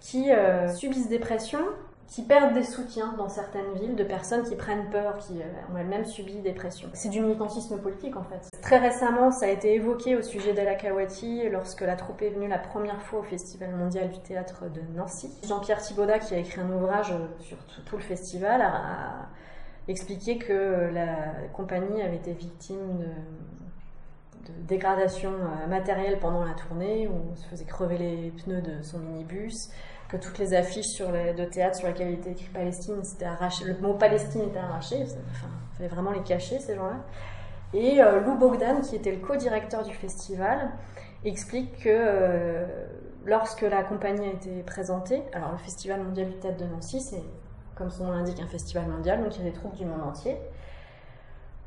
qui 0.00 0.30
subissent 0.74 1.08
des 1.08 1.18
pressions 1.18 1.64
qui 2.12 2.22
perdent 2.22 2.52
des 2.52 2.62
soutiens 2.62 3.14
dans 3.16 3.30
certaines 3.30 3.72
villes 3.80 3.96
de 3.96 4.04
personnes 4.04 4.44
qui 4.44 4.54
prennent 4.54 4.90
peur, 4.90 5.16
qui 5.16 5.40
euh, 5.40 5.72
ont 5.72 5.78
elles-mêmes 5.78 6.04
subi 6.04 6.40
des 6.40 6.52
pressions. 6.52 6.90
C'est 6.92 7.08
du 7.08 7.20
militantisme 7.20 7.78
politique 7.78 8.16
en 8.16 8.22
fait. 8.22 8.50
Très 8.60 8.76
récemment, 8.76 9.30
ça 9.30 9.46
a 9.46 9.48
été 9.48 9.74
évoqué 9.74 10.14
au 10.14 10.20
sujet 10.20 10.52
d'El 10.52 10.76
Kawati 10.76 11.48
lorsque 11.48 11.80
la 11.80 11.96
troupe 11.96 12.20
est 12.20 12.28
venue 12.28 12.48
la 12.48 12.58
première 12.58 13.00
fois 13.00 13.20
au 13.20 13.22
Festival 13.22 13.74
mondial 13.74 14.10
du 14.10 14.18
théâtre 14.18 14.64
de 14.68 14.82
Nancy. 14.94 15.30
Jean-Pierre 15.48 15.80
Thibaudat, 15.80 16.18
qui 16.18 16.34
a 16.34 16.38
écrit 16.38 16.60
un 16.60 16.70
ouvrage 16.70 17.14
sur 17.40 17.56
tout, 17.86 17.96
le 17.96 18.02
festival, 18.02 18.60
a, 18.60 18.66
a 18.66 19.28
expliqué 19.88 20.36
que 20.36 20.90
la 20.92 21.48
compagnie 21.54 22.02
avait 22.02 22.16
été 22.16 22.32
victime 22.32 22.98
de, 22.98 24.52
de 24.52 24.60
dégradation 24.66 25.32
euh, 25.32 25.66
matérielle 25.66 26.18
pendant 26.18 26.44
la 26.44 26.52
tournée, 26.52 27.08
où 27.08 27.32
on 27.32 27.36
se 27.36 27.46
faisait 27.46 27.64
crever 27.64 27.96
les 27.96 28.32
pneus 28.32 28.60
de 28.60 28.82
son 28.82 28.98
minibus, 28.98 29.70
que 30.12 30.18
toutes 30.18 30.38
les 30.38 30.52
affiches 30.52 30.88
sur 30.88 31.10
les, 31.10 31.32
de 31.32 31.44
théâtre 31.44 31.78
sur 31.78 31.88
lesquelles 31.88 32.10
il 32.10 32.18
était 32.18 32.32
écrit 32.32 32.50
Palestine, 32.52 33.02
c'était 33.02 33.24
arraché, 33.24 33.64
le 33.64 33.78
mot 33.78 33.94
Palestine 33.94 34.42
était 34.42 34.58
arraché, 34.58 34.96
enfin, 35.02 35.48
il 35.72 35.76
fallait 35.76 35.88
vraiment 35.88 36.10
les 36.10 36.22
cacher 36.22 36.58
ces 36.58 36.76
gens-là. 36.76 37.00
Et 37.72 38.02
euh, 38.02 38.20
Lou 38.20 38.36
Bogdan, 38.36 38.82
qui 38.82 38.94
était 38.94 39.10
le 39.10 39.26
co-directeur 39.26 39.82
du 39.82 39.94
festival, 39.94 40.70
explique 41.24 41.78
que 41.78 41.88
euh, 41.88 42.66
lorsque 43.24 43.62
la 43.62 43.82
compagnie 43.82 44.26
a 44.26 44.32
été 44.32 44.62
présentée, 44.62 45.22
alors 45.32 45.52
le 45.52 45.58
Festival 45.58 46.02
mondial 46.02 46.28
du 46.28 46.34
théâtre 46.34 46.58
de 46.58 46.66
Nancy, 46.66 47.00
c'est 47.00 47.22
comme 47.74 47.90
son 47.90 48.04
nom 48.04 48.12
l'indique 48.12 48.38
un 48.40 48.46
festival 48.46 48.86
mondial, 48.88 49.22
donc 49.22 49.34
il 49.36 49.44
y 49.44 49.48
a 49.48 49.50
des 49.50 49.56
troupes 49.56 49.74
du 49.74 49.86
monde 49.86 50.02
entier. 50.02 50.36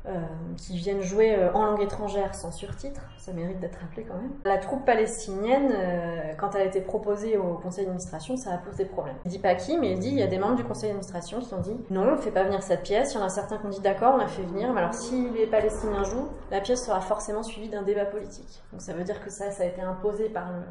Euh, 0.08 0.20
qui 0.56 0.76
viennent 0.76 1.00
jouer 1.02 1.34
euh, 1.34 1.52
en 1.52 1.64
langue 1.66 1.82
étrangère 1.82 2.34
sans 2.34 2.52
surtitres, 2.52 3.00
ça 3.18 3.32
mérite 3.32 3.58
d'être 3.58 3.78
rappelé 3.80 4.04
quand 4.04 4.14
même. 4.14 4.30
La 4.44 4.58
troupe 4.58 4.84
palestinienne, 4.84 5.72
euh, 5.72 6.32
quand 6.38 6.54
elle 6.54 6.62
a 6.62 6.64
été 6.64 6.80
proposée 6.80 7.36
au 7.36 7.54
conseil 7.54 7.84
d'administration, 7.84 8.36
ça 8.36 8.52
a 8.52 8.58
posé 8.58 8.84
problème. 8.84 9.16
Il 9.24 9.30
dit 9.30 9.38
pas 9.38 9.54
qui, 9.54 9.76
mais 9.78 9.92
il 9.92 9.98
dit 9.98 10.08
il 10.08 10.18
y 10.18 10.22
a 10.22 10.26
des 10.28 10.38
membres 10.38 10.54
du 10.56 10.64
conseil 10.64 10.90
d'administration 10.90 11.40
qui 11.40 11.52
ont 11.54 11.60
dit 11.60 11.76
non, 11.90 12.02
on 12.08 12.12
ne 12.12 12.16
fait 12.16 12.30
pas 12.30 12.44
venir 12.44 12.62
cette 12.62 12.82
pièce. 12.82 13.14
Il 13.14 13.18
y 13.18 13.20
en 13.20 13.24
a 13.24 13.28
certains 13.28 13.58
qui 13.58 13.66
ont 13.66 13.70
dit 13.70 13.80
d'accord, 13.80 14.14
on 14.14 14.18
la 14.18 14.28
fait 14.28 14.42
venir, 14.42 14.72
mais 14.72 14.80
alors 14.80 14.94
si 14.94 15.28
les 15.30 15.46
Palestiniens 15.46 16.04
jouent, 16.04 16.28
la 16.50 16.60
pièce 16.60 16.84
sera 16.84 17.00
forcément 17.00 17.42
suivie 17.42 17.68
d'un 17.68 17.82
débat 17.82 18.04
politique. 18.06 18.62
Donc 18.72 18.80
ça 18.82 18.92
veut 18.92 19.04
dire 19.04 19.22
que 19.24 19.30
ça, 19.30 19.50
ça 19.50 19.64
a 19.64 19.66
été 19.66 19.80
imposé 19.80 20.28
par 20.28 20.52
le- 20.52 20.62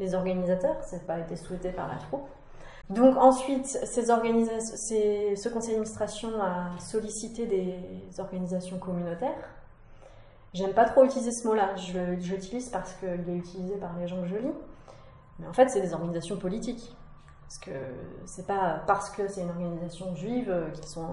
les 0.00 0.14
organisateurs, 0.16 0.82
ça 0.82 0.96
n'a 0.96 1.02
pas 1.04 1.18
été 1.20 1.36
souhaité 1.36 1.70
par 1.70 1.86
la 1.86 1.94
troupe. 1.94 2.26
Donc 2.90 3.16
ensuite, 3.16 3.66
ce 3.66 5.48
conseil 5.48 5.74
d'administration 5.74 6.30
a 6.40 6.78
sollicité 6.78 7.46
des 7.46 7.74
organisations 8.18 8.78
communautaires. 8.78 9.48
J'aime 10.52 10.72
pas 10.74 10.84
trop 10.84 11.04
utiliser 11.04 11.32
ce 11.32 11.48
mot-là, 11.48 11.74
je 11.76 11.98
l'utilise 12.30 12.68
parce 12.68 12.92
qu'il 12.94 13.28
est 13.28 13.36
utilisé 13.36 13.76
par 13.76 13.96
les 13.98 14.06
gens 14.06 14.20
que 14.22 14.28
je 14.28 14.36
lis. 14.36 14.52
Mais 15.38 15.46
en 15.48 15.52
fait, 15.52 15.68
c'est 15.68 15.80
des 15.80 15.94
organisations 15.94 16.36
politiques. 16.36 16.94
Parce 17.42 17.58
que 17.58 17.70
c'est 18.26 18.46
pas 18.46 18.82
parce 18.86 19.10
que 19.10 19.28
c'est 19.28 19.42
une 19.42 19.50
organisation 19.50 20.14
juive 20.14 20.54
qu'ils 20.72 20.86
sont 20.86 21.08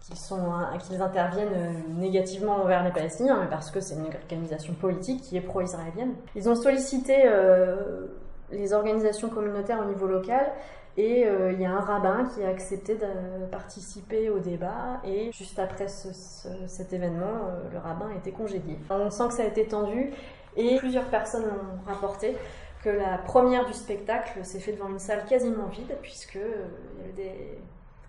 qu'ils 0.00 0.16
sont 0.16 0.52
qu'ils 0.80 1.02
interviennent 1.02 1.82
négativement 1.98 2.56
envers 2.56 2.84
les 2.84 2.92
Palestiniens, 2.92 3.40
mais 3.40 3.48
parce 3.48 3.70
que 3.70 3.80
c'est 3.80 3.94
une 3.96 4.06
organisation 4.06 4.74
politique 4.74 5.22
qui 5.22 5.36
est 5.36 5.40
pro-israélienne. 5.40 6.14
Ils 6.34 6.48
ont 6.48 6.54
sollicité 6.54 7.24
euh, 7.26 8.06
les 8.50 8.72
organisations 8.72 9.28
communautaires 9.28 9.80
au 9.80 9.84
niveau 9.84 10.06
local 10.06 10.52
et 10.96 11.26
euh, 11.26 11.52
il 11.52 11.60
y 11.60 11.64
a 11.66 11.70
un 11.70 11.80
rabbin 11.80 12.24
qui 12.34 12.42
a 12.42 12.48
accepté 12.48 12.94
de 12.94 13.46
participer 13.50 14.30
au 14.30 14.38
débat 14.38 15.00
et 15.04 15.30
juste 15.32 15.58
après 15.58 15.88
ce- 15.88 16.12
ce- 16.12 16.66
cet 16.66 16.92
événement, 16.92 17.26
euh, 17.48 17.70
le 17.72 17.78
rabbin 17.78 18.08
a 18.12 18.16
été 18.16 18.32
congédié. 18.32 18.78
On 18.88 19.10
sent 19.10 19.28
que 19.28 19.34
ça 19.34 19.42
a 19.42 19.46
été 19.46 19.66
tendu 19.66 20.12
et 20.56 20.76
plusieurs 20.78 21.04
personnes 21.06 21.44
ont 21.44 21.86
rapporté 21.90 22.36
que 22.82 22.88
la 22.88 23.18
première 23.18 23.66
du 23.66 23.72
spectacle 23.74 24.44
s'est 24.44 24.60
fait 24.60 24.72
devant 24.72 24.88
une 24.88 24.98
salle 24.98 25.24
quasiment 25.26 25.66
vide 25.66 25.94
puisque 26.02 26.36
euh, 26.36 26.64
il 26.94 27.00
y 27.00 27.04
avait 27.04 27.12
des 27.36 27.58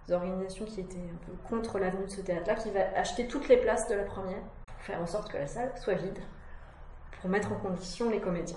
des 0.08 0.13
organisations 0.13 0.63
qui 0.63 0.80
étaient 0.80 0.95
un 0.95 1.26
peu 1.26 1.34
contre 1.50 1.80
l'avenue 1.80 2.06
de 2.06 2.10
ce 2.10 2.21
théâtre-là, 2.21 2.56
qui 2.56 2.69
va 2.69 2.80
acheter 2.95 3.28
toutes 3.28 3.50
les 3.50 3.58
places 3.58 3.89
de 3.89 3.95
la 3.95 4.04
première 4.06 4.39
pour 4.65 4.82
faire 4.84 5.02
en 5.02 5.06
sorte 5.06 5.30
que 5.30 5.38
la 5.38 5.47
salle 5.47 5.69
soit 5.76 5.95
vide, 5.95 6.17
pour 7.19 7.30
mettre 7.30 7.52
en 7.52 7.56
condition 7.56 8.10
les 8.10 8.21
comédiens. 8.21 8.56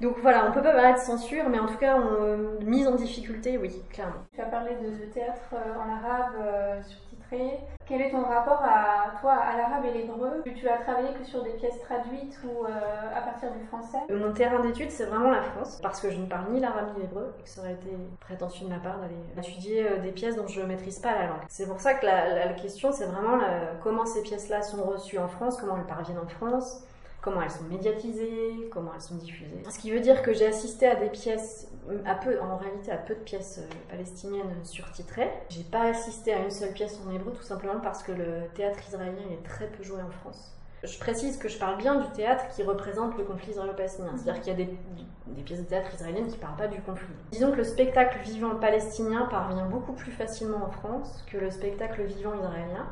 Donc 0.00 0.16
voilà, 0.20 0.46
on 0.46 0.52
peut 0.52 0.62
pas 0.62 0.72
parler 0.74 0.92
de 0.92 0.98
censure, 0.98 1.48
mais 1.48 1.58
en 1.58 1.66
tout 1.66 1.78
cas, 1.78 1.96
on, 1.96 2.22
euh, 2.22 2.36
mise 2.62 2.86
en 2.86 2.94
difficulté, 2.96 3.56
oui, 3.56 3.82
clairement. 3.90 4.24
Tu 4.34 4.40
as 4.42 4.46
parlé 4.46 4.72
de, 4.76 5.06
théâtre 5.12 5.40
euh, 5.54 5.74
en 5.74 5.88
arabe 5.90 6.32
euh, 6.38 6.82
surtitré. 6.82 7.58
Quel 7.86 8.02
est 8.02 8.10
ton 8.10 8.22
rapport 8.22 8.62
à 8.62 9.12
toi, 9.20 9.32
à 9.34 9.56
l'arabe 9.56 9.84
et 9.86 9.92
l'hébreu? 9.92 10.42
Tu- 10.44 10.68
as 10.68 10.78
travaillé 10.78 11.08
que 11.14 11.24
sur 11.24 11.42
des 11.44 11.52
pièces 11.52 11.80
traduites 11.80 12.38
ou 12.44 12.64
euh, 12.66 12.68
à 13.16 13.20
partir 13.22 13.50
du 13.52 13.64
français? 13.68 13.98
Mon 14.10 14.32
terrain 14.32 14.60
d'étude, 14.60 14.90
c'est 14.90 15.04
vraiment 15.06 15.30
la 15.30 15.42
France, 15.42 15.78
parce 15.82 16.00
que 16.00 16.10
je 16.10 16.18
ne 16.18 16.26
parle 16.26 16.50
ni 16.52 16.60
l'arabe 16.60 16.88
ni 16.96 17.02
l'hébreu, 17.02 17.32
et 17.38 17.42
que 17.44 17.48
ça 17.48 17.60
aurait 17.62 17.72
été 17.74 17.88
prétentieux 18.20 18.66
de 18.66 18.72
ma 18.72 18.80
part 18.80 18.98
d'aller 18.98 19.14
étudier 19.38 19.88
des 20.02 20.10
pièces 20.12 20.36
dont 20.36 20.46
je 20.48 20.60
ne 20.60 20.66
maîtrise 20.66 20.98
pas 20.98 21.12
la 21.14 21.26
langue. 21.28 21.42
C'est 21.48 21.66
pour 21.68 21.80
ça 21.80 21.94
que 21.94 22.04
la, 22.04 22.28
la- 22.34 22.46
la 22.46 22.52
question, 22.54 22.92
c'est 22.92 23.06
vraiment 23.06 23.36
la- 23.36 23.74
comment 23.82 24.04
ces 24.04 24.22
pièces-là 24.22 24.62
sont 24.62 24.82
reçues 24.82 25.18
en 25.18 25.28
France, 25.28 25.56
comment 25.58 25.76
elles 25.76 25.86
parviennent 25.86 26.18
en 26.18 26.28
France, 26.28 26.84
comment 27.26 27.42
elles 27.42 27.50
sont 27.50 27.64
médiatisées, 27.64 28.70
comment 28.70 28.92
elles 28.94 29.00
sont 29.00 29.16
diffusées. 29.16 29.60
Ce 29.68 29.80
qui 29.80 29.90
veut 29.90 29.98
dire 29.98 30.22
que 30.22 30.32
j'ai 30.32 30.46
assisté 30.46 30.86
à 30.86 30.94
des 30.94 31.08
pièces, 31.08 31.68
à 32.04 32.14
peu, 32.14 32.40
en 32.40 32.56
réalité 32.56 32.92
à 32.92 32.98
peu 32.98 33.16
de 33.16 33.20
pièces 33.20 33.58
euh, 33.58 33.74
palestiniennes 33.90 34.54
surtitrées. 34.62 35.32
J'ai 35.48 35.64
pas 35.64 35.88
assisté 35.88 36.32
à 36.32 36.38
une 36.38 36.52
seule 36.52 36.72
pièce 36.72 37.00
en 37.04 37.12
hébreu, 37.12 37.32
tout 37.32 37.42
simplement 37.42 37.80
parce 37.82 38.04
que 38.04 38.12
le 38.12 38.42
théâtre 38.54 38.78
israélien 38.86 39.24
est 39.32 39.44
très 39.44 39.66
peu 39.66 39.82
joué 39.82 40.00
en 40.00 40.10
France. 40.10 40.56
Je 40.84 40.96
précise 41.00 41.36
que 41.36 41.48
je 41.48 41.58
parle 41.58 41.78
bien 41.78 41.96
du 41.96 42.08
théâtre 42.12 42.46
qui 42.54 42.62
représente 42.62 43.18
le 43.18 43.24
conflit 43.24 43.50
israélo-palestinien. 43.50 44.12
C'est-à-dire 44.14 44.40
qu'il 44.40 44.52
y 44.52 44.62
a 44.62 44.64
des, 44.64 44.78
des 45.26 45.42
pièces 45.42 45.62
de 45.62 45.64
théâtre 45.64 45.92
israéliennes 45.94 46.28
qui 46.28 46.36
ne 46.36 46.40
parlent 46.42 46.56
pas 46.56 46.68
du 46.68 46.80
conflit. 46.80 47.12
Disons 47.32 47.50
que 47.50 47.56
le 47.56 47.64
spectacle 47.64 48.20
vivant 48.20 48.54
palestinien 48.54 49.26
parvient 49.28 49.66
beaucoup 49.66 49.94
plus 49.94 50.12
facilement 50.12 50.64
en 50.64 50.70
France 50.70 51.24
que 51.26 51.38
le 51.38 51.50
spectacle 51.50 52.04
vivant 52.04 52.36
israélien. 52.36 52.86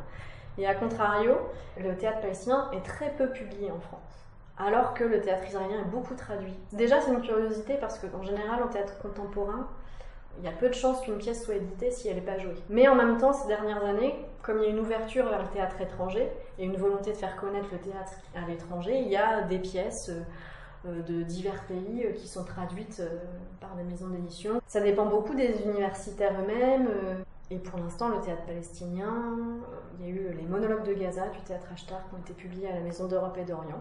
Et 0.59 0.67
à 0.67 0.75
contrario, 0.75 1.37
le 1.79 1.97
théâtre 1.97 2.21
palestinien 2.21 2.69
est 2.73 2.85
très 2.85 3.11
peu 3.11 3.31
publié 3.31 3.71
en 3.71 3.79
France. 3.79 4.24
Alors 4.57 4.95
que 4.95 5.03
le 5.03 5.21
théâtre 5.21 5.45
israélien 5.49 5.81
est 5.81 5.91
beaucoup 5.91 6.15
traduit. 6.15 6.55
Déjà, 6.73 7.01
c'est 7.01 7.13
une 7.13 7.23
curiosité 7.23 7.75
parce 7.81 7.99
qu'en 7.99 8.23
général, 8.23 8.63
en 8.63 8.69
théâtre 8.69 8.99
contemporain, 8.99 9.69
il 10.39 10.45
y 10.45 10.49
a 10.49 10.53
peu 10.53 10.69
de 10.69 10.75
chances 10.75 11.01
qu'une 11.01 11.19
pièce 11.19 11.45
soit 11.45 11.57
éditée 11.57 11.91
si 11.91 12.09
elle 12.09 12.17
n'est 12.17 12.21
pas 12.21 12.39
jouée. 12.39 12.55
Mais 12.69 12.89
en 12.89 12.95
même 12.95 13.19
temps, 13.19 13.33
ces 13.33 13.49
dernières 13.49 13.85
années, 13.85 14.15
comme 14.43 14.59
il 14.59 14.65
y 14.65 14.67
a 14.67 14.71
une 14.71 14.81
ouverture 14.81 15.29
vers 15.29 15.43
le 15.43 15.49
théâtre 15.49 15.81
étranger 15.81 16.29
et 16.59 16.65
une 16.65 16.77
volonté 16.77 17.13
de 17.13 17.17
faire 17.17 17.37
connaître 17.37 17.69
le 17.73 17.79
théâtre 17.79 18.13
à 18.35 18.47
l'étranger, 18.47 18.99
il 18.99 19.09
y 19.09 19.17
a 19.17 19.43
des 19.43 19.59
pièces 19.59 20.11
euh, 20.11 20.23
euh, 20.87 21.03
de 21.03 21.23
divers 21.23 21.63
pays 21.65 22.05
euh, 22.05 22.13
qui 22.13 22.29
sont 22.29 22.45
traduites 22.45 23.03
par 23.61 23.75
des 23.75 23.85
maisons 23.85 24.09
d'édition. 24.09 24.61
Ça 24.67 24.81
dépend 24.81 25.07
beaucoup 25.07 25.35
des 25.35 25.63
universitaires 25.63 26.33
eux-mêmes. 26.41 26.89
et 27.51 27.59
pour 27.59 27.79
l'instant, 27.79 28.09
le 28.09 28.21
théâtre 28.21 28.45
palestinien, 28.45 29.15
il 29.99 30.07
y 30.07 30.09
a 30.09 30.13
eu 30.13 30.33
les 30.37 30.47
monologues 30.47 30.85
de 30.85 30.95
Gaza 30.95 31.29
du 31.29 31.41
théâtre 31.41 31.67
Ashtar 31.73 32.01
qui 32.09 32.15
ont 32.15 32.19
été 32.19 32.35
publiés 32.35 32.69
à 32.69 32.75
la 32.75 32.81
Maison 32.81 33.07
d'Europe 33.07 33.37
et 33.39 33.45
d'Orient. 33.45 33.81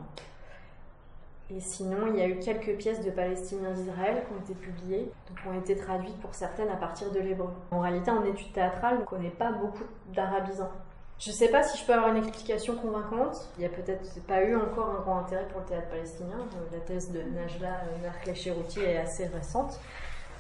Et 1.56 1.60
sinon, 1.60 2.08
il 2.08 2.20
y 2.20 2.22
a 2.22 2.28
eu 2.28 2.40
quelques 2.40 2.78
pièces 2.78 3.04
de 3.06 3.12
Palestiniens 3.12 3.72
d'Israël 3.72 4.24
qui 4.26 4.34
ont 4.34 4.42
été 4.42 4.54
publiées, 4.56 5.12
donc 5.30 5.54
ont 5.54 5.60
été 5.60 5.76
traduites 5.76 6.20
pour 6.20 6.34
certaines 6.34 6.70
à 6.70 6.76
partir 6.76 7.12
de 7.12 7.20
l'hébreu. 7.20 7.50
En 7.70 7.82
réalité, 7.82 8.10
en 8.10 8.24
études 8.26 8.52
théâtrales, 8.54 8.96
on 8.98 9.02
ne 9.02 9.06
connaît 9.06 9.30
pas 9.30 9.52
beaucoup 9.52 9.84
d'arabisants. 10.16 10.72
Je 11.20 11.30
ne 11.30 11.36
sais 11.36 11.50
pas 11.50 11.62
si 11.62 11.78
je 11.78 11.86
peux 11.86 11.94
avoir 11.94 12.10
une 12.10 12.18
explication 12.18 12.76
convaincante. 12.76 13.50
Il 13.58 13.62
n'y 13.62 13.66
a 13.66 13.70
peut-être 13.70 14.20
pas 14.26 14.44
eu 14.44 14.56
encore 14.56 14.90
un 14.90 15.02
grand 15.02 15.20
intérêt 15.20 15.48
pour 15.50 15.62
le 15.62 15.68
théâtre 15.68 15.90
palestinien. 15.90 16.38
La 16.72 16.80
thèse 16.80 17.12
de 17.12 17.22
Najla 17.22 17.84
Narkle-Cherouti 18.02 18.80
est 18.80 18.98
assez 18.98 19.28
récente, 19.28 19.80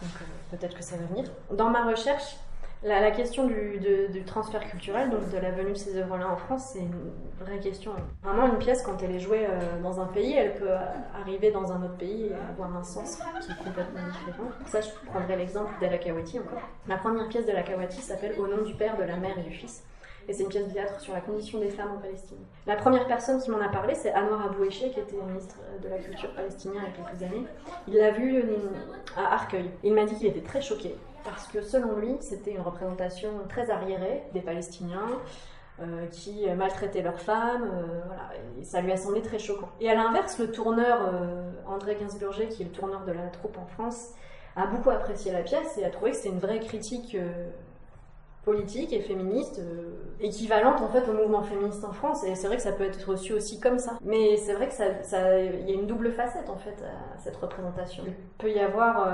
donc 0.02 0.12
euh, 0.20 0.58
peut-être 0.58 0.76
que 0.76 0.84
ça 0.84 0.96
va 0.98 1.06
venir. 1.06 1.26
Dans 1.52 1.70
ma 1.70 1.86
recherche, 1.86 2.38
la, 2.84 3.12
question 3.12 3.48
du, 3.48 4.24
transfert 4.26 4.62
culturel, 4.70 5.10
donc 5.10 5.30
de 5.30 5.38
la 5.38 5.52
venue 5.52 5.72
de 5.72 5.78
ces 5.78 5.98
œuvres-là 5.98 6.30
en 6.30 6.36
France, 6.36 6.72
c'est 6.74 6.80
une 6.80 7.12
vraie 7.40 7.60
question. 7.60 7.92
Vraiment, 8.24 8.48
une 8.48 8.58
pièce, 8.58 8.82
quand 8.82 9.02
elle 9.02 9.16
est 9.16 9.20
jouée 9.20 9.46
euh, 9.46 9.82
dans 9.82 10.00
un 10.02 10.06
pays, 10.06 10.34
elle 10.34 10.56
peut 10.56 10.72
arriver 11.20 11.52
dans 11.52 11.72
un 11.72 11.84
autre 11.84 11.98
pays 11.98 12.28
et 12.28 12.36
avoir 12.52 12.76
un 12.76 12.84
sens 12.84 13.20
qui 13.42 13.52
est 13.52 13.64
complètement 13.64 14.02
différent. 14.08 14.50
Ça, 14.68 14.82
je 14.82 14.90
prendrai 15.10 15.38
l'exemple 15.38 15.72
d'El 15.80 15.98
Kawati 16.00 16.40
encore. 16.40 16.62
La 16.88 16.98
première 16.98 17.28
pièce 17.30 17.46
de 17.46 17.52
la 17.52 17.64
Kawati 17.64 18.02
s'appelle 18.02 18.36
Au 18.40 18.48
nom 18.48 18.64
du 18.64 18.74
Père, 18.74 18.98
de 18.98 19.04
la 19.04 19.18
Mère 19.18 19.38
et 19.38 19.44
du 19.44 19.52
Fils. 19.52 19.84
Et 20.28 20.34
c'est 20.34 20.44
une 20.44 20.50
pièce 20.50 20.68
de 20.68 20.74
théâtre 20.74 21.00
sur 21.02 21.14
la 21.14 21.20
condition 21.20 21.60
des 21.60 21.70
femmes 21.70 21.92
en 21.98 22.02
Palestine. 22.02 22.38
La 22.66 22.78
première 22.78 23.06
personne 23.08 23.42
qui 23.42 23.52
m'en 23.52 23.60
a 23.60 23.68
parlé, 23.68 23.94
c'est 23.94 24.14
Anwar 24.14 24.46
Abouéché, 24.46 24.90
qui 24.92 25.00
était 25.02 25.18
ministre 25.18 25.58
de 25.82 25.90
la 25.90 25.98
Culture 25.98 26.34
palestinien 26.34 26.82
il 26.82 26.84
y 26.84 27.04
a 27.04 27.10
quelques 27.10 27.24
années. 27.24 27.48
Il 27.90 27.96
l'a 27.96 28.12
vu 28.12 28.38
euh, 28.38 28.56
à 29.18 29.34
Arcueil. 29.34 29.70
Il 29.84 29.94
m'a 29.94 30.06
dit 30.06 30.16
qu'il 30.16 30.28
était 30.28 30.42
très 30.42 30.62
choqué 30.62 30.96
parce 31.24 31.48
que 31.48 31.62
selon 31.62 31.96
lui, 31.98 32.18
c'était 32.22 32.52
une 32.52 32.62
représentation 32.62 33.32
très 33.50 33.70
arriérée 33.70 34.24
des 34.34 34.42
Palestiniens. 34.42 35.08
euh, 35.80 36.06
qui 36.12 36.46
maltraitaient 36.56 37.02
leurs 37.02 37.20
femmes, 37.20 37.64
euh, 37.64 38.02
voilà, 38.06 38.30
et 38.60 38.64
ça 38.64 38.80
lui 38.80 38.92
a 38.92 38.98
semblé 38.98 39.24
très 39.24 39.40
choquant. 39.40 39.70
Et 39.82 39.90
à 39.90 39.96
l'inverse, 39.96 40.38
le 40.38 40.52
tourneur 40.52 41.02
euh, 41.02 41.52
André 41.66 41.98
Gainsbourger, 42.00 42.48
qui 42.48 42.62
est 42.62 42.66
le 42.66 42.72
tourneur 42.72 43.04
de 43.06 43.12
la 43.12 43.26
troupe 43.30 43.58
en 43.58 43.66
France, 43.66 44.12
a 44.56 44.68
beaucoup 44.68 44.92
apprécié 44.92 45.32
la 45.32 45.42
pièce 45.42 45.80
et 45.80 45.84
a 45.84 45.90
trouvé 45.90 46.12
que 46.12 46.18
c'était 46.18 46.30
une 46.30 46.40
vraie 46.40 46.60
critique 46.60 47.18
politique 48.46 48.94
et 48.94 49.02
féministe, 49.02 49.60
équivalente 50.20 50.80
en 50.80 50.90
fait 50.90 51.10
au 51.10 51.14
mouvement 51.14 51.42
féministe 51.42 51.84
en 51.84 51.92
France. 51.92 52.24
Et 52.24 52.36
c'est 52.36 52.46
vrai 52.46 52.58
que 52.58 52.62
ça 52.62 52.74
peut 52.74 52.84
être 52.84 53.04
reçu 53.10 53.34
aussi 53.34 53.60
comme 53.60 53.80
ça. 53.80 53.98
Mais 54.04 54.38
c'est 54.38 54.54
vrai 54.54 54.68
que 54.68 54.76
ça, 54.76 55.40
il 55.40 55.68
y 55.68 55.72
a 55.72 55.74
une 55.74 55.88
double 55.88 56.12
facette 56.12 56.52
en 56.52 56.58
fait 56.58 56.84
à 56.84 57.18
cette 57.18 57.38
représentation. 57.38 58.04
Il 58.06 58.14
peut 58.38 58.52
y 58.52 58.60
avoir 58.60 59.08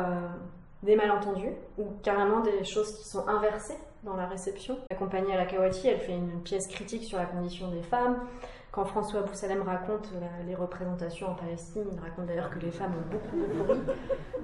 des 0.83 0.95
malentendus 0.95 1.53
ou 1.77 1.85
carrément 2.03 2.39
des 2.41 2.63
choses 2.63 2.95
qui 2.97 3.07
sont 3.07 3.27
inversées 3.27 3.77
dans 4.03 4.15
la 4.15 4.27
réception. 4.27 4.77
La 4.89 4.95
compagnie 4.95 5.31
elle 5.31 5.99
fait 5.99 6.13
une 6.13 6.41
pièce 6.41 6.67
critique 6.67 7.03
sur 7.03 7.17
la 7.17 7.25
condition 7.25 7.69
des 7.69 7.81
femmes. 7.81 8.19
Quand 8.71 8.85
François 8.85 9.21
Boussalem 9.21 9.63
raconte 9.63 10.09
les 10.45 10.53
représentations 10.53 11.29
en 11.29 11.33
Palestine, 11.33 11.85
il 11.91 11.99
raconte 11.99 12.27
d'ailleurs 12.27 12.51
que 12.51 12.59
les 12.59 12.69
femmes 12.69 12.93
ont 12.93 13.11
beaucoup, 13.11 13.37
beaucoup 13.57 13.71
ri, 13.71 13.79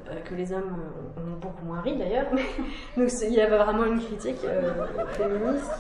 euh, 0.09 0.19
que 0.21 0.33
les 0.33 0.51
hommes 0.51 0.81
ont 1.15 1.39
beaucoup 1.39 1.63
moins 1.63 1.81
ri 1.81 1.95
d'ailleurs. 1.95 2.25
Donc 2.97 3.09
il 3.21 3.33
y 3.33 3.39
avait 3.39 3.57
vraiment 3.57 3.85
une 3.85 3.99
critique 3.99 4.43
euh, 4.43 4.73
féministe 5.09 5.71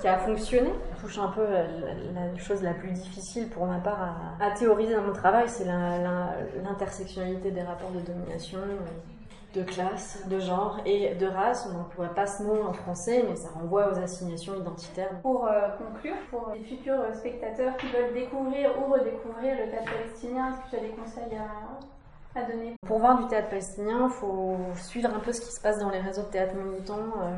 qui, 0.00 0.06
a 0.06 0.18
fonctionné. 0.18 0.68
Ça 0.68 1.00
touche 1.00 1.18
un 1.18 1.28
peu 1.28 1.46
euh, 1.48 1.66
la, 2.14 2.36
chose 2.36 2.62
la 2.62 2.74
plus 2.74 2.90
difficile 2.90 3.48
pour 3.48 3.64
ma 3.64 3.78
part 3.78 4.16
à, 4.38 4.50
théoriser 4.50 4.94
dans 4.94 5.02
mon 5.02 5.14
travail, 5.14 5.48
c'est 5.48 5.64
l'intersectionnalité 5.64 7.52
des 7.52 7.62
rapports 7.62 7.90
de 7.90 8.00
domination. 8.00 8.58
De 9.54 9.62
classe, 9.62 10.26
de 10.28 10.38
genre 10.38 10.80
et 10.84 11.14
de 11.14 11.26
race. 11.26 11.68
On 11.70 11.78
n'emploie 11.78 12.08
pas 12.14 12.26
ce 12.26 12.42
mot 12.42 12.62
en 12.62 12.72
français, 12.72 13.24
mais 13.28 13.36
ça 13.36 13.48
renvoie 13.50 13.92
aux 13.92 13.98
assignations 13.98 14.54
identitaires. 14.54 15.20
Pour 15.22 15.46
euh, 15.46 15.68
conclure, 15.78 16.16
pour 16.30 16.52
les 16.54 16.62
futurs 16.64 17.00
euh, 17.00 17.12
spectateurs 17.14 17.76
qui 17.76 17.86
veulent 17.86 18.12
découvrir 18.12 18.70
ou 18.78 18.92
redécouvrir 18.92 19.56
le 19.56 19.70
théâtre 19.70 19.92
palestinien, 19.92 20.50
est-ce 20.50 20.64
que 20.64 20.70
tu 20.70 20.76
as 20.76 20.88
des 20.88 20.94
conseils 20.94 21.38
à, 21.38 22.40
à 22.40 22.50
donner? 22.50 22.74
Pour 22.86 22.98
voir 22.98 23.18
du 23.18 23.26
théâtre 23.28 23.48
palestinien, 23.48 24.08
il 24.10 24.10
faut 24.10 24.56
suivre 24.76 25.08
un 25.14 25.20
peu 25.20 25.32
ce 25.32 25.40
qui 25.40 25.52
se 25.52 25.60
passe 25.60 25.78
dans 25.78 25.90
les 25.90 26.00
réseaux 26.00 26.22
de 26.22 26.28
théâtre 26.28 26.54
militant 26.56 26.98
euh, 27.22 27.36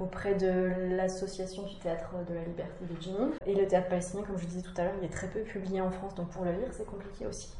auprès 0.00 0.34
de 0.34 0.72
l'association 0.96 1.64
du 1.64 1.78
théâtre 1.78 2.14
de 2.28 2.34
la 2.34 2.44
liberté 2.44 2.84
de 2.84 3.00
Jenin. 3.00 3.30
Et 3.46 3.54
le 3.54 3.66
théâtre 3.66 3.88
palestinien, 3.88 4.24
comme 4.24 4.38
je 4.38 4.46
disais 4.46 4.62
tout 4.62 4.80
à 4.80 4.84
l'heure, 4.84 4.94
il 5.00 5.04
est 5.04 5.12
très 5.12 5.28
peu 5.28 5.40
publié 5.40 5.80
en 5.80 5.90
France, 5.90 6.14
donc 6.14 6.28
pour 6.30 6.44
le 6.44 6.52
lire, 6.52 6.68
c'est 6.72 6.86
compliqué 6.86 7.26
aussi. 7.26 7.54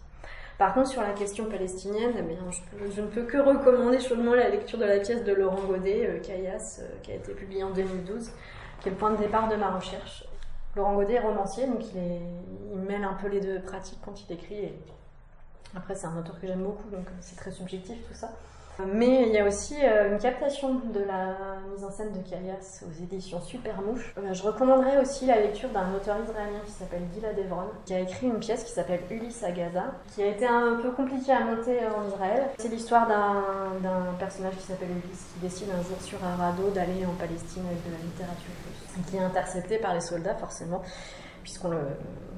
Par 0.59 0.75
contre, 0.75 0.89
sur 0.89 1.03
la 1.03 1.13
question 1.13 1.45
palestinienne, 1.45 2.13
eh 2.19 2.91
je, 2.91 3.01
ne 3.01 3.07
peux 3.07 3.23
que 3.23 3.39
recommander 3.39 4.01
chaudement 4.01 4.35
la 4.35 4.49
lecture 4.49 4.77
de 4.77 4.85
la 4.85 4.99
pièce 4.99 5.23
de 5.23 5.33
Laurent 5.33 5.63
Godet, 5.63 6.05
euh, 6.05 6.19
Caillasse, 6.19 6.81
euh, 6.83 6.97
qui 7.01 7.13
a 7.13 7.15
été 7.15 7.33
publiée 7.33 7.63
en 7.63 7.71
2012, 7.71 8.33
qui 8.81 8.89
est 8.89 8.91
le 8.91 8.99
point 8.99 9.13
de 9.13 9.19
départ 9.19 9.49
de 9.49 9.55
ma 9.55 9.71
recherche. 9.71 10.25
Laurent 10.75 10.95
Godet 10.95 11.15
est 11.15 11.21
romancier, 11.21 11.69
donc 11.69 11.85
il, 11.95 12.79
mêle 12.81 13.05
un 13.05 13.15
peu 13.15 13.29
les 13.29 13.41
deux 13.41 13.61
pratiques 13.61 13.99
quand 14.05 14.21
il 14.21 14.33
écrit. 14.33 14.73
Après, 15.77 15.95
c'est 15.95 16.07
un 16.07 16.19
auteur 16.19 16.41
que 16.41 16.47
j'aime 16.49 16.65
beaucoup, 16.65 16.91
donc 16.91 17.07
euh, 17.07 17.19
c'est 17.21 17.37
très 17.37 17.53
subjectif 17.53 17.97
tout 18.09 18.15
ça. 18.15 18.31
Mais 18.87 19.23
il 19.27 19.33
y 19.33 19.39
a 19.39 19.45
aussi 19.45 19.75
euh, 19.83 20.13
une 20.13 20.19
captation 20.19 20.75
de 20.75 21.01
la 21.01 21.35
mise 21.73 21.85
en 21.85 21.91
scène 21.91 22.13
de 22.13 22.21
Caillasse 22.29 22.85
aux 22.87 23.03
éditions 23.03 23.41
Super 23.41 23.83
Mouche. 23.83 24.15
Euh, 24.19 24.33
Je 24.33 24.43
recommanderais 24.45 25.01
aussi 25.01 25.27
la 25.27 25.41
lecture 25.41 25.69
d'un 25.71 25.93
auteur 25.95 26.17
israélien 26.23 26.61
qui 26.65 26.71
s'appelle 26.71 27.03
Gilad 27.13 27.37
Evron, 27.37 27.71
qui 27.85 27.95
a 27.95 28.01
écrit 28.01 28.29
une 28.29 28.39
pièce 28.39 28.63
qui 28.63 28.71
s'appelle 28.71 29.01
Ulysse 29.11 29.43
à 29.43 29.51
Gaza, 29.51 29.85
qui 30.15 30.23
a 30.23 30.27
été 30.27 30.47
un 30.47 30.79
peu 30.81 30.93
compliquée 30.93 31.33
à 31.33 31.41
monter 31.41 31.83
euh, 31.83 31.91
en 31.91 32.09
Israël. 32.09 32.49
C'est 32.59 32.69
l'histoire 32.69 33.09
d'un 33.09 33.43
d'un 33.83 34.15
personnage 34.19 34.55
qui 34.57 34.63
s'appelle 34.67 34.91
Ulysse 34.91 35.27
qui 35.35 35.41
décide 35.41 35.69
un 35.71 35.83
jour 35.83 36.01
sur 36.01 36.19
un 36.25 36.37
radeau 36.37 36.71
d'aller 36.71 37.05
en 37.05 37.15
Palestine 37.15 37.65
avec 37.67 37.85
de 37.85 37.91
la 37.91 37.99
littérature 37.99 38.55
russe, 38.65 39.11
qui 39.11 39.17
est 39.17 39.21
intercepté 39.21 39.79
par 39.79 39.95
les 39.95 40.01
soldats 40.01 40.35
forcément 40.35 40.83
puisqu'on 41.49 41.71
le 41.71 41.79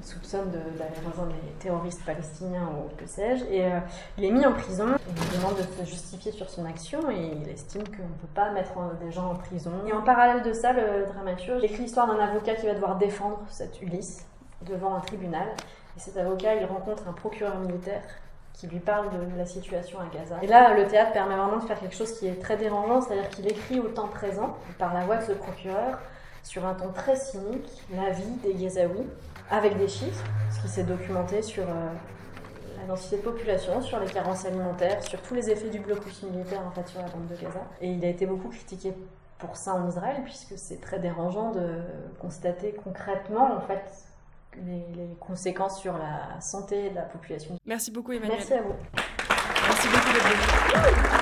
soupçonne 0.01 0.49
d'aller 0.51 1.05
rejoindre 1.05 1.33
les 1.43 1.51
terroristes 1.59 2.01
palestiniens 2.05 2.63
ou 2.63 2.95
que 2.95 3.05
sais-je. 3.05 3.43
Et 3.45 3.65
euh, 3.65 3.79
il 4.17 4.23
est 4.23 4.31
mis 4.31 4.45
en 4.45 4.53
prison, 4.53 4.85
on 4.85 5.21
lui 5.21 5.37
demande 5.37 5.57
de 5.57 5.63
se 5.63 5.89
justifier 5.89 6.31
sur 6.31 6.49
son 6.49 6.63
action 6.65 7.11
et 7.11 7.33
il 7.41 7.49
estime 7.49 7.83
qu'on 7.83 8.03
ne 8.03 8.19
peut 8.21 8.33
pas 8.33 8.51
mettre 8.51 8.71
des 9.03 9.11
gens 9.11 9.31
en 9.31 9.35
prison. 9.35 9.71
Et 9.85 9.91
en 9.91 10.01
parallèle 10.01 10.43
de 10.43 10.53
ça, 10.53 10.71
le 10.71 11.05
dramaturge 11.07 11.61
écrit 11.61 11.83
l'histoire 11.83 12.07
d'un 12.07 12.19
avocat 12.19 12.55
qui 12.55 12.67
va 12.67 12.73
devoir 12.73 12.97
défendre 12.97 13.39
cet 13.49 13.81
Ulysse 13.81 14.25
devant 14.61 14.95
un 14.95 15.01
tribunal. 15.01 15.47
Et 15.97 15.99
cet 15.99 16.15
avocat, 16.15 16.55
il 16.55 16.65
rencontre 16.65 17.03
un 17.09 17.13
procureur 17.13 17.59
militaire 17.59 18.03
qui 18.53 18.67
lui 18.67 18.79
parle 18.79 19.09
de 19.09 19.37
la 19.37 19.45
situation 19.45 19.99
à 19.99 20.05
Gaza. 20.15 20.37
Et 20.41 20.47
là, 20.47 20.73
le 20.73 20.87
théâtre 20.87 21.11
permet 21.11 21.35
vraiment 21.35 21.57
de 21.57 21.63
faire 21.63 21.79
quelque 21.79 21.95
chose 21.95 22.17
qui 22.17 22.27
est 22.27 22.41
très 22.41 22.55
dérangeant, 22.55 23.01
c'est-à-dire 23.01 23.29
qu'il 23.29 23.47
écrit 23.47 23.81
au 23.81 23.89
temps 23.89 24.07
présent, 24.07 24.55
par 24.79 24.93
la 24.93 25.01
voix 25.01 25.17
de 25.17 25.23
ce 25.25 25.31
procureur, 25.33 25.99
sur 26.43 26.65
un 26.65 26.73
ton 26.73 26.91
très 26.91 27.15
cynique, 27.15 27.69
la 27.93 28.09
vie 28.09 28.35
des 28.43 28.53
Gazaouis, 28.53 29.07
avec 29.49 29.77
des 29.77 29.87
chiffres, 29.87 30.23
ce 30.55 30.61
qui 30.61 30.67
s'est 30.67 30.83
documenté 30.83 31.41
sur 31.41 31.63
euh, 31.63 31.89
la 32.79 32.87
densité 32.87 33.17
de 33.17 33.21
population, 33.21 33.81
sur 33.81 33.99
les 33.99 34.07
carences 34.07 34.45
alimentaires, 34.45 35.03
sur 35.03 35.21
tous 35.21 35.33
les 35.33 35.49
effets 35.49 35.69
du 35.69 35.79
blocus 35.79 36.23
militaire 36.23 36.61
en 36.65 36.71
fait 36.71 36.87
sur 36.87 37.01
la 37.01 37.07
bande 37.07 37.27
de 37.27 37.35
Gaza. 37.35 37.61
Et 37.81 37.89
il 37.91 38.03
a 38.03 38.09
été 38.09 38.25
beaucoup 38.25 38.49
critiqué 38.49 38.93
pour 39.37 39.55
ça 39.55 39.73
en 39.73 39.87
Israël, 39.87 40.21
puisque 40.23 40.57
c'est 40.57 40.79
très 40.79 40.99
dérangeant 40.99 41.51
de 41.51 41.81
constater 42.19 42.73
concrètement 42.83 43.55
en 43.57 43.61
fait 43.61 43.83
les, 44.55 44.85
les 44.95 45.15
conséquences 45.19 45.79
sur 45.79 45.97
la 45.97 46.39
santé 46.41 46.89
de 46.89 46.95
la 46.95 47.03
population. 47.03 47.55
Merci 47.65 47.91
beaucoup 47.91 48.11
Emmanuel. 48.11 48.37
Merci 48.37 48.53
à 48.53 48.61
vous. 48.61 48.75
Merci 49.67 49.87
beaucoup 49.87 50.13
d'être 50.13 50.27
venu. 50.27 51.20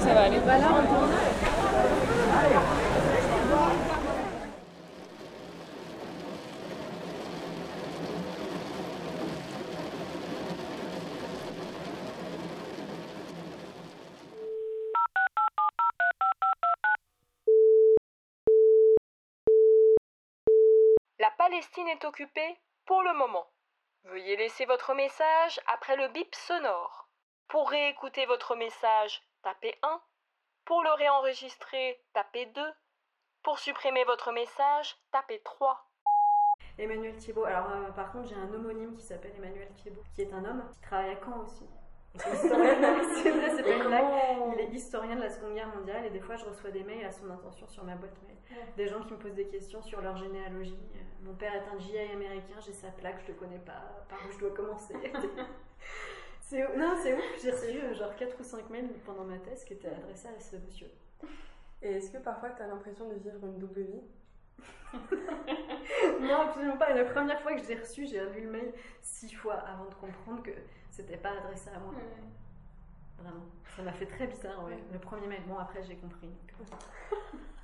Ça 0.00 0.14
va 0.14 0.22
aller. 0.22 0.38
Voilà. 0.38 0.68
La 21.20 21.30
Palestine 21.36 21.88
est 21.88 22.04
occupée 22.04 22.56
pour 22.86 23.02
le 23.02 23.12
moment. 23.14 23.46
Veuillez 24.04 24.36
laisser 24.36 24.64
votre 24.64 24.94
message 24.94 25.60
après 25.66 25.96
le 25.96 26.08
bip 26.08 26.34
sonore. 26.34 27.08
Pour 27.48 27.70
réécouter 27.70 28.26
votre 28.26 28.54
message, 28.54 29.22
tapez 29.42 29.74
1. 29.82 30.00
Pour 30.64 30.82
le 30.82 30.92
réenregistrer, 30.92 32.00
tapez 32.12 32.46
2. 32.46 32.62
Pour 33.42 33.58
supprimer 33.58 34.04
votre 34.04 34.32
message, 34.32 34.96
tapez 35.10 35.40
3. 35.42 35.84
Emmanuel 36.78 37.16
Thiebaud. 37.16 37.44
Alors, 37.44 37.70
euh, 37.70 37.90
par 37.90 38.12
contre, 38.12 38.28
j'ai 38.28 38.34
un 38.34 38.52
homonyme 38.52 38.94
qui 38.96 39.02
s'appelle 39.02 39.32
Emmanuel 39.36 39.68
Thiebaud, 39.82 40.02
qui 40.14 40.22
est 40.22 40.32
un 40.32 40.44
homme 40.44 40.68
qui 40.72 40.80
travaille 40.80 41.10
à 41.10 41.20
Caen 41.24 41.40
aussi. 41.42 41.64
Et 42.14 42.18
c'est 42.18 42.34
historien. 42.34 42.74
c'est 43.22 43.30
vrai, 43.30 43.50
c'est 43.56 43.62
pas 43.62 43.76
une 43.76 43.84
blague. 43.84 44.06
Il 44.54 44.60
est 44.60 44.74
historien 44.74 45.16
de 45.16 45.22
la 45.22 45.30
Seconde 45.30 45.54
Guerre 45.54 45.74
mondiale 45.74 46.04
et 46.06 46.10
des 46.10 46.20
fois, 46.20 46.36
je 46.36 46.44
reçois 46.44 46.70
des 46.70 46.82
mails 46.82 47.04
à 47.04 47.10
son 47.10 47.30
intention 47.30 47.66
sur 47.66 47.84
ma 47.84 47.96
boîte 47.96 48.16
mail. 48.26 48.36
Des 48.76 48.88
gens 48.88 49.02
qui 49.02 49.12
me 49.12 49.18
posent 49.18 49.34
des 49.34 49.46
questions 49.46 49.82
sur 49.82 50.00
leur 50.00 50.16
généalogie. 50.16 50.78
Euh, 50.94 50.98
Mon 51.22 51.34
père 51.34 51.54
est 51.54 51.68
un 51.68 51.78
GI 51.78 51.98
américain, 51.98 52.54
j'ai 52.60 52.72
sa 52.72 52.88
plaque, 52.88 53.20
je 53.22 53.32
le 53.32 53.34
connais 53.34 53.58
pas. 53.58 54.04
Par 54.08 54.18
où 54.26 54.32
je 54.32 54.38
dois 54.38 54.50
commencer. 54.50 54.94
Non, 56.52 56.96
c'est 57.02 57.14
ouf. 57.14 57.24
J'ai 57.42 57.50
reçu 57.50 57.78
euh, 57.78 57.94
genre 57.94 58.14
4 58.16 58.40
ou 58.40 58.42
5 58.42 58.70
mails 58.70 58.88
pendant 59.04 59.24
ma 59.24 59.38
thèse 59.38 59.64
qui 59.64 59.74
étaient 59.74 59.88
adressés 59.88 60.28
à 60.28 60.40
ce 60.40 60.56
monsieur. 60.56 60.90
Et 61.82 61.92
est-ce 61.92 62.10
que 62.10 62.18
parfois 62.18 62.50
tu 62.50 62.62
as 62.62 62.66
l'impression 62.66 63.08
de 63.08 63.14
vivre 63.14 63.44
une 63.44 63.58
double 63.58 63.82
vie? 63.82 64.02
Non, 66.20 66.42
absolument 66.42 66.76
pas. 66.76 66.90
Et 66.90 66.94
la 66.94 67.04
première 67.04 67.40
fois 67.40 67.54
que 67.54 67.62
je 67.62 67.68
l'ai 67.68 67.76
reçu, 67.76 68.06
j'ai 68.06 68.20
lu 68.30 68.42
le 68.42 68.50
mail 68.50 68.72
six 69.00 69.32
fois 69.32 69.54
avant 69.54 69.84
de 69.86 69.94
comprendre 69.94 70.42
que 70.42 70.50
c'était 70.90 71.16
pas 71.16 71.30
adressé 71.30 71.70
à 71.70 71.78
moi. 71.78 71.92
Vraiment. 73.18 73.44
Ça 73.76 73.82
m'a 73.82 73.92
fait 73.92 74.06
très 74.06 74.26
bizarre, 74.26 74.64
ouais. 74.64 74.78
Le 74.92 74.98
premier 74.98 75.26
mail. 75.26 75.42
Bon, 75.46 75.56
après, 75.56 75.82
j'ai 75.82 75.96
compris. 75.96 76.30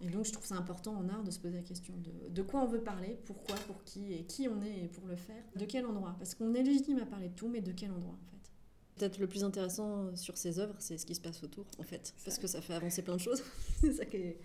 Et 0.00 0.08
donc 0.08 0.24
je 0.24 0.32
trouve 0.32 0.46
ça 0.46 0.56
important 0.56 0.94
en 0.96 1.08
art 1.08 1.22
de 1.22 1.30
se 1.30 1.38
poser 1.38 1.56
la 1.56 1.62
question 1.62 1.94
de, 1.98 2.28
de 2.30 2.42
quoi 2.42 2.62
on 2.62 2.66
veut 2.66 2.82
parler, 2.82 3.18
pourquoi, 3.26 3.56
pour 3.66 3.84
qui, 3.84 4.12
et 4.14 4.24
qui 4.24 4.48
on 4.48 4.62
est 4.62 4.84
et 4.84 4.88
pour 4.88 5.06
le 5.06 5.16
faire, 5.16 5.42
de 5.56 5.64
quel 5.66 5.84
endroit? 5.86 6.16
Parce 6.18 6.34
qu'on 6.34 6.54
est 6.54 6.62
légitime 6.62 6.98
à 6.98 7.06
parler 7.06 7.28
de 7.28 7.34
tout, 7.34 7.48
mais 7.48 7.60
de 7.60 7.72
quel 7.72 7.90
endroit 7.90 8.14
en 8.14 8.30
fait? 8.30 8.50
Peut-être 8.96 9.18
le 9.18 9.26
plus 9.26 9.44
intéressant 9.44 10.14
sur 10.16 10.36
ces 10.36 10.58
œuvres, 10.58 10.76
c'est 10.78 10.98
ce 10.98 11.06
qui 11.06 11.14
se 11.14 11.20
passe 11.20 11.42
autour 11.42 11.66
en 11.78 11.82
fait, 11.82 12.14
parce 12.24 12.38
que 12.38 12.46
ça 12.46 12.60
fait 12.60 12.74
avancer 12.74 13.02
plein 13.02 13.16
de 13.16 13.20
choses. 13.20 13.42
c'est 13.80 13.92
ça 13.92 14.06
qui 14.06 14.16
est 14.16 14.40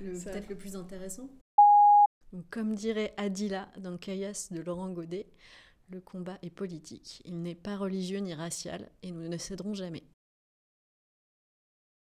peut-être 0.00 0.48
le 0.48 0.56
plus 0.56 0.76
intéressant. 0.76 1.28
Donc, 2.32 2.48
comme 2.50 2.74
dirait 2.74 3.12
Adila 3.18 3.68
dans 3.78 3.98
Caillasse 3.98 4.52
de 4.52 4.60
Laurent 4.60 4.90
Godet, 4.90 5.26
le 5.90 6.00
combat 6.00 6.38
est 6.42 6.50
politique. 6.50 7.20
Il 7.26 7.42
n'est 7.42 7.54
pas 7.54 7.76
religieux 7.76 8.18
ni 8.18 8.32
racial 8.34 8.90
et 9.02 9.12
nous 9.12 9.28
ne 9.28 9.36
céderons 9.36 9.74
jamais. 9.74 10.02